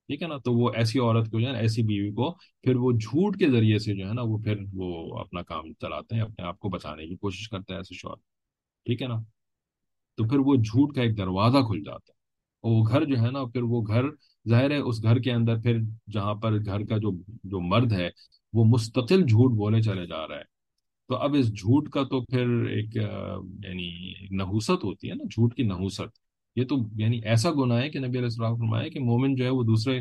ٹھیک 0.06 0.22
ہے 0.22 0.28
نا؟ 0.28 0.36
تو 0.36 0.52
وہ 0.52 0.70
ایسی 0.74 0.98
عورت 0.98 1.30
کو 1.30 1.40
جو 1.40 1.46
ہے 1.46 1.52
نا، 1.52 1.58
ایسی 1.58 1.82
بیوی 1.82 2.12
کو 2.12 2.32
پھر 2.62 2.76
وہ 2.76 2.92
جھوٹ 2.92 3.36
کے 3.38 3.50
ذریعے 3.50 3.78
سے 3.78 3.94
جو 3.94 4.08
ہے 4.08 4.12
نا 4.12 4.22
وہ 4.22 4.38
پھر 4.38 4.56
وہ 4.74 5.18
اپنا 5.18 5.42
کام 5.42 5.72
چلاتے 5.72 6.14
ہیں، 6.14 6.22
اپنے 6.22 6.42
آپ 6.42 6.58
کو 6.58 6.68
بچانے 6.68 7.06
کی 7.06 7.16
کوشش 7.16 7.48
کرتے 7.48 7.72
ہیں 7.72 7.80
ایسے 7.80 7.94
شوہر۔ 7.94 8.14
ٹھیک 8.84 9.02
ہے 9.02 9.06
نا؟ 9.06 9.16
تو 10.16 10.28
پھر 10.28 10.38
وہ 10.38 10.56
جھوٹ 10.56 10.94
کا 10.94 11.02
ایک 11.02 11.18
دروازہ 11.18 11.58
کھل 11.58 11.80
جاتا 11.80 12.12
ہے۔ 12.12 12.17
وہ 12.62 12.84
گھر 12.88 13.04
جو 13.04 13.16
ہے 13.18 13.30
نا، 13.30 13.44
پھر 13.44 13.62
وہ 13.62 13.82
گھر 13.82 14.02
ظاہر 14.48 14.70
ہے، 14.70 14.76
اس 14.76 15.02
گھر 15.02 15.18
کے 15.18 15.32
اندر 15.32 15.60
پھر 15.60 15.78
جہاں 16.12 16.34
پر 16.34 16.64
گھر 16.64 16.84
کا 16.84 16.96
جو 16.98 17.10
جو 17.44 17.60
مرد 17.60 17.92
ہے، 17.92 18.08
وہ 18.52 18.64
مستقل 18.64 19.22
جھوٹ 19.22 19.50
بولے 19.52 19.82
چلے 19.82 20.06
جا 20.06 20.28
رہا 20.28 20.36
ہے۔ 20.36 20.58
تو 21.08 21.16
اب 21.16 21.34
اس 21.38 21.48
جھوٹ 21.48 21.88
کا 21.88 22.02
تو 22.02 22.20
پھر 22.20 22.48
ایک 22.66 22.96
یعنی 23.64 24.12
نحوست 24.30 24.84
ہوتی 24.84 25.08
ہے 25.08 25.14
نا، 25.14 25.24
جھوٹ 25.24 25.54
کی 25.54 25.62
نحوست۔ 25.62 26.02
یہ 26.56 26.64
تو 26.64 26.76
یعنی 26.96 27.20
ایسا 27.24 27.50
گناہ 27.50 27.82
ہے 27.82 27.90
کہ 27.90 27.98
نبی 27.98 28.08
علیہ 28.08 28.22
السلام 28.22 28.56
فرمایا 28.56 28.88
کہ 28.88 29.00
مومن 29.00 29.34
جو 29.34 29.44
ہے 29.44 29.50
وہ 29.50 29.62
دوسرے 29.62 30.00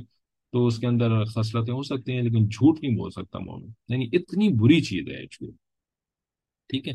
تو 0.51 0.67
اس 0.67 0.77
کے 0.77 0.87
اندر 0.87 1.23
خصلتیں 1.23 1.73
ہو 1.73 1.83
سکتی 1.83 2.11
ہیں، 2.11 2.21
لیکن 2.21 2.45
جھوٹ 2.45 2.79
نہیں 2.81 2.95
بول 2.95 3.11
سکتا 3.11 3.39
مومن۔ 3.39 3.69
یعنی 3.89 4.09
اتنی 4.13 4.49
بری 4.49 4.81
چیز 4.81 5.07
ہے 5.07 5.25
جھوٹ۔ 5.25 5.53
ٹھیک 6.67 6.87
ہے؟ 6.87 6.93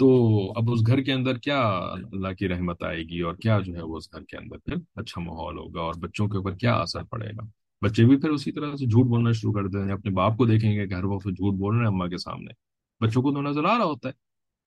تو 0.00 0.52
اب 0.56 0.70
اس 0.70 0.86
گھر 0.86 1.02
کے 1.02 1.12
اندر 1.12 1.38
کیا 1.38 1.60
اللہ 2.12 2.32
کی 2.32 2.48
رحمت 2.48 2.82
آئے 2.82 3.02
گی 3.02 3.20
اور 3.20 3.34
کیا 3.34 3.58
جو 3.60 3.74
ہے 3.74 3.82
وہ 3.82 3.96
اس 3.96 4.12
گھر 4.12 4.24
کے 4.24 4.36
اندر 4.36 4.58
پھر 4.58 4.74
اچھا 4.94 5.20
ماحول 5.20 5.58
ہوگا 5.58 5.80
اور 5.80 5.94
بچوں 6.00 6.28
کے 6.28 6.36
اوپر 6.36 6.54
کیا 6.54 6.74
اثر 6.74 7.02
پڑے 7.02 7.30
گا؟ 7.30 7.46
بچے 7.82 8.04
بھی 8.04 8.16
پھر 8.16 8.30
اسی 8.30 8.52
طرح 8.52 8.76
سے 8.76 8.86
جھوٹ 8.86 9.06
بولنا 9.06 9.32
شروع 9.32 9.52
کر 9.52 9.66
دیں 9.66 9.92
اپنے 9.92 10.10
باپ 10.10 10.36
کو 10.36 10.46
دیکھیں 10.46 10.72
گے 10.72 10.86
کہ 10.86 10.94
ہر 10.94 11.04
وقت 11.04 11.24
جھوٹ 11.24 11.54
بول 11.54 11.74
رہے 11.74 11.86
ہیں 11.86 11.92
اماں 11.92 12.08
کے 12.08 12.18
سامنے۔ 12.18 12.52
بچوں 13.00 13.22
کو 13.22 13.32
تو 13.32 13.42
نظر 13.42 13.64
آ 13.64 13.78
رہا 13.78 13.84
ہوتا 13.84 14.08
ہے 14.08 14.14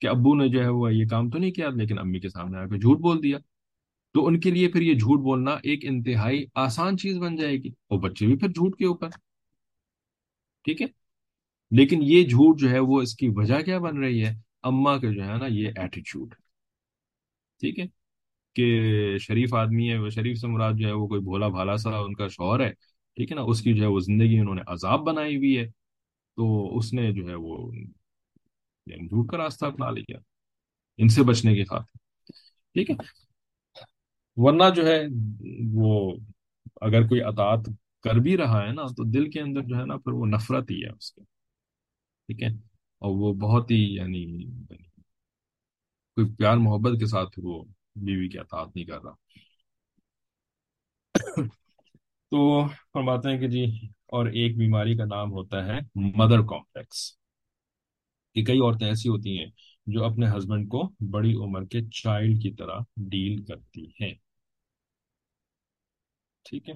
کہ 0.02 0.08
ابو 0.08 0.36
نے 0.36 0.48
جو 0.48 0.64
ہے 0.64 0.70
وہ 0.70 0.94
یہ 0.94 1.06
کام 1.08 1.30
تو 1.30 1.38
نہیں 1.38 1.52
کیا، 1.52 1.70
لیکن 1.70 2.00
امی 2.00 2.20
کے 2.20 2.30
سامنے 2.30 2.58
آ 2.58 2.66
کے 2.66 2.78
جھوٹ 2.78 2.98
بول 2.98 3.24
دیا۔ 3.24 3.38
تو 4.14 4.28
ان 4.28 4.40
کے 4.40 4.52
لیے 4.52 4.68
پھر 4.68 4.82
یہ 4.82 4.94
جھوٹ 4.94 5.20
بولنا 5.20 5.52
ایک 5.52 5.86
انتہائی 5.86 6.46
آسان 6.56 6.98
چیز 6.98 7.18
بن 7.18 7.36
جائے 7.36 7.58
گی۔ 7.58 7.68
اور 7.68 8.00
بچے 8.00 8.26
بھی 8.26 8.38
پھر 8.38 8.48
جھوٹ 8.48 8.76
کے 8.78 8.86
اوپر۔ 8.86 9.10
ٹھیک 10.64 10.82
ہے؟ 10.82 10.88
لیکن 11.72 12.00
یہ 12.02 12.24
جھوٹ 12.24 12.60
جو 12.60 12.70
ہے 12.70 12.80
وہ 12.80 13.02
اس 13.02 13.16
کی 13.16 13.30
وجہ 13.36 13.62
کیا 13.62 13.80
بن 13.80 13.98
رہی 13.98 14.26
ہے؟ 14.26 14.53
اما 14.64 14.98
کے 14.98 15.14
جو 15.14 15.24
ہے 15.24 15.38
نا 15.38 15.46
یہ 15.48 15.68
ایٹیچیوڈ 15.76 16.36
ٹھیک 17.60 17.80
ہے؟ 17.80 17.86
کہ 18.56 19.18
شریف 19.18 19.54
آدمی 19.54 19.92
ہے، 19.92 19.98
وہ 19.98 20.10
شریف 20.10 20.38
سے 20.38 20.48
مراد 20.48 20.74
جو 20.78 20.88
ہے 20.88 20.94
وہ 20.94 21.08
کوئی 21.08 21.22
بھولا 21.22 21.48
بھالا 21.48 21.78
سا 21.78 21.90
ان 21.90 22.14
کا 22.14 22.28
شوہر 22.28 22.60
ہے۔ 22.60 22.72
ٹھیک 23.16 23.32
ہے 23.32 23.36
نا؟ 23.36 23.42
اس 23.42 23.62
کی 23.62 23.74
جو 23.74 23.82
ہے 23.82 23.88
وہ 23.88 24.00
زندگی 24.00 24.40
انہوں 24.40 24.56
نے 24.56 24.62
عذاب 24.68 25.00
بنائی 25.00 25.38
ہوئی 25.38 25.58
ہے۔ 25.58 25.68
تو 26.36 26.78
اس 26.78 26.94
نے 26.94 27.12
جو 27.12 27.30
ہے 27.30 27.36
وہ 27.36 27.72
یعنی 28.86 29.08
جھوٹ 29.08 29.32
کا 29.32 29.38
راستہ 29.38 29.66
اپنا 29.66 29.92
لیا۔ 29.92 30.18
ان 30.98 31.10
سے 31.10 31.24
بچنے 31.24 31.56
کی 31.56 31.64
خاطر۔ 31.64 31.98
ٹھیک 32.74 32.90
ہے؟ 32.90 32.96
ورنہ 34.36 34.64
جو 34.76 34.88
ہے 34.88 35.02
وہ 35.74 36.16
اگر 36.82 37.08
کوئی 37.08 37.22
اطاعت 37.22 37.70
کر 38.04 38.16
بھی 38.16 38.38
رہا 38.38 38.68
ہے 38.68 38.74
نا 38.74 38.82
تو 38.86 39.04
دل 39.04 39.30
کے 39.30 39.42
اندر 39.42 39.62
جو 39.62 39.76
ہے 39.76 39.86
نا 39.86 39.98
پھر 39.98 40.12
وہ 40.12 40.26
نفرت 40.26 40.72
ہی 40.72 40.84
ہے 40.84 40.90
اس 40.90 41.12
کے 41.14 41.22
ٹھیک 42.28 42.44
ہے؟ 42.44 42.73
اور 43.04 43.12
وہ 43.16 43.34
بہت 43.34 43.72
ہی 43.72 43.96
یعنی 43.96 44.46
کوئی 46.16 46.36
پیار 46.36 46.58
محبت 46.58 47.00
کے 47.00 47.06
ساتھ 47.06 47.40
وہ 47.44 47.64
بیوی 47.96 48.30
کی 48.30 48.40
اطاعت 48.40 48.76
نہیں 48.76 48.86
کر 48.86 49.04
رہا۔ 49.04 49.14
تو 52.32 52.68
فرماتے 52.94 53.30
ہیں 53.30 53.38
کہ 53.38 53.48
جی 53.48 53.66
اور 54.06 54.26
ایک 54.26 54.58
بیماری 54.58 54.98
کا 54.98 55.06
نام 55.06 55.32
ہوتا 55.32 55.66
ہے 55.66 55.80
مدر 55.96 56.40
کمپلیکس 56.40 57.18
کہ 58.36 58.44
کئی 58.44 58.60
عورتیں 58.60 58.88
ایسی 58.88 59.10
ہوتی 59.10 59.40
ہیں 59.40 59.46
جو 59.86 60.04
اپنے 60.06 60.28
ہسبینڈ 60.28 60.70
کو 60.70 60.92
بڑی 61.10 61.34
عمر 61.34 61.66
کے 61.66 61.82
چائلڈ 61.90 62.42
کی 62.42 62.54
طرح 62.54 62.80
ڈیل 62.98 63.44
کرتی 63.44 63.86
ہیں۔ 64.02 64.14
ٹھیک 66.44 66.70
ہے۔ 66.70 66.74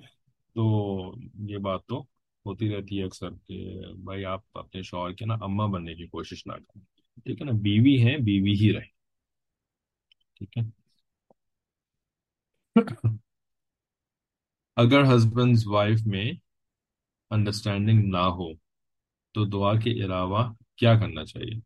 تو 0.54 1.14
یہ 1.50 1.58
بات 1.58 1.86
تو 1.86 2.06
ہوتی 2.48 2.76
رہتی 2.76 3.00
ہے 3.00 3.04
اکثر 3.04 3.30
کہ 3.48 3.82
بھائی 3.96 4.26
آپ 4.26 4.42
اپنے 4.54 4.82
شوہر 4.82 5.14
کے 5.14 5.26
نا 5.26 5.34
اماں 5.34 5.68
بننے 5.68 5.96
کی 5.96 6.08
کوشش 6.08 6.48
نہ 6.48 6.54
کریں۔ 6.54 6.82
ٹھیک 7.24 7.42
ہے 7.42 7.46
نا؟ 7.46 7.52
بیوی 7.52 8.04
ہے، 8.04 8.18
بیوی 8.18 8.52
ہی 8.52 8.74
رہے۔ 8.74 8.98
ٹھیک 10.36 10.58
ہے؟ 10.58 10.64
اگر 14.76 15.16
ہسبینڈ 15.16 15.58
وائف 15.66 16.00
میں 16.06 16.32
انڈرسٹینڈنگ 17.30 18.04
نہ 18.04 18.18
ہو، 18.18 18.54
تو 19.32 19.46
دعا 19.46 19.80
کے 19.80 19.92
علاوہ 19.92 20.54
کیا 20.76 21.00
کرنا 21.00 21.26
چاہیے؟ 21.26 21.60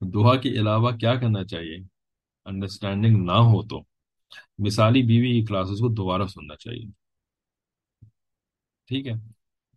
دعا 0.00 0.36
کے 0.36 0.48
علاوہ 0.48 0.90
کیا 0.90 1.14
کرنا 1.14 1.44
چاہیے؟ 1.44 1.78
انڈرسٹینڈنگ 2.44 3.16
نہ 3.16 3.32
ہو 3.32 3.66
تو۔ 3.66 3.82
مثالی 4.58 5.02
بیوی 5.02 5.40
کی 5.40 5.46
کلاسز 5.46 5.78
کو 5.78 5.94
دوبارہ 5.94 6.26
سننا 6.26 6.56
چاہیے۔ 6.56 6.99
ٹھیک 8.90 9.06
ہے۔ 9.06 9.12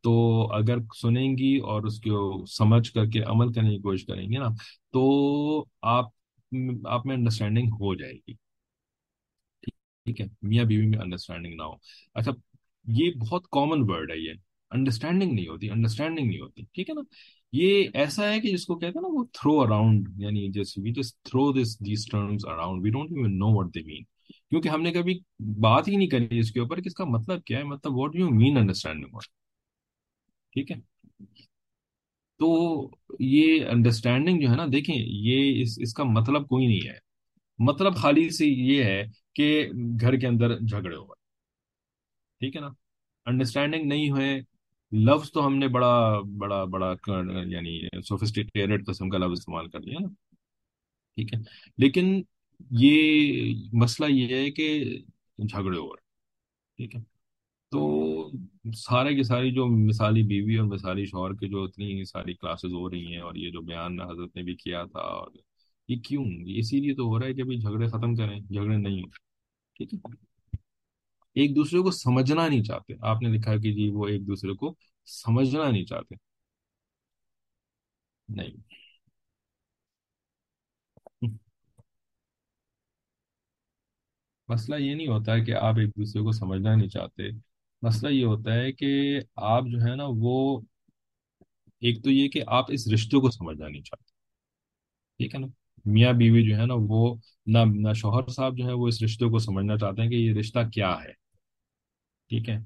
تو 0.04 0.44
اگر 0.54 0.78
سنیں 1.02 1.38
گی 1.38 1.58
اور 1.58 1.84
اس 1.84 2.00
کو 2.02 2.46
سمجھ 2.46 2.92
کر 2.92 3.06
کے 3.06 3.20
عمل 3.20 3.54
کرنے 3.54 3.70
کی 3.70 3.82
کوشش 3.82 4.06
کریں 4.06 4.32
گے 4.32 4.38
نا، 4.38 4.48
تو 4.94 5.66
آپ 5.82 6.06
آپ 6.86 7.06
میں 7.06 7.16
انڈرسٹینڈنگ 7.16 7.68
ہو 7.68 7.96
جائے 7.96 8.14
گی۔ 8.14 8.34
ٹھیک 10.06 10.22
ہے، 10.22 10.26
میاں 10.42 10.64
بیوی 10.64 10.88
میں 10.88 11.00
انڈرسٹینڈنگ 11.00 11.54
نہ 11.56 11.64
ہو۔ 11.64 11.74
اچھا 12.14 12.32
یہ 12.88 13.12
بہت 13.12 13.44
کامن 13.52 13.92
ورڈ 13.92 14.12
ہے 14.12 14.18
یہ۔ 14.18 14.34
انڈرسٹینڈنگ 14.72 15.34
نہیں 15.34 15.48
ہوتی 15.48 15.70
انڈرسٹینڈنگ 15.70 16.28
نہیں 16.28 16.40
ہوتی۔ 16.40 16.64
ٹھیک 16.74 16.90
ہے 16.90 16.96
نا؟ 16.96 17.02
یہ 17.52 17.88
ایسا 17.94 18.34
ہے 18.34 18.42
کہ 18.42 18.52
جس 18.52 18.66
کو 18.66 18.76
کہتے 18.76 19.00
ہیں 19.00 19.02
نا 19.02 19.08
وہ 19.12 19.24
تھرو 19.34 19.62
اراؤنڈ 19.62 20.10
یعنی 20.18 20.52
جیسے 20.52 20.82
we 20.82 20.92
just 20.92 21.24
throw 21.24 21.62
this 21.62 21.80
these 21.80 22.06
terms 22.12 22.46
around 22.46 22.84
we 22.84 22.90
don't 22.90 23.12
even 23.12 23.38
know 23.38 23.48
what 23.48 23.76
they 23.76 23.82
mean 23.84 24.04
کیونکہ 24.50 24.70
ہم 24.70 24.82
نے 24.82 24.92
کبھی 24.92 25.20
بات 25.60 25.88
ہی 25.88 25.96
نہیں 25.96 26.08
کری 26.08 26.40
اس 26.40 26.52
کے 26.52 26.60
اوپر 26.60 26.76
کہ 26.76 26.88
اس 26.88 26.94
کا 26.94 27.06
مطلب 27.06 27.44
کیا 27.44 27.58
ہے 27.58 27.64
مطلب 27.64 27.94
واٹ 27.96 28.16
یو 28.16 28.30
مین 28.30 28.58
انڈرسٹینڈنگ 28.58 29.18
ٹھیک 30.52 30.72
ہے؟ 30.72 30.78
تو 32.40 32.90
یہ 33.20 33.66
انڈرسٹینڈنگ 33.66 34.42
جو 34.42 34.50
ہے 34.50 34.56
نا، 34.56 34.66
دیکھیں، 34.72 34.96
یہ 34.98 35.62
اس 35.62 35.80
اس 35.82 35.94
کا 35.94 36.04
مطلب 36.04 36.48
کوئی 36.48 36.68
نہیں 36.68 36.88
ہے۔ 36.88 36.98
مطلب 37.60 37.96
خالی 37.96 38.30
سے 38.30 38.46
یہ 38.46 38.84
ہے 38.84 39.04
کہ 39.36 39.70
گھر 40.02 40.16
کے 40.16 40.28
اندر 40.28 40.60
جھگڑے 40.60 40.96
ہو۔ 40.96 41.14
ٹھیک 42.40 42.56
ہے 42.56 42.62
نا؟ 42.62 42.70
انڈرسٹینڈنگ 43.26 43.86
نہیں 43.86 44.10
ہوئے، 44.10 44.42
لفظ 44.92 45.32
تو 45.32 45.46
ہم 45.46 45.56
نے 45.56 45.68
بڑا 45.68 46.20
بڑا 46.38 46.64
بڑا 46.64 46.94
یعنی 47.48 48.02
سوفسٹیکیٹڈ 48.02 48.88
قسم 48.88 49.10
کا 49.10 49.18
لفظ 49.18 49.32
استعمال 49.32 49.70
کر 49.70 49.80
لیا 49.80 49.98
نا۔ 50.02 50.08
ٹھیک 51.16 51.34
ہے؟ 51.34 51.40
لیکن 51.78 52.22
یہ 52.72 53.54
مسئلہ 53.74 54.12
یہ 54.12 54.36
ہے 54.36 54.52
کہ 54.52 54.84
جھگڑے 55.38 55.78
ہو 55.78 55.96
رہے 55.96 56.02
ٹھیک 56.78 56.96
ہے؟ 56.96 57.02
تو 57.72 58.32
سارے 58.76 59.16
کی 59.16 59.24
ساری 59.24 59.52
جو 59.52 59.68
مثالی 59.68 60.24
بیوی 60.24 60.56
اور 60.56 60.68
مثالی 60.68 61.06
شوہر 61.06 61.34
کے 61.34 61.48
جو 61.48 61.64
اتنی 61.64 62.04
ساری 62.06 62.34
کلاسز 62.34 62.74
ہو 62.74 62.90
رہی 62.90 63.08
ہیں 63.08 63.22
اور 63.22 63.36
یہ 63.36 63.52
جو 63.52 63.62
بیان 63.62 64.02
حضرت 64.02 64.36
نے 64.36 64.44
بھی 64.44 64.56
کیا 64.56 64.84
تھا 64.86 65.00
اور 65.00 65.32
یہ 65.88 65.96
کیوں؟ 65.96 66.26
اسی 66.46 66.80
لیے 66.80 66.96
تو 66.96 67.04
ہو 67.04 67.20
رہا 67.20 67.28
ہے 67.28 67.34
کہ 67.34 67.44
بھائی 67.44 67.60
جھگڑے 67.60 67.88
ختم 67.88 68.16
کریں، 68.16 68.40
جھگڑے 68.40 68.78
نہیں 68.78 69.02
ہو 69.02 69.10
ٹھیک 69.76 69.94
ہے؟ 69.94 69.98
ایک 71.36 71.56
دوسرے 71.56 71.80
کو 71.80 71.92
سمجھنا 71.92 72.48
نہیں 72.48 72.64
چاہتے۔ 72.64 72.94
آپ 73.02 73.22
نے 73.22 73.30
لکھا 73.30 73.58
کہ 73.58 73.74
جی 73.74 73.90
وہ 73.90 74.08
ایک 74.08 74.28
دوسرے 74.28 74.54
کو 74.54 74.76
سمجھنا 75.06 75.72
نہیں 75.72 75.86
چاہتے۔ 75.86 76.16
نہیں۔ 78.30 78.83
مسئلہ 84.54 84.76
یہ 84.76 84.96
نہیں 84.96 85.08
ہوتا 85.08 85.34
ہے 85.34 85.42
کہ 85.42 85.52
آپ 85.52 85.76
ایک 85.78 85.90
دوسرے 85.90 86.22
کو 86.22 86.32
سمجھنا 86.32 86.76
نہیں 86.76 86.90
چاہتے۔ 86.90 87.24
مسئلہ 87.82 88.12
یہ 88.12 88.26
ہوتا 88.26 88.54
ہے 88.54 88.72
کہ 88.72 89.20
آپ 89.36 89.64
جو 89.72 89.78
ہے 89.82 89.96
نا 89.96 90.04
وہ، 90.08 90.62
ایک 91.82 92.04
تو 92.04 92.12
یہ 92.12 92.28
کہ 92.30 92.42
آپ 92.48 92.66
اس 92.70 92.88
رشتے 92.94 93.18
کو 93.18 93.32
سمجھنا 93.32 93.68
نہیں 93.68 93.82
چاہتے۔ 93.82 94.12
ٹھیک 95.18 95.36
ہے 95.36 95.40
نا؟ 95.40 95.48
میاں 95.86 96.14
بیوی 96.14 96.50
جو 96.50 96.58
ہے 96.58 96.66
نا 96.66 96.74
وہ 96.78 97.16
نہ 97.46 97.60
نہ 97.76 97.94
شوہر 97.94 98.28
صاحب 98.28 98.58
جو 98.58 98.66
ہے 98.66 98.74
وہ 98.74 98.88
اس 98.88 99.04
رشتے 99.04 99.26
کو 99.26 99.40
سمجھنا 99.40 99.78
چاہتے 99.78 100.02
ہیں 100.02 100.10
کہ 100.10 100.16
یہ 100.16 100.34
رشتہ 100.34 100.60
کیا 100.74 100.96
ہے۔ 101.04 101.12
ٹھیک 102.30 102.50
ہے؟ 102.50 102.60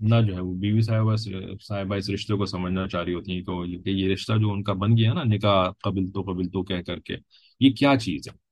نہ 0.00 0.14
جو 0.28 0.34
ہے 0.34 0.40
وہ 0.40 0.54
بیوی 0.54 0.80
صاحبہ 0.80 1.16
صاحبہ 1.60 1.94
اس 1.94 2.10
رشتے 2.10 2.34
کو 2.34 2.46
سمجھنا 2.46 2.88
چاہ 2.88 3.02
رہی 3.02 3.14
ہوتی 3.14 3.32
ہیں 3.32 3.42
کہ 3.82 3.90
یہ 3.90 4.12
رشتہ 4.12 4.32
جو 4.40 4.52
ان 4.52 4.62
کا 4.62 4.72
بن 4.72 4.96
گیا 4.96 5.12
نا، 5.12 5.22
نکاح 5.24 5.70
قبل 5.82 6.10
تو 6.10 6.22
قبل 6.22 6.48
تو 6.48 6.62
کہہ 6.62 6.82
کر 6.86 7.00
کے، 7.00 7.16
یہ 7.60 7.70
کیا 7.70 7.94
چیز 7.96 8.28
ہے؟ 8.28 8.47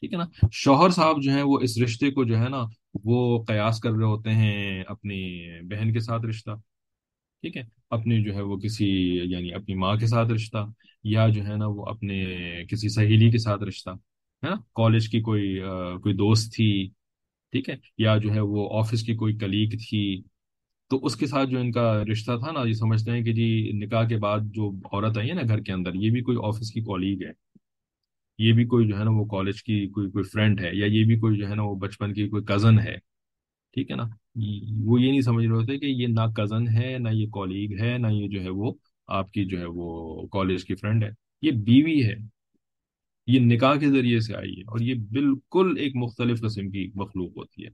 ٹھیک 0.00 0.12
ہے 0.12 0.18
نا؟ 0.18 0.24
شوہر 0.52 0.90
صاحب 0.90 1.22
جو 1.22 1.30
ہیں 1.30 1.42
وہ 1.42 1.58
اس 1.62 1.78
رشتے 1.82 2.10
کو 2.10 2.24
جو 2.24 2.38
ہے 2.38 2.48
نا 2.48 2.64
وہ 3.04 3.44
قیاس 3.44 3.80
کر 3.80 3.90
رہے 3.90 4.04
ہوتے 4.04 4.30
ہیں 4.30 4.82
اپنی 4.86 5.46
بہن 5.62 5.92
کے 5.92 6.00
ساتھ 6.00 6.26
رشتہ، 6.26 6.50
ٹھیک 7.42 7.56
ہے؟ 7.56 7.62
اپنی 7.90 8.24
جو 8.24 8.34
ہے 8.34 8.42
وہ 8.42 8.56
کسی 8.56 9.20
یعنی 9.24 9.52
اپنی 9.52 9.74
ماں 9.74 9.96
کے 9.96 10.06
ساتھ 10.06 10.32
رشتہ 10.32 10.66
یا 11.04 11.28
جو 11.28 11.42
ہے 11.46 11.56
نا 11.56 11.66
وہ 11.66 11.86
اپنے 11.86 12.24
کسی 12.68 12.88
سہیلی 12.88 13.30
کے 13.30 13.38
ساتھ 13.38 13.62
رشتہ، 13.62 13.90
ہے 13.90 14.48
نا؟ 14.48 14.56
کالج 14.74 15.08
کی 15.08 15.20
کوئی 15.20 15.58
کوئی 16.02 16.14
دوست 16.14 16.54
تھی، 16.54 16.88
ٹھیک 17.52 17.68
ہے؟ 17.68 17.74
یا 17.98 18.16
جو 18.16 18.34
ہے 18.34 18.40
وہ 18.40 18.78
آفس 18.78 19.02
کی 19.02 19.14
کوئی 19.14 19.36
کلیگ 19.36 19.68
تھی۔ 19.68 20.22
تو 20.90 21.04
اس 21.04 21.16
کے 21.16 21.26
ساتھ 21.26 21.50
جو 21.50 21.58
ان 21.58 21.72
کا 21.72 22.04
رشتہ 22.12 22.32
تھا 22.44 22.52
نا، 22.52 22.68
یہ 22.68 22.72
سمجھتے 22.72 23.10
ہیں 23.10 23.22
کہ 23.22 23.32
جی 23.32 23.70
نکاح 23.74 24.04
کے 24.04 24.16
بعد 24.16 24.40
جو 24.44 24.70
عورت 24.70 25.18
آئی 25.18 25.28
ہے 25.28 25.34
نا 25.34 25.42
گھر 25.48 25.60
کے 25.60 25.72
اندر، 25.72 25.94
یہ 25.94 26.10
بھی 26.10 26.20
کوئی 26.20 26.38
آفس 26.42 26.70
کی 26.70 26.80
کالیگ 26.80 27.22
ہے۔ 27.26 27.49
یہ 28.40 28.52
بھی 28.52 28.64
کوئی 28.64 28.88
جو 28.88 28.98
ہے 28.98 29.04
نا 29.04 29.10
وہ 29.10 29.24
کالج 29.24 29.62
کی 29.62 29.86
کوئی 29.88 30.10
کوئی 30.10 30.24
فرینڈ 30.24 30.60
ہے 30.60 30.70
یا 30.72 30.86
یہ 30.86 31.04
بھی 31.04 31.18
کوئی 31.18 31.38
جو 31.38 31.48
ہے 31.48 31.54
نا 31.54 31.62
وہ 31.62 31.74
بچپن 31.74 32.14
کی 32.14 32.28
کوئی 32.28 32.44
کزن 32.44 32.78
ہے، 32.78 32.96
ٹھیک 33.74 33.90
ہے 33.90 33.96
نا؟ 33.96 34.02
وہ 34.84 35.00
یہ 35.00 35.10
نہیں 35.10 35.20
سمجھ 35.20 35.46
رہے 35.46 35.54
ہوتے 35.54 35.78
کہ 35.78 35.86
یہ 35.86 36.06
نہ 36.06 36.32
کزن 36.36 36.68
ہے، 36.68 36.98
نہ 36.98 37.08
یہ 37.12 37.26
کالیگ 37.26 37.80
ہے، 37.80 37.98
نہ 37.98 38.06
یہ 38.10 38.28
جو 38.28 38.40
ہے 38.42 38.48
وہ 38.48 38.72
آپ 39.06 39.32
کی 39.32 39.44
جو 39.44 39.58
ہے 39.58 39.64
وہ 39.66 40.26
کالج 40.26 40.64
کی 40.64 40.74
فرینڈ 40.74 41.04
ہے۔ 41.04 41.10
یہ 41.42 41.50
بیوی 41.50 42.04
ہے، 42.04 42.14
یہ 43.26 43.40
نکاح 43.40 43.74
کے 43.74 43.88
ذریعے 43.88 44.20
سے 44.20 44.34
آئی 44.34 44.52
ہے 44.56 44.62
اور 44.62 44.80
یہ 44.80 44.94
بالکل 44.94 45.74
ایک 45.78 45.96
مختلف 45.96 46.40
قسم 46.40 46.70
کی 46.70 46.90
مخلوق 46.94 47.36
ہوتی 47.36 47.64
ہے۔ 47.64 47.70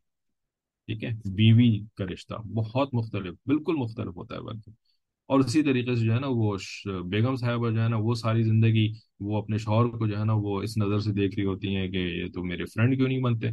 ٹھیک 0.86 1.04
ہے؟ 1.04 1.10
بیوی 1.34 1.80
کا 1.94 2.04
رشتہ 2.04 2.34
بہت 2.34 2.94
مختلف، 2.94 3.34
بالکل 3.46 3.74
مختلف 3.76 4.16
ہوتا 4.16 4.34
ہے۔ 4.34 4.40
بلکہ 4.40 4.70
اور 5.26 5.40
اسی 5.40 5.62
طریقے 5.62 5.94
سے 5.94 6.04
جو 6.04 6.14
ہے 6.14 6.20
نا 6.20 6.26
وہ 6.30 6.56
بیگم 7.02 7.36
صاحبہ 7.36 7.70
جو 7.70 7.82
ہے 7.82 7.88
نا 7.88 7.96
وہ 7.96 8.14
ساری 8.14 8.42
زندگی 8.42 8.92
وہ 9.20 9.38
اپنے 9.38 9.58
شوہر 9.58 9.86
کو 9.86 10.06
جو 10.06 10.18
ہے 10.18 10.24
نا 10.24 10.32
وہ 10.36 10.62
اس 10.62 10.78
نظر 10.78 10.98
سے 10.98 11.12
دیکھ 11.12 11.34
رہی 11.38 11.44
ہوتی 11.44 11.76
ہیں 11.76 11.88
کہ 11.88 11.96
یہ 11.96 12.26
تو 12.34 12.44
میرے 12.44 12.64
فرینڈ 12.64 12.96
کیوں 12.96 13.08
نہیں 13.08 13.20
بنتے؟ 13.20 13.46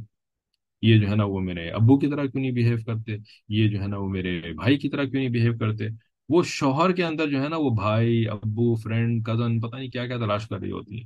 یہ 0.81 0.99
جو 0.99 1.09
ہے 1.09 1.15
نا 1.15 1.23
وہ 1.23 1.39
میرے 1.39 1.69
ابو 1.69 1.99
کی 1.99 2.07
طرح 2.07 2.25
کیوں 2.25 2.41
نہیں 2.41 2.51
بیہیو 2.51 2.77
کرتے؟ 2.85 3.17
یہ 3.49 3.67
جو 3.67 3.81
ہے 3.81 3.87
نا 3.87 3.97
وہ 3.97 4.09
میرے 4.09 4.41
بھائی 4.53 4.77
کی 4.77 4.89
طرح 4.89 5.03
کیوں 5.03 5.21
نہیں 5.21 5.29
بیہیو 5.29 5.57
کرتے؟ 5.57 5.85
وہ 6.29 6.43
شوہر 6.45 6.91
کے 6.91 7.03
اندر 7.03 7.29
جو 7.29 7.43
ہے 7.43 7.49
نا 7.49 7.57
وہ 7.57 7.69
بھائی، 7.69 8.27
ابو 8.27 8.75
فرینڈ 8.75 9.25
کزن 9.25 9.59
پتہ 9.59 9.75
نہیں 9.75 9.89
کیا 9.89 10.07
کیا 10.07 10.17
تلاش 10.17 10.47
کر 10.47 10.59
رہی 10.59 10.71
ہوتی 10.71 10.97
ہیں۔ 10.97 11.05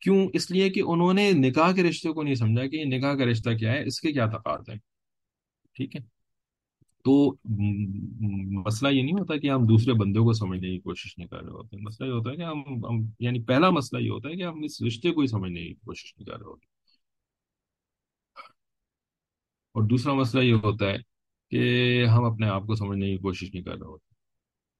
کیوں؟ 0.00 0.28
اس 0.32 0.50
لیے 0.50 0.70
کہ 0.70 0.80
انہوں 0.86 1.14
نے 1.14 1.30
نکاح 1.32 1.72
کے 1.72 1.82
رشتے 1.82 2.12
کو 2.12 2.22
نہیں 2.22 2.34
سمجھا 2.34 2.66
کہ 2.66 2.76
یہ 2.76 2.84
نکاح 2.84 3.14
کا 3.14 3.24
رشتہ 3.24 3.50
کیا 3.50 3.72
ہے، 3.72 3.84
اس 3.86 4.00
کے 4.00 4.12
کیا 4.12 4.26
تقاض 4.26 4.70
ہے 4.70 4.74
ٹھیک 5.74 5.96
ہے؟ 5.96 6.15
تو 7.06 7.34
مسئلہ 8.66 8.88
یہ 8.88 9.02
نہیں 9.02 9.12
ہوتا 9.12 9.36
کہ 9.36 9.50
ہم 9.50 9.62
دوسرے 9.62 9.92
بندوں 9.92 10.24
کو 10.24 10.32
سمجھنے 10.32 10.68
کی 10.68 10.78
کوشش 10.78 11.18
نہیں 11.18 11.28
کر 11.28 11.42
رہے 11.42 11.50
ہوتے۔ 11.50 11.76
مسئلہ 11.76 12.08
یہ 12.08 12.14
ہوتا 12.14 12.30
ہے 12.30 12.36
کہ 12.36 12.42
ہم 12.42 12.62
یعنی 13.20 13.42
پہلا 13.42 13.70
مسئلہ 13.70 14.02
یہ 14.02 14.10
ہوتا 14.10 14.28
ہے 14.28 14.36
کہ 14.36 14.42
ہم 14.42 14.62
اس 14.62 14.82
رشتے 14.82 15.12
کو 15.12 15.20
ہی 15.20 15.26
سمجھنے 15.26 15.66
کی 15.66 15.74
کوشش 15.74 16.14
نہیں 16.16 16.26
کر 16.26 16.32
رہے 16.32 16.44
ہوتے۔ 16.44 16.66
اور 19.72 19.82
دوسرا 19.82 20.12
مسئلہ 20.12 20.42
یہ 20.42 20.54
ہوتا 20.54 20.86
ہے 20.86 20.96
کہ 21.50 22.04
ہم 22.06 22.24
اپنے 22.24 22.48
آپ 22.48 22.62
کو 22.62 22.74
سمجھنے 22.74 23.10
کی 23.10 23.16
کوشش 23.16 23.54
نہیں 23.54 23.62
کر 23.62 23.72
رہے 23.72 23.86
ہوتے۔ 23.86 24.14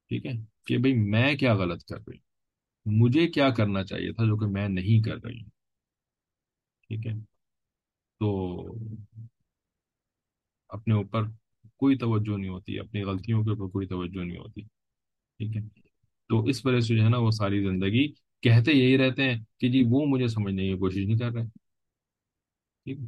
ٹھیک 0.09 0.27
ہے؟ 0.27 0.33
کہ 0.67 0.79
بھئی 0.79 0.95
میں 0.95 1.35
کیا 1.35 1.55
غلط 1.55 1.85
کر 1.85 1.97
رہی 1.97 2.17
ہوں؟ 2.17 2.93
مجھے 2.99 3.29
کیا 3.29 3.51
کرنا 3.51 3.85
چاہیے 3.85 4.13
تھا 4.13 4.25
جو 4.25 4.37
کہ 4.37 4.47
میں 4.47 4.69
نہیں 4.69 5.03
کر 5.03 5.17
رہی 5.25 5.43
ہوں؟ 5.43 5.51
ٹھیک 6.89 7.07
ہے؟ 7.07 7.13
تو 8.21 8.61
اپنے 10.69 10.95
اوپر 10.95 11.23
کوئی 11.81 11.97
توجہ 11.99 12.37
نہیں 12.37 12.51
ہوتی، 12.51 12.79
اپنی 12.79 13.03
غلطیوں 13.03 13.43
کے 13.45 13.51
اوپر 13.51 13.69
کوئی 13.69 13.87
توجہ 13.87 14.21
نہیں 14.21 14.39
ہوتی، 14.39 14.63
ٹھیک 14.63 15.57
ہے؟ 15.57 15.63
تو 16.31 16.45
اس 16.45 16.65
وجہ 16.67 16.81
سے 16.81 16.97
جو 16.97 17.03
ہے 17.05 17.09
نا 17.09 17.19
وہ 17.19 17.31
ساری 17.33 17.63
زندگی 17.63 18.07
کہتے 18.43 18.73
یہی 18.73 18.97
رہتے 18.99 19.23
ہیں 19.23 19.39
کہ 19.61 19.69
جی 19.69 19.83
وہ 19.91 20.05
مجھے 20.07 20.29
سمجھنے 20.29 20.69
کی 20.69 20.79
کوشش 20.79 21.07
نہیں 21.07 21.19
کر 21.19 21.33
رہے 21.33 21.45
ٹھیک 22.87 22.99
ہے؟ 22.99 23.07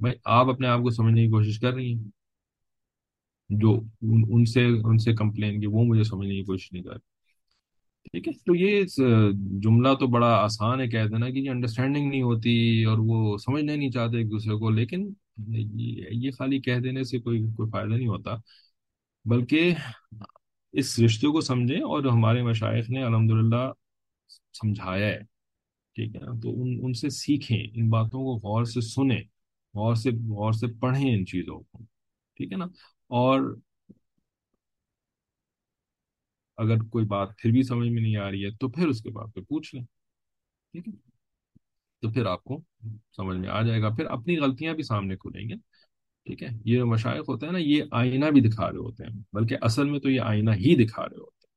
بھائی 0.00 0.14
آپ 0.24 0.48
اپنے 0.50 0.66
آپ 0.66 0.80
کو 0.82 0.90
سمجھنے 0.90 1.24
کی 1.24 1.30
کوشش 1.30 1.58
کر 1.60 1.74
رہی 1.74 1.92
ہیں، 1.92 2.04
جو 3.50 3.72
ان 3.72 4.22
ان 4.28 4.44
سے 4.44 4.64
ان 4.64 4.98
سے 4.98 5.14
کمپلین 5.16 5.60
کی 5.60 5.66
وہ 5.66 5.84
مجھے 5.84 6.04
سمجھنے 6.04 6.34
کی 6.34 6.42
کوشش 6.44 6.72
نہیں 6.72 6.82
کر 6.82 6.90
رہے، 6.90 7.14
ٹھیک 8.04 8.28
ہے؟ 8.28 8.32
تو 8.46 8.54
یہ 8.54 8.82
جملہ 9.62 9.94
تو 10.00 10.06
بڑا 10.06 10.32
آسان 10.34 10.80
ہے 10.80 10.88
کہہ 10.88 11.06
دینا 11.10 11.30
کہ 11.30 11.38
یہ 11.38 11.50
انڈرسٹینڈنگ 11.50 12.08
نہیں 12.08 12.22
ہوتی 12.22 12.84
اور 12.84 12.98
وہ 13.00 13.36
سمجھنا 13.38 13.74
نہیں 13.74 13.90
چاہتے 13.90 14.18
ایک 14.18 14.30
دوسرے 14.30 14.58
کو، 14.58 14.70
لیکن 14.70 15.08
یہ 15.36 16.30
خالی 16.30 16.60
کہہ 16.60 16.78
دینے 16.78 17.04
سے 17.04 17.18
کوئی 17.18 17.42
کوئی 17.56 17.70
فائدہ 17.70 17.94
نہیں 17.94 18.06
ہوتا۔ 18.06 18.36
بلکہ 19.24 19.74
اس 20.74 20.98
رشتے 21.00 21.26
کو 21.26 21.40
سمجھیں 21.40 21.80
اور 21.80 22.04
ہمارے 22.04 22.42
مشائق 22.42 22.90
نے 22.90 23.02
الحمدللہ 23.02 23.72
سمجھایا 24.52 25.06
ہے، 25.06 25.18
ٹھیک 25.96 26.16
ہے 26.16 26.20
نا؟ 26.20 26.32
تو 26.42 26.62
ان 26.62 26.78
ان 26.82 26.92
سے 26.92 27.10
سیکھیں، 27.10 27.66
ان 27.74 27.88
باتوں 27.90 28.20
کو 28.20 28.48
غور 28.48 28.64
سے 28.64 28.80
سنیں، 28.80 29.20
غور 29.74 29.94
سے 29.94 30.10
غور 30.10 30.52
سے 30.52 30.66
پڑھیں 30.80 31.16
ان 31.16 31.26
چیزوں 31.26 31.60
کو، 31.60 31.78
ٹھیک 32.36 32.52
ہے 32.52 32.56
نا؟ 32.56 32.64
اور 33.10 33.56
اگر 36.58 36.82
کوئی 36.92 37.04
بات 37.06 37.28
پھر 37.38 37.50
بھی 37.50 37.62
سمجھ 37.62 37.88
میں 37.88 38.02
نہیں 38.02 38.16
آ 38.16 38.30
رہی 38.30 38.44
ہے 38.44 38.50
تو 38.50 38.68
پھر 38.68 38.88
اس 38.88 39.02
کے 39.02 39.10
بعد 39.10 39.34
پہ 39.34 39.40
پوچھ 39.40 39.74
لیں، 39.74 39.84
ٹھیک 40.74 40.88
ہے؟ 40.88 41.05
تو 42.02 42.10
پھر 42.10 42.26
آپ 42.26 42.44
کو 42.44 42.62
سمجھ 43.16 43.38
میں 43.38 43.48
آ 43.48 43.62
جائے 43.62 43.82
گا۔ 43.82 43.88
پھر 43.90 44.06
اپنی 44.06 44.38
غلطیاں 44.38 44.74
بھی 44.74 44.82
سامنے 44.82 45.16
کھلیں 45.16 45.48
گے۔ 45.48 45.54
ٹھیک 46.24 46.42
ہے؟ 46.42 46.48
یہ 46.64 46.76
جو 46.76 46.86
مشائق 46.86 47.28
ہوتے 47.28 47.46
ہیں 47.46 47.52
نا، 47.52 47.58
یہ 47.58 47.82
آئینہ 47.90 48.24
بھی 48.24 48.40
دکھا 48.40 48.70
رہے 48.70 48.78
ہوتے 48.78 49.04
ہیں، 49.04 49.22
بلکہ 49.32 49.56
اصل 49.60 49.90
میں 49.90 50.00
تو 50.00 50.10
یہ 50.10 50.20
آئینہ 50.20 50.50
ہی 50.50 50.84
دکھا 50.84 51.02
رہے 51.02 51.16
ہوتے 51.16 51.46
ہیں۔ 51.46 51.56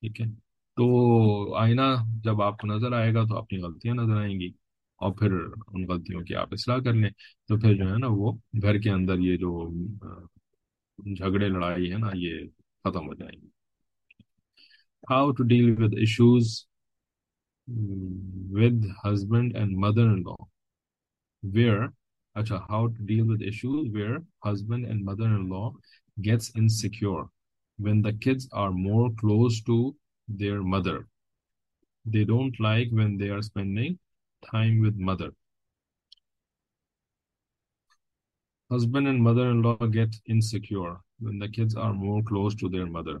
ٹھیک 0.00 0.20
ہے؟ 0.20 0.34
تو 0.76 1.54
آئینہ 1.54 1.80
جب 2.24 2.42
آپ 2.42 2.58
کو 2.58 2.66
نظر 2.66 2.92
آئے 2.92 3.14
گا 3.14 3.24
تو 3.24 3.38
اپنی 3.38 3.58
غلطیاں 3.58 3.94
نظر 3.94 4.16
آئیں 4.16 4.40
گی 4.40 4.48
اور 4.96 5.12
پھر 5.12 5.32
ان 5.66 5.86
غلطیوں 5.86 6.20
کی 6.20 6.34
آپ 6.34 6.48
اصلاح 6.52 6.78
کر 6.78 6.92
لیں۔ 6.92 7.10
تو 7.48 7.58
پھر 7.58 7.74
جو 7.74 7.92
ہے 7.92 7.98
نا، 7.98 8.06
وہ 8.10 8.32
گھر 8.62 8.78
کے 8.78 8.90
اندر 8.90 9.18
یہ 9.18 9.36
جو 9.36 9.70
جھگڑے، 10.98 11.48
لڑائی 11.48 11.92
ہے 11.92 11.98
نا، 11.98 12.10
یہ 12.14 12.30
ختم 12.84 13.06
ہو 13.06 13.14
جائیں 13.14 13.40
گی۔ 13.42 13.46
How 15.10 15.30
to 15.30 15.44
deal 15.44 15.82
with 15.82 15.94
issues 15.98 16.69
with 18.50 18.90
husband 19.02 19.56
and 19.56 19.76
mother-in-law 19.76 20.36
where 21.42 21.92
acha, 22.36 22.64
how 22.68 22.88
to 22.88 23.02
deal 23.02 23.26
with 23.26 23.42
issues 23.42 23.88
where 23.92 24.22
husband 24.44 24.84
and 24.86 25.04
mother-in-law 25.04 25.72
gets 26.20 26.52
insecure 26.56 27.24
when 27.78 28.02
the 28.02 28.12
kids 28.12 28.48
are 28.52 28.70
more 28.70 29.10
close 29.18 29.60
to 29.62 29.94
their 30.28 30.62
mother. 30.62 31.06
They 32.04 32.24
don't 32.24 32.58
like 32.60 32.88
when 32.90 33.16
they 33.16 33.28
are 33.28 33.42
spending 33.42 33.98
time 34.50 34.80
with 34.80 34.96
mother. 34.96 35.30
Husband 38.70 39.08
and 39.08 39.20
mother-in-law 39.22 39.86
get 39.86 40.14
insecure 40.26 41.00
when 41.18 41.38
the 41.38 41.48
kids 41.48 41.74
are 41.74 41.92
more 41.92 42.22
close 42.22 42.54
to 42.56 42.68
their 42.68 42.86
mother. 42.86 43.20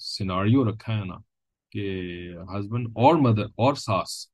scenario 0.00 0.64
رکھا 0.64 0.98
ہے 0.98 1.04
نا 1.04 1.16
کہ 1.72 1.88
husband 2.50 2.88
اور 2.96 3.14
mother 3.20 3.44
اور 3.56 3.74
ساس، 3.76 4.26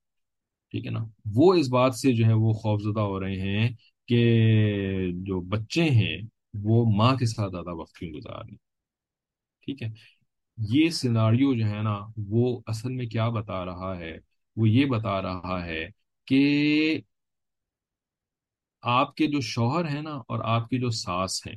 ٹھیک 0.74 0.86
ہے 0.86 0.90
نا، 0.90 1.04
وہ 1.34 1.52
اس 1.54 1.68
بات 1.70 1.94
سے 1.96 2.12
جو 2.12 2.26
ہے 2.26 2.32
وہ 2.34 2.52
خوفزدہ 2.52 3.00
ہو 3.02 3.20
رہے 3.20 3.40
ہیں 3.40 3.68
کہ 4.08 4.20
جو 5.26 5.40
بچے 5.48 5.84
ہیں 5.90 6.16
وہ 6.64 6.84
ماں 6.96 7.14
کے 7.16 7.26
ساتھ 7.26 7.52
زیادہ 7.52 7.74
وقت 7.76 7.94
کیوں 7.94 8.12
گزار 8.12 8.38
رہے 8.40 8.56
ٹھیک 9.66 9.82
ہے، 9.82 9.88
یہ 10.58 10.90
سیناریو 10.90 11.54
جو 11.54 11.66
ہے 11.66 11.82
نا 11.82 11.98
وہ 12.28 12.58
اصل 12.66 12.92
میں 12.92 13.06
کیا 13.06 13.28
بتا 13.30 13.64
رہا 13.64 13.96
ہے؟ 13.98 14.16
وہ 14.56 14.68
یہ 14.68 14.86
بتا 14.86 15.20
رہا 15.22 15.64
ہے 15.66 15.86
کہ 16.28 17.00
آپ 18.82 19.14
کے 19.16 19.26
جو 19.26 19.40
شوہر 19.40 19.88
ہیں 19.88 20.02
نا 20.02 20.14
اور 20.28 20.40
آپ 20.46 20.68
کی 20.68 20.78
جو 20.78 20.90
ساس 20.90 21.46
ہیں، 21.46 21.54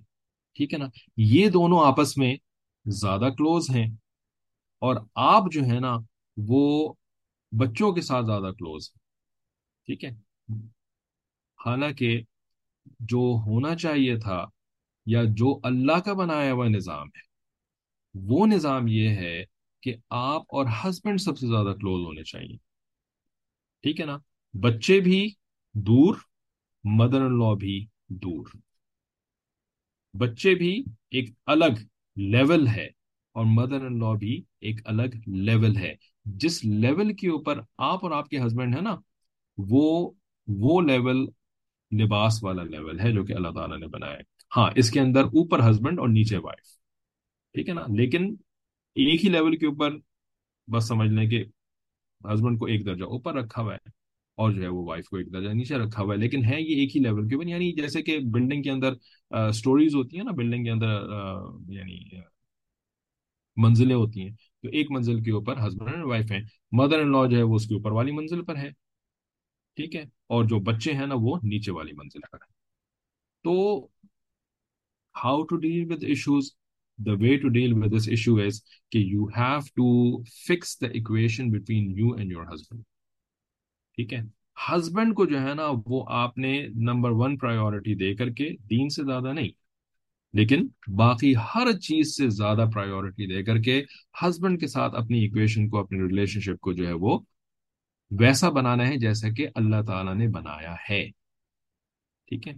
ٹھیک 0.60 0.74
ہے 0.74 0.78
نا، 0.80 0.88
یہ 1.18 1.50
دونوں 1.50 1.80
آپس 1.86 2.18
میں 2.18 2.36
زیادہ 2.86 3.22
کلوز 3.22 3.70
ہیں۔ 3.70 3.88
اور 4.80 4.96
آپ 5.16 5.44
جو 5.52 5.62
ہے 5.62 5.80
نا، 5.80 5.98
وہ 6.38 6.94
بچوں 7.52 7.94
کے 7.94 8.02
ساتھ 8.02 8.26
زیادہ 8.26 8.54
کلوز 8.60 8.90
ہیں۔ 8.96 9.06
ٹھیک 9.86 10.04
ہے؟ 10.04 10.10
حالانکہ 11.66 12.22
جو 12.86 13.42
ہونا 13.46 13.76
چاہیے 13.76 14.20
تھا 14.20 14.46
یا 15.06 15.24
جو 15.24 15.60
اللہ 15.64 16.00
کا 16.00 16.14
بنایا 16.14 16.54
ہوا 16.54 16.68
نظام 16.68 17.08
ہے، 17.08 17.22
وہ 18.14 18.48
نظام 18.48 18.88
یہ 18.88 19.10
ہے 19.10 19.44
کہ 19.82 19.96
آپ 20.10 20.42
اور 20.42 20.66
ہسبینڈ 20.66 21.22
سب 21.22 21.38
سے 21.38 21.48
زیادہ 21.48 21.76
کلوز 21.76 22.06
ہونے 22.06 22.24
چاہیے۔ 22.24 22.58
ٹھیک 23.82 24.00
ہے 24.02 24.06
نا؟ 24.06 24.18
بچے 24.54 25.00
بھی 25.00 25.34
دور 25.74 26.16
مدر 26.84 27.22
ان 27.22 27.40
لا 27.40 27.54
بھی 27.54 27.86
دور۔ 28.10 28.48
بچے 30.14 30.56
بھی 30.56 30.84
ایک 31.12 31.30
الگ 31.46 31.86
لیول 32.16 32.68
ہے 32.68 32.86
اور 33.34 33.46
مدر 33.46 33.86
ان 33.86 34.00
لا 34.00 34.14
بھی 34.14 34.44
ایک 34.62 34.82
الگ 34.86 35.16
لیول 35.28 35.78
ہے۔ 35.78 35.96
جس 36.26 36.66
لیول 36.66 37.14
کے 37.14 37.30
اوپر 37.30 37.60
آپ 37.78 38.06
اور 38.06 38.12
آپ 38.12 38.30
کے 38.30 38.38
ہسبینڈ 38.40 38.76
ہے 38.76 38.82
نا، 38.82 38.96
وہ 39.58 40.12
وہ 40.48 40.82
لیول 40.82 41.28
لباس 42.00 42.44
والا 42.44 42.64
لیول 42.64 43.00
ہے 43.00 43.12
جو 43.12 43.24
کہ 43.24 43.34
اللہ 43.34 43.50
تعالیٰ 43.50 43.80
نے 43.80 43.88
بنایا 43.88 44.14
ہے۔ 44.14 44.22
ہاں 44.58 44.72
اس 44.76 44.92
کے 44.92 45.00
اندر 45.00 45.24
اوپر 45.24 45.72
ہسبینڈ 45.72 46.00
اور 46.00 46.10
نیچے 46.10 46.38
وائف۔ 46.38 46.68
ٹھیک 47.54 47.70
ہے 47.70 47.74
نا؟ 47.74 47.82
لیکن 47.96 48.36
ایک 48.96 49.26
ہی 49.26 49.30
لیول 49.30 49.58
کے 49.58 49.66
اوپر 49.66 49.94
بس 50.68 50.88
سمجھ 50.88 51.10
لیں 51.10 51.30
کہ 51.30 51.44
ہسبینڈ 52.34 52.60
کو 52.60 52.66
ایک 52.66 52.86
درجہ 52.86 53.04
اوپر 53.04 53.34
رکھا 53.34 53.62
ہوا 53.62 53.76
ہے۔ 53.76 54.05
اور 54.36 54.52
جو 54.52 54.62
ہے 54.64 54.68
وہ 54.68 54.84
وائف 54.86 55.06
کو 55.10 55.18
ایک 55.18 55.34
درجہ 55.34 55.50
نیچے 55.50 55.76
رکھا 55.76 56.04
ہوا 56.04 56.14
ہے۔ 56.14 56.20
لیکن 56.20 56.46
ہے 56.46 56.62
یہ 56.62 56.76
ایک 56.76 56.96
ہی 56.96 57.02
لیول 57.02 57.28
کے 57.28 57.36
اوپر 57.36 57.48
یعنی 57.48 57.72
جیسے 57.82 58.02
کہ 58.02 58.18
بلڈنگ 58.34 58.62
کے 58.62 58.72
اندر 58.72 58.94
سٹوریز 59.52 59.96
ہوتی 59.96 60.18
ہیں 60.18 60.24
نا 60.24 60.32
بلڈنگ 60.32 60.64
کے 60.64 60.72
اندر 60.72 61.02
یعنی 61.74 62.00
منزلیں 63.58 63.96
ہوتی 63.96 64.22
ہیں۔ 64.22 64.32
تو 64.62 64.68
ایک 64.70 64.92
منزل 64.92 65.22
کے 65.24 65.32
اوپر 65.32 65.68
ہسبینڈ 65.68 65.94
اینڈ 65.94 66.06
وائف 66.06 66.32
ہیں۔ 66.32 66.42
مدر 66.72 67.00
ان 67.00 67.12
لا 67.12 67.26
جو 67.26 67.38
ہے 67.38 67.44
وہ 67.44 67.56
اس 67.56 67.68
کے 67.68 67.76
اوپر 67.76 67.92
والی 67.92 68.12
منزل 68.12 68.44
پر 68.44 68.58
ہے 68.58 68.70
ٹھیک 69.78 69.96
ہے؟ 69.96 70.02
اور 70.02 70.46
جو 70.46 70.60
بچے 70.60 70.94
ہیں 70.94 71.08
نا، 71.08 71.16
وہ 71.18 71.38
نیچے 71.44 71.72
والی 71.72 71.92
منزل 71.94 72.20
پر 72.32 72.38
ہیں۔ 72.38 72.54
تو 73.44 73.88
how 75.24 75.44
to 75.44 75.56
deal 75.56 75.92
with 75.92 76.04
issues 76.04 76.52
the 76.98 77.12
way 77.12 77.36
to 77.38 77.48
deal 77.48 77.74
with 77.74 77.98
this 77.98 78.08
issue 78.10 78.36
is 78.36 78.62
کہ 78.92 78.98
you 78.98 79.26
have 79.26 79.60
to 79.76 80.24
fix 80.24 80.82
the 80.82 80.88
equation 80.88 81.52
between 81.52 81.92
you 82.00 82.12
and 82.12 82.32
your 82.32 82.46
husband 82.54 82.84
ٹھیک 83.96 84.14
ہے۔ 84.14 84.22
ہسبینڈ 84.58 85.16
کو 85.16 85.26
جو 85.26 85.42
ہے 85.42 85.54
نا 85.54 85.72
وہ 85.86 86.06
آپ 86.10 86.38
نے 86.38 86.68
نمبر 86.76 87.10
ون 87.12 87.38
پرائیورٹی 87.38 87.96
دے 87.96 88.16
کر 88.16 88.30
کے 88.30 88.50
دین 88.70 88.90
سے 88.90 89.04
زیادہ 89.04 89.34
نہیں، 89.34 89.50
لیکن 90.34 90.68
باقی 90.96 91.34
ہر 91.36 91.72
چیز 91.72 92.16
سے 92.16 92.30
زیادہ 92.30 92.66
پرائیورٹی 92.74 93.28
دے 93.28 93.44
کر 93.44 93.58
کے 93.58 93.84
ہسبینڈ 94.22 94.60
کے 94.60 94.68
ساتھ 94.68 94.96
اپنی 94.96 95.20
ایکویشن 95.20 95.70
کو، 95.70 95.78
اپنی 95.78 96.00
ریلیشن 96.00 96.40
شپ 96.40 96.60
کو 96.60 96.74
جو 96.74 96.88
ہے 96.88 96.94
وہ 96.94 97.20
ویسا 98.20 98.50
بنانا 98.50 98.88
ہے 98.88 98.98
جیسا 98.98 99.30
کہ 99.30 99.48
اللہ 99.56 99.82
تعالیٰ 99.88 100.16
نے 100.16 100.28
بنایا 100.28 100.76
ہے۔ 100.90 101.10
ٹھیک 102.28 102.48
ہے۔ 102.48 102.54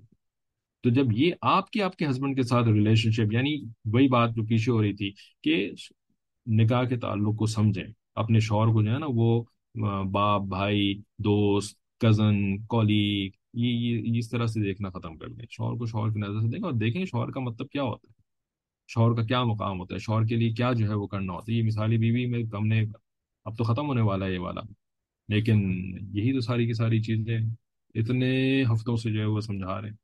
تو 0.83 0.89
جب 0.89 1.05
یہ 1.11 1.31
آپ 1.41 1.71
کے 1.71 1.81
آپ 1.83 1.95
کے 1.95 2.05
ہسبینڈ 2.09 2.35
کے 2.35 2.43
ساتھ 2.43 2.67
ریلیشن 2.67 3.11
شپ 3.11 3.33
یعنی 3.33 3.63
وہی 3.85 4.07
بات 4.07 4.29
جو 4.35 4.43
پیچھے 4.43 4.71
ہو 4.71 4.81
رہی 4.81 4.93
تھی 4.93 5.11
کہ 5.43 5.71
نکاح 6.45 6.83
کے 6.83 6.97
تعلق 6.97 7.35
کو 7.35 7.45
سمجھیں، 7.45 7.83
اپنے 8.15 8.39
شوہر 8.39 8.73
کو 8.73 8.83
جو 8.83 8.93
ہے 8.93 8.99
نا 8.99 9.05
وہ 9.09 9.43
باپ، 10.11 10.41
بھائی، 10.41 11.01
دوست 11.19 11.77
کزن 11.99 12.57
کولیگ 12.65 13.29
یہ 13.53 14.17
اس 14.17 14.29
طرح 14.29 14.45
سے 14.45 14.61
دیکھنا 14.61 14.89
ختم 14.89 15.17
کر 15.17 15.27
دیں۔ 15.27 15.45
شوہر 15.49 15.77
کو 15.77 15.85
شوہر 15.85 16.13
کی 16.13 16.19
نظر 16.19 16.39
سے 16.39 16.45
دیکھیں 16.45 16.63
اور 16.63 16.73
دیکھیں 16.73 17.05
شوہر 17.05 17.31
کا 17.31 17.39
مطلب 17.39 17.69
کیا 17.69 17.83
ہوتا 17.83 18.07
ہے۔ 18.09 18.21
شوہر 18.87 19.15
کا 19.15 19.23
کیا 19.23 19.43
مقام 19.43 19.79
ہوتا 19.79 19.95
ہے؟ 19.95 19.99
شوہر 19.99 20.25
کے 20.25 20.35
لیے 20.35 20.53
کیا 20.53 20.73
جو 20.73 20.89
ہے 20.89 20.93
وہ 20.93 21.07
کرنا 21.07 21.33
ہوتا 21.33 21.51
ہے؟ 21.51 21.57
یہ 21.57 21.63
مثالی 21.63 21.97
بیوی 21.97 22.25
میں 22.25 22.43
ہم 22.53 22.67
نے 22.67 22.83
اب 23.45 23.57
تو 23.57 23.63
ختم 23.63 23.85
ہونے 23.85 24.01
والا 24.01 24.25
ہے 24.25 24.33
یہ 24.33 24.39
والا۔ 24.39 24.61
لیکن 25.29 25.81
یہی 26.13 26.33
تو 26.33 26.39
ساری 26.39 26.67
کی 26.67 26.73
ساری 26.73 27.01
چیزیں 27.01 27.39
اتنے 27.95 28.63
ہفتوں 28.63 28.95
سے 28.95 29.11
جو 29.11 29.19
ہے 29.19 29.25
وہ 29.25 29.39
سمجھا 29.39 29.81
رہے 29.81 29.89
ہیں 29.89 29.95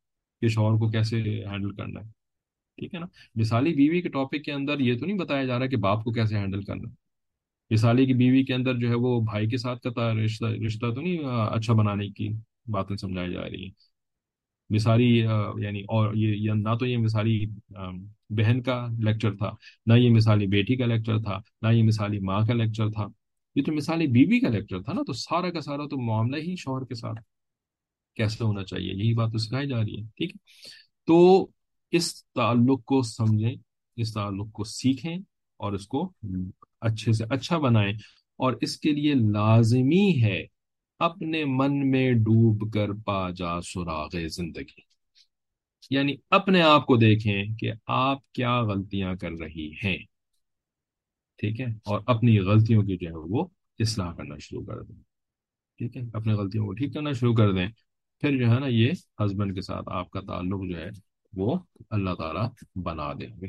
کہ 0.41 0.47
شوہر 0.47 0.79
کو 0.79 0.89
کیسے 0.89 1.21
ہینڈل 1.23 1.71
کرنا 1.71 1.99
ہے۔ 1.99 2.05
ٹھیک 2.77 2.95
ہے 2.95 2.99
نا؟ 2.99 3.05
مثالی 3.35 3.73
بیوی 3.73 4.01
کے 4.01 4.09
ٹاپک 4.09 4.43
کے 4.43 4.51
اندر 4.51 4.79
یہ 4.79 4.99
تو 4.99 5.05
نہیں 5.05 5.17
بتایا 5.17 5.45
جا 5.45 5.59
رہا 5.59 5.65
کہ 5.65 5.77
باپ 5.77 6.03
کو 6.03 6.11
کیسے 6.11 6.37
ہینڈل 6.37 6.61
کرنا 6.61 6.89
ہے۔ 6.89 7.02
مثالی 7.73 8.05
کی 8.05 8.13
بیوی 8.13 8.43
کے 8.45 8.53
اندر 8.53 8.77
جو 8.77 8.89
ہے 8.89 8.95
وہ 8.95 9.19
بھائی 9.21 9.47
کے 9.49 9.57
ساتھ 9.57 9.87
کا 9.95 10.13
رشتہ 10.13 10.45
رشتہ 10.65 10.93
تو 10.95 11.01
نہیں 11.01 11.23
اچھا 11.49 11.73
بنانے 11.73 12.07
کی 12.09 12.29
باتیں 12.71 12.95
سمجھائی 12.95 13.33
جا 13.33 13.49
رہی 13.49 13.63
ہیں۔ 13.63 13.71
مثالی 14.69 15.09
یعنی 15.17 15.81
اور 15.87 16.13
یہ 16.15 16.51
نہ 16.55 16.75
تو 16.79 16.85
یہ 16.85 16.97
مثالی 16.97 17.45
بہن 18.29 18.61
کا 18.61 18.85
لیکچر 18.99 19.35
تھا، 19.35 19.49
نہ 19.85 19.93
یہ 19.93 20.09
مثالی 20.09 20.47
بیٹی 20.47 20.75
کا 20.75 20.85
لیکچر 20.85 21.19
تھا، 21.19 21.37
نہ 21.61 21.73
یہ 21.73 21.83
مثالی 21.83 22.19
ماں 22.19 22.39
کا 22.47 22.53
لیکچر 22.53 22.89
تھا۔ 22.89 23.07
یہ 23.55 23.63
تو 23.63 23.73
مثالی 23.73 24.07
بیوی 24.07 24.39
کا 24.39 24.49
لیکچر 24.49 24.81
تھا 24.81 24.93
نا، 24.93 25.01
تو 25.07 25.13
سارا 25.13 25.49
کا 25.51 25.61
سارا 25.61 25.85
تو 25.87 26.01
معاملہ 26.01 26.41
ہی 26.41 26.55
شوہر 26.55 26.85
کے 26.85 26.95
ساتھ 26.95 27.19
کیسے 28.15 28.43
ہونا 28.43 28.63
چاہیے؟ 28.63 28.93
یہی 28.93 29.13
بات 29.13 29.31
تو 29.31 29.37
سکھائی 29.37 29.67
جا 29.69 29.81
رہی 29.81 29.97
ہے، 29.97 30.07
ٹھیک 30.17 30.31
ہے؟ 30.31 30.39
تو 31.07 31.47
اس 31.91 32.13
تعلق 32.35 32.83
کو 32.85 33.01
سمجھیں، 33.01 33.55
اس 33.97 34.13
تعلق 34.13 34.51
کو 34.51 34.63
سیکھیں 34.63 35.17
اور 35.59 35.73
اس 35.73 35.87
کو 35.87 36.11
اچھے 36.83 37.13
سے 37.13 37.23
اچھا 37.29 37.57
بنائیں۔ 37.57 37.93
اور 38.33 38.53
اس 38.61 38.79
کے 38.79 38.91
لیے 38.91 39.13
لازمی 39.13 40.23
ہے 40.23 40.45
اپنے 40.99 41.45
من 41.45 41.91
میں 41.91 42.13
ڈوب 42.13 42.73
کر 42.73 42.93
پا 43.05 43.29
جا 43.29 43.61
سراغ 43.61 44.09
زندگی۔ 44.27 44.93
یعنی 45.89 46.15
اپنے 46.29 46.61
آپ 46.61 46.85
کو 46.85 46.95
دیکھیں 46.97 47.45
کہ 47.59 47.71
آپ 47.87 48.31
کیا 48.31 48.61
غلطیاں 48.61 49.15
کر 49.15 49.31
رہی 49.31 49.71
ہیں۔ 49.83 49.97
ٹھیک 51.37 51.61
ہے؟ 51.61 51.65
اور 51.65 52.01
اپنی 52.05 52.39
غلطیوں 52.39 52.83
کی 52.83 52.97
جو 52.97 53.09
ہے 53.09 53.15
وہ 53.15 53.45
اصلاح 53.79 54.13
کرنا 54.13 54.35
شروع 54.37 54.65
کر 54.65 54.81
دیں۔ 54.81 54.95
ٹھیک 55.77 55.97
ہے؟ 55.97 56.01
اپنی 56.13 56.33
غلطیوں 56.33 56.65
کو 56.65 56.73
ٹھیک 56.73 56.93
کرنا 56.93 57.11
شروع 57.11 57.35
کر 57.35 57.51
دیں۔ 57.51 57.67
پھر 58.21 58.37
جو 58.37 58.51
ہے 58.51 58.59
نا 58.59 58.67
یہ 58.67 58.91
ہسبینڈ 58.91 59.55
کے 59.55 59.61
ساتھ 59.61 59.89
آپ 59.91 60.09
کا 60.09 60.21
تعلق 60.21 60.71
جو 60.71 60.77
ہے 60.77 60.89
وہ 61.33 61.59
اللہ 61.89 62.09
تعالیٰ 62.13 62.49
بنا 62.75 63.13
دیں 63.13 63.41
گے۔ 63.41 63.47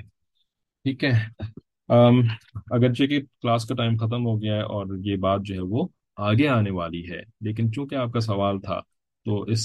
ٹھیک 0.83 1.05
ہے؟ 1.05 1.43
اگرچہ 1.89 3.07
کہ 3.07 3.21
کلاس 3.43 3.65
کا 3.67 3.75
ٹائم 3.75 3.97
ختم 3.97 4.27
ہو 4.27 4.41
گیا 4.43 4.57
ہے 4.57 4.63
اور 4.75 4.87
یہ 5.05 5.17
بات 5.21 5.41
جو 5.45 5.55
ہے 5.55 5.61
وہ 5.71 5.87
آگے 6.29 6.49
آنے 6.49 6.71
والی 6.71 7.03
ہے، 7.11 7.21
لیکن 7.41 7.73
چونکہ 7.73 7.95
آپ 7.95 8.13
کا 8.13 8.21
سوال 8.21 8.61
تھا، 8.61 8.81
تو 9.27 9.41
اس 9.53 9.65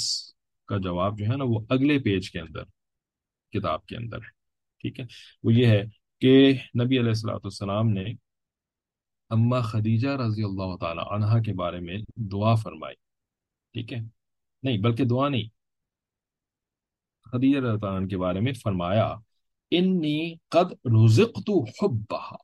کا 0.70 0.78
جواب 0.78 1.18
جو 1.20 1.26
ہے 1.26 1.38
نا 1.38 1.44
وہ 1.44 1.60
اگلے 1.70 1.98
پیج 2.00 2.30
کے 2.32 2.40
اندر، 2.40 2.64
کتاب 3.54 3.86
کے 3.86 3.96
اندر 3.98 4.18
ہے، 4.18 4.30
ٹھیک 4.84 5.00
ہے؟ 5.00 5.06
وہ 5.44 5.54
یہ 5.54 5.68
ہے 5.68 5.84
کہ 6.22 6.32
نبی 6.82 7.00
علیہ 7.00 7.10
السلاۃ 7.10 7.40
السلام 7.44 7.90
نے 7.90 8.04
اما 9.32 9.60
خدیجہ 9.62 10.10
رضی 10.20 10.44
اللہ 10.44 10.76
تعالی 10.78 11.02
عنہا 11.12 11.40
کے 11.44 11.54
بارے 11.54 11.80
میں 11.80 11.98
دعا 12.32 12.54
فرمائی، 12.56 12.96
ٹھیک 13.76 13.94
ہے؟ 13.94 14.00
نہیں، 14.64 14.78
بلکہ 14.84 15.06
دعا 15.06 15.28
نہیں، 15.30 15.48
خدیجہ 17.26 17.58
رضی 17.60 17.68
اللہ 17.70 17.98
عنہ 17.98 18.08
کے 18.08 18.18
بارے 18.18 18.40
میں 18.40 18.54
فرمایا۔ 18.64 19.14
انی 19.72 20.36
قد 20.50 20.72
رزقت 20.86 21.50
حبها 21.50 22.36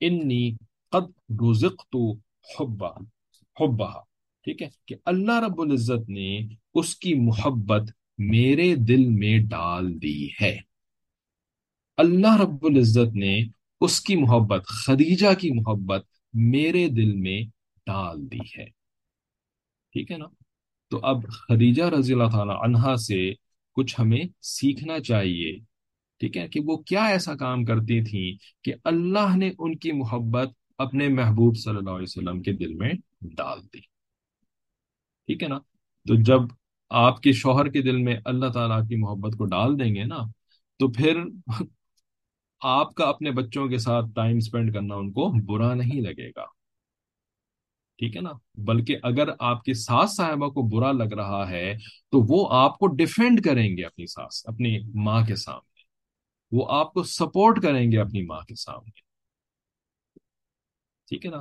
انی 0.00 0.52
قد 0.90 1.32
رزقت 1.50 1.96
حبها 2.60 3.00
حبها 3.60 4.04
ٹھیک 4.42 4.62
ہے؟ 4.62 4.68
کہ 4.86 4.96
اللہ 5.04 5.44
رب 5.44 5.60
العزت 5.60 6.08
نے 6.08 6.40
اس 6.74 6.96
کی 6.96 7.14
محبت 7.14 7.90
میرے 8.18 8.74
دل 8.74 9.08
میں 9.08 9.38
ڈال 9.38 10.02
دی 10.02 10.28
ہے۔ 10.42 10.58
اللہ 11.96 12.40
رب 12.40 12.64
العزت 12.66 13.16
نے 13.16 13.44
اس 13.80 14.00
کی 14.00 14.16
محبت، 14.16 14.66
خدیجہ 14.66 15.34
کی 15.38 15.50
محبت 15.50 16.06
میرے 16.32 16.88
دل 16.88 17.12
میں 17.16 17.42
ڈال 17.86 18.32
دی 18.32 18.40
ہے۔ 18.58 18.64
ٹھیک 19.92 20.12
ہے 20.12 20.16
نا؟ 20.16 20.26
تو 20.90 21.00
اب 21.02 21.16
خدیجہ 21.28 21.82
رضی 21.82 22.12
اللہ 22.12 22.30
تعالی 22.32 22.52
عنہا 22.64 22.96
سے 22.96 23.32
کچھ 23.72 24.00
ہمیں 24.00 24.20
سیکھنا 24.42 25.00
چاہیے۔ 25.00 25.69
ٹھیک 26.20 26.36
ہے 26.36 26.48
کہ 26.48 26.60
وہ 26.64 26.76
کیا 26.76 27.04
ایسا 27.04 27.36
کام 27.36 27.64
کرتی 27.64 28.04
تھیں 28.04 28.38
کہ 28.64 28.74
اللہ 28.84 29.36
نے 29.36 29.50
ان 29.58 29.76
کی 29.76 29.92
محبت 29.92 30.48
اپنے 30.78 31.08
محبوب 31.08 31.56
صلی 31.56 31.76
اللہ 31.76 31.90
علیہ 31.90 32.02
وسلم 32.02 32.42
کے 32.42 32.52
دل 32.52 32.74
میں 32.74 32.92
ڈال 33.22 33.58
دی۔ 33.62 33.80
ٹھیک 35.26 35.42
ہے 35.42 35.48
نا؟ 35.48 35.58
تو 36.08 36.22
جب 36.22 36.40
آپ 36.90 37.20
کے 37.20 37.32
شوہر 37.32 37.68
کے 37.68 37.82
دل 37.82 37.96
میں 37.96 38.16
اللہ 38.24 38.46
تعالیٰ 38.46 38.88
کی 38.88 38.96
محبت 38.96 39.38
کو 39.38 39.44
ڈال 39.44 39.80
دیں 39.80 39.94
گے 39.94 40.04
نا، 40.04 40.18
تو 40.78 40.88
پھر 40.88 41.22
آپ 42.60 42.94
کا 42.94 43.04
اپنے 43.04 43.30
بچوں 43.30 43.68
کے 43.68 43.78
ساتھ 43.78 44.06
ٹائم 44.14 44.40
سپینڈ 44.40 44.74
کرنا 44.74 44.94
ان 44.94 45.12
کو 45.12 45.32
برا 45.46 45.74
نہیں 45.74 46.00
لگے 46.00 46.28
گا۔ 46.28 46.44
ٹھیک 47.98 48.16
ہے 48.16 48.20
نا؟ 48.20 48.30
بلکہ 48.54 48.96
اگر 49.02 49.28
آپ 49.38 49.64
کی 49.64 49.74
ساس 49.74 50.16
صاحبہ 50.16 50.48
کو 50.48 50.62
برا 50.62 50.92
لگ 50.92 51.14
رہا 51.14 51.50
ہے، 51.50 51.74
تو 52.10 52.20
وہ 52.28 52.48
آپ 52.50 52.78
کو 52.78 52.86
ڈیفینڈ 52.86 53.44
کریں 53.44 53.76
گے 53.76 53.84
اپنی 53.84 54.06
ساس، 54.06 54.42
اپنی 54.44 54.78
ماں 54.94 55.26
کے 55.26 55.36
سامنے۔ 55.36 55.69
وہ 56.52 56.66
آپ 56.68 56.92
کو 56.92 57.02
سپورٹ 57.02 57.62
کریں 57.62 57.92
گے 57.92 57.98
اپنی 57.98 58.22
ماں 58.22 58.40
کے 58.40 58.54
سامنے۔ 58.54 59.00
ٹھیک 61.08 61.26
ہے 61.26 61.30
نا؟ 61.30 61.40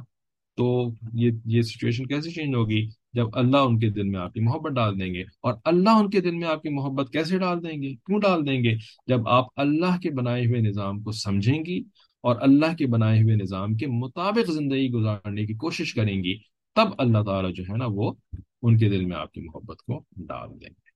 تو 0.57 0.91
یہ 1.13 1.31
یہ 1.45 1.61
سچویشن 1.61 2.05
کیسے 2.07 2.31
چینج 2.31 2.55
ہوگی؟ 2.55 2.89
جب 3.13 3.27
اللہ 3.33 3.57
ان 3.57 3.79
کے 3.79 3.89
دل 3.89 4.03
میں 4.03 4.19
آپ 4.19 4.33
کی 4.33 4.39
محبت 4.39 4.71
ڈال 4.71 4.99
دیں 4.99 5.13
گے۔ 5.13 5.21
اور 5.21 5.53
اللہ 5.63 5.89
ان 5.89 6.09
کے 6.09 6.21
دل 6.21 6.31
میں 6.31 6.47
آپ 6.47 6.61
کی 6.61 6.69
محبت 6.69 7.11
کیسے 7.11 7.37
ڈال 7.37 7.63
دیں 7.63 7.81
گے؟ 7.81 7.95
کیوں 7.95 8.19
ڈال 8.19 8.47
دیں 8.47 8.63
گے؟ 8.63 8.75
جب 9.07 9.27
آپ 9.27 9.45
اللہ 9.55 9.99
کے 9.99 10.09
بنائے 10.09 10.45
ہوئے 10.45 10.61
نظام 10.61 11.01
کو 11.01 11.11
سمجھیں 11.11 11.65
گی 11.65 11.79
اور 12.21 12.35
اللہ 12.41 12.75
کے 12.75 12.87
بنائے 12.87 13.23
ہوئے 13.23 13.35
نظام 13.35 13.75
کے 13.75 13.87
مطابق 13.87 14.51
زندگی 14.51 14.91
گزارنے 14.91 15.45
کی 15.45 15.53
کوشش 15.53 15.93
کریں 15.93 16.23
گی، 16.23 16.37
تب 16.75 16.87
اللہ 16.97 17.23
تعالیٰ 17.23 17.53
جو 17.53 17.63
ہے 17.63 17.77
نا 17.77 17.85
وہ 17.87 18.13
ان 18.61 18.77
کے 18.77 18.89
دل 18.89 19.05
میں 19.05 19.17
آپ 19.17 19.31
کی 19.31 19.41
محبت 19.41 19.77
کو 19.77 20.03
ڈال 20.17 20.49
دیں 20.49 20.69
گے۔ 20.69 20.89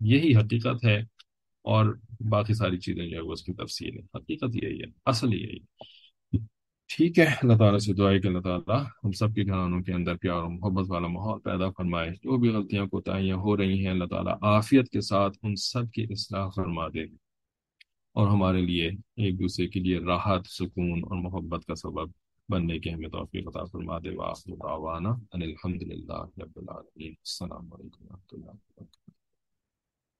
یہی 0.00 0.36
حقیقت 0.36 0.84
ہے۔ 0.84 1.13
اور 1.64 1.98
باقی 2.20 2.54
ساری 2.54 2.78
چیزیں 2.78 3.06
جو 3.06 3.16
ہے 3.16 3.22
وہ 3.22 3.32
اس 3.32 3.42
کی 3.42 3.52
تفصیل 3.52 3.98
ہے 3.98 4.18
حقیقت 4.18 4.56
یہی 4.62 4.80
ہے، 4.80 4.86
اصل 5.06 5.34
یہی 5.34 5.56
ہے۔ 5.56 5.84
ٹھیک 6.88 7.18
ہے، 7.18 7.24
اللہ 7.24 7.56
تعالیٰ 7.58 7.78
سے 7.78 7.92
دعائیں 7.92 8.20
کہ 8.20 8.26
اللہ 8.26 8.38
تعالیٰ 8.38 8.84
ہم 9.04 9.12
سب 9.12 9.34
کے 9.34 9.42
گھرانوں 9.42 9.82
کے 9.82 9.92
اندر 9.92 10.16
پیار 10.16 10.42
و 10.42 10.50
محبت 10.50 10.90
والا 10.90 11.06
ماحول 11.06 11.40
پیدا 11.40 11.70
فرمائے۔ 11.70 12.10
جو 12.10 12.36
بھی 12.36 12.48
غلطیاں، 12.48 12.86
کوتاہیاں 12.86 13.36
ہو 13.36 13.56
رہی 13.56 13.84
ہیں، 13.84 13.92
اللہ 13.92 14.04
تعالیٰ 14.04 14.34
عافیت 14.42 14.88
کے 14.88 15.00
ساتھ 15.00 15.38
ان 15.42 15.56
سب 15.56 15.90
کی 15.90 16.06
اصلاح 16.10 16.48
فرما 16.56 16.88
دے۔ 16.88 17.04
اور 18.12 18.28
ہمارے 18.28 18.60
لیے 18.60 18.88
ایک 19.16 19.40
دوسرے 19.40 19.66
کے 19.66 19.80
لیے 19.80 19.98
راحت، 19.98 20.46
سکون 20.46 20.98
اور 21.04 21.22
محبت 21.22 21.64
کا 21.64 21.74
سبب 21.74 22.08
بننے 22.48 22.78
کے 22.78 22.90
ہمیں 22.90 23.08
توفیق 23.08 23.48
عطا 23.48 23.64
فرما 23.64 23.98
دے۔ 23.98 24.10
وآخر 24.10 24.50
دعوانا 24.50 25.08
ان 25.08 25.42
الحمد 25.42 25.82
للہ 25.82 26.24
رب 26.42 26.52
العالمین۔ 26.56 27.08
السلام 27.08 27.72
علیکم 27.72 28.04
و 28.04 28.08
رحمۃ 28.08 28.28
اللہ 28.32 28.50
وبرکاتہ۔ 28.50 29.03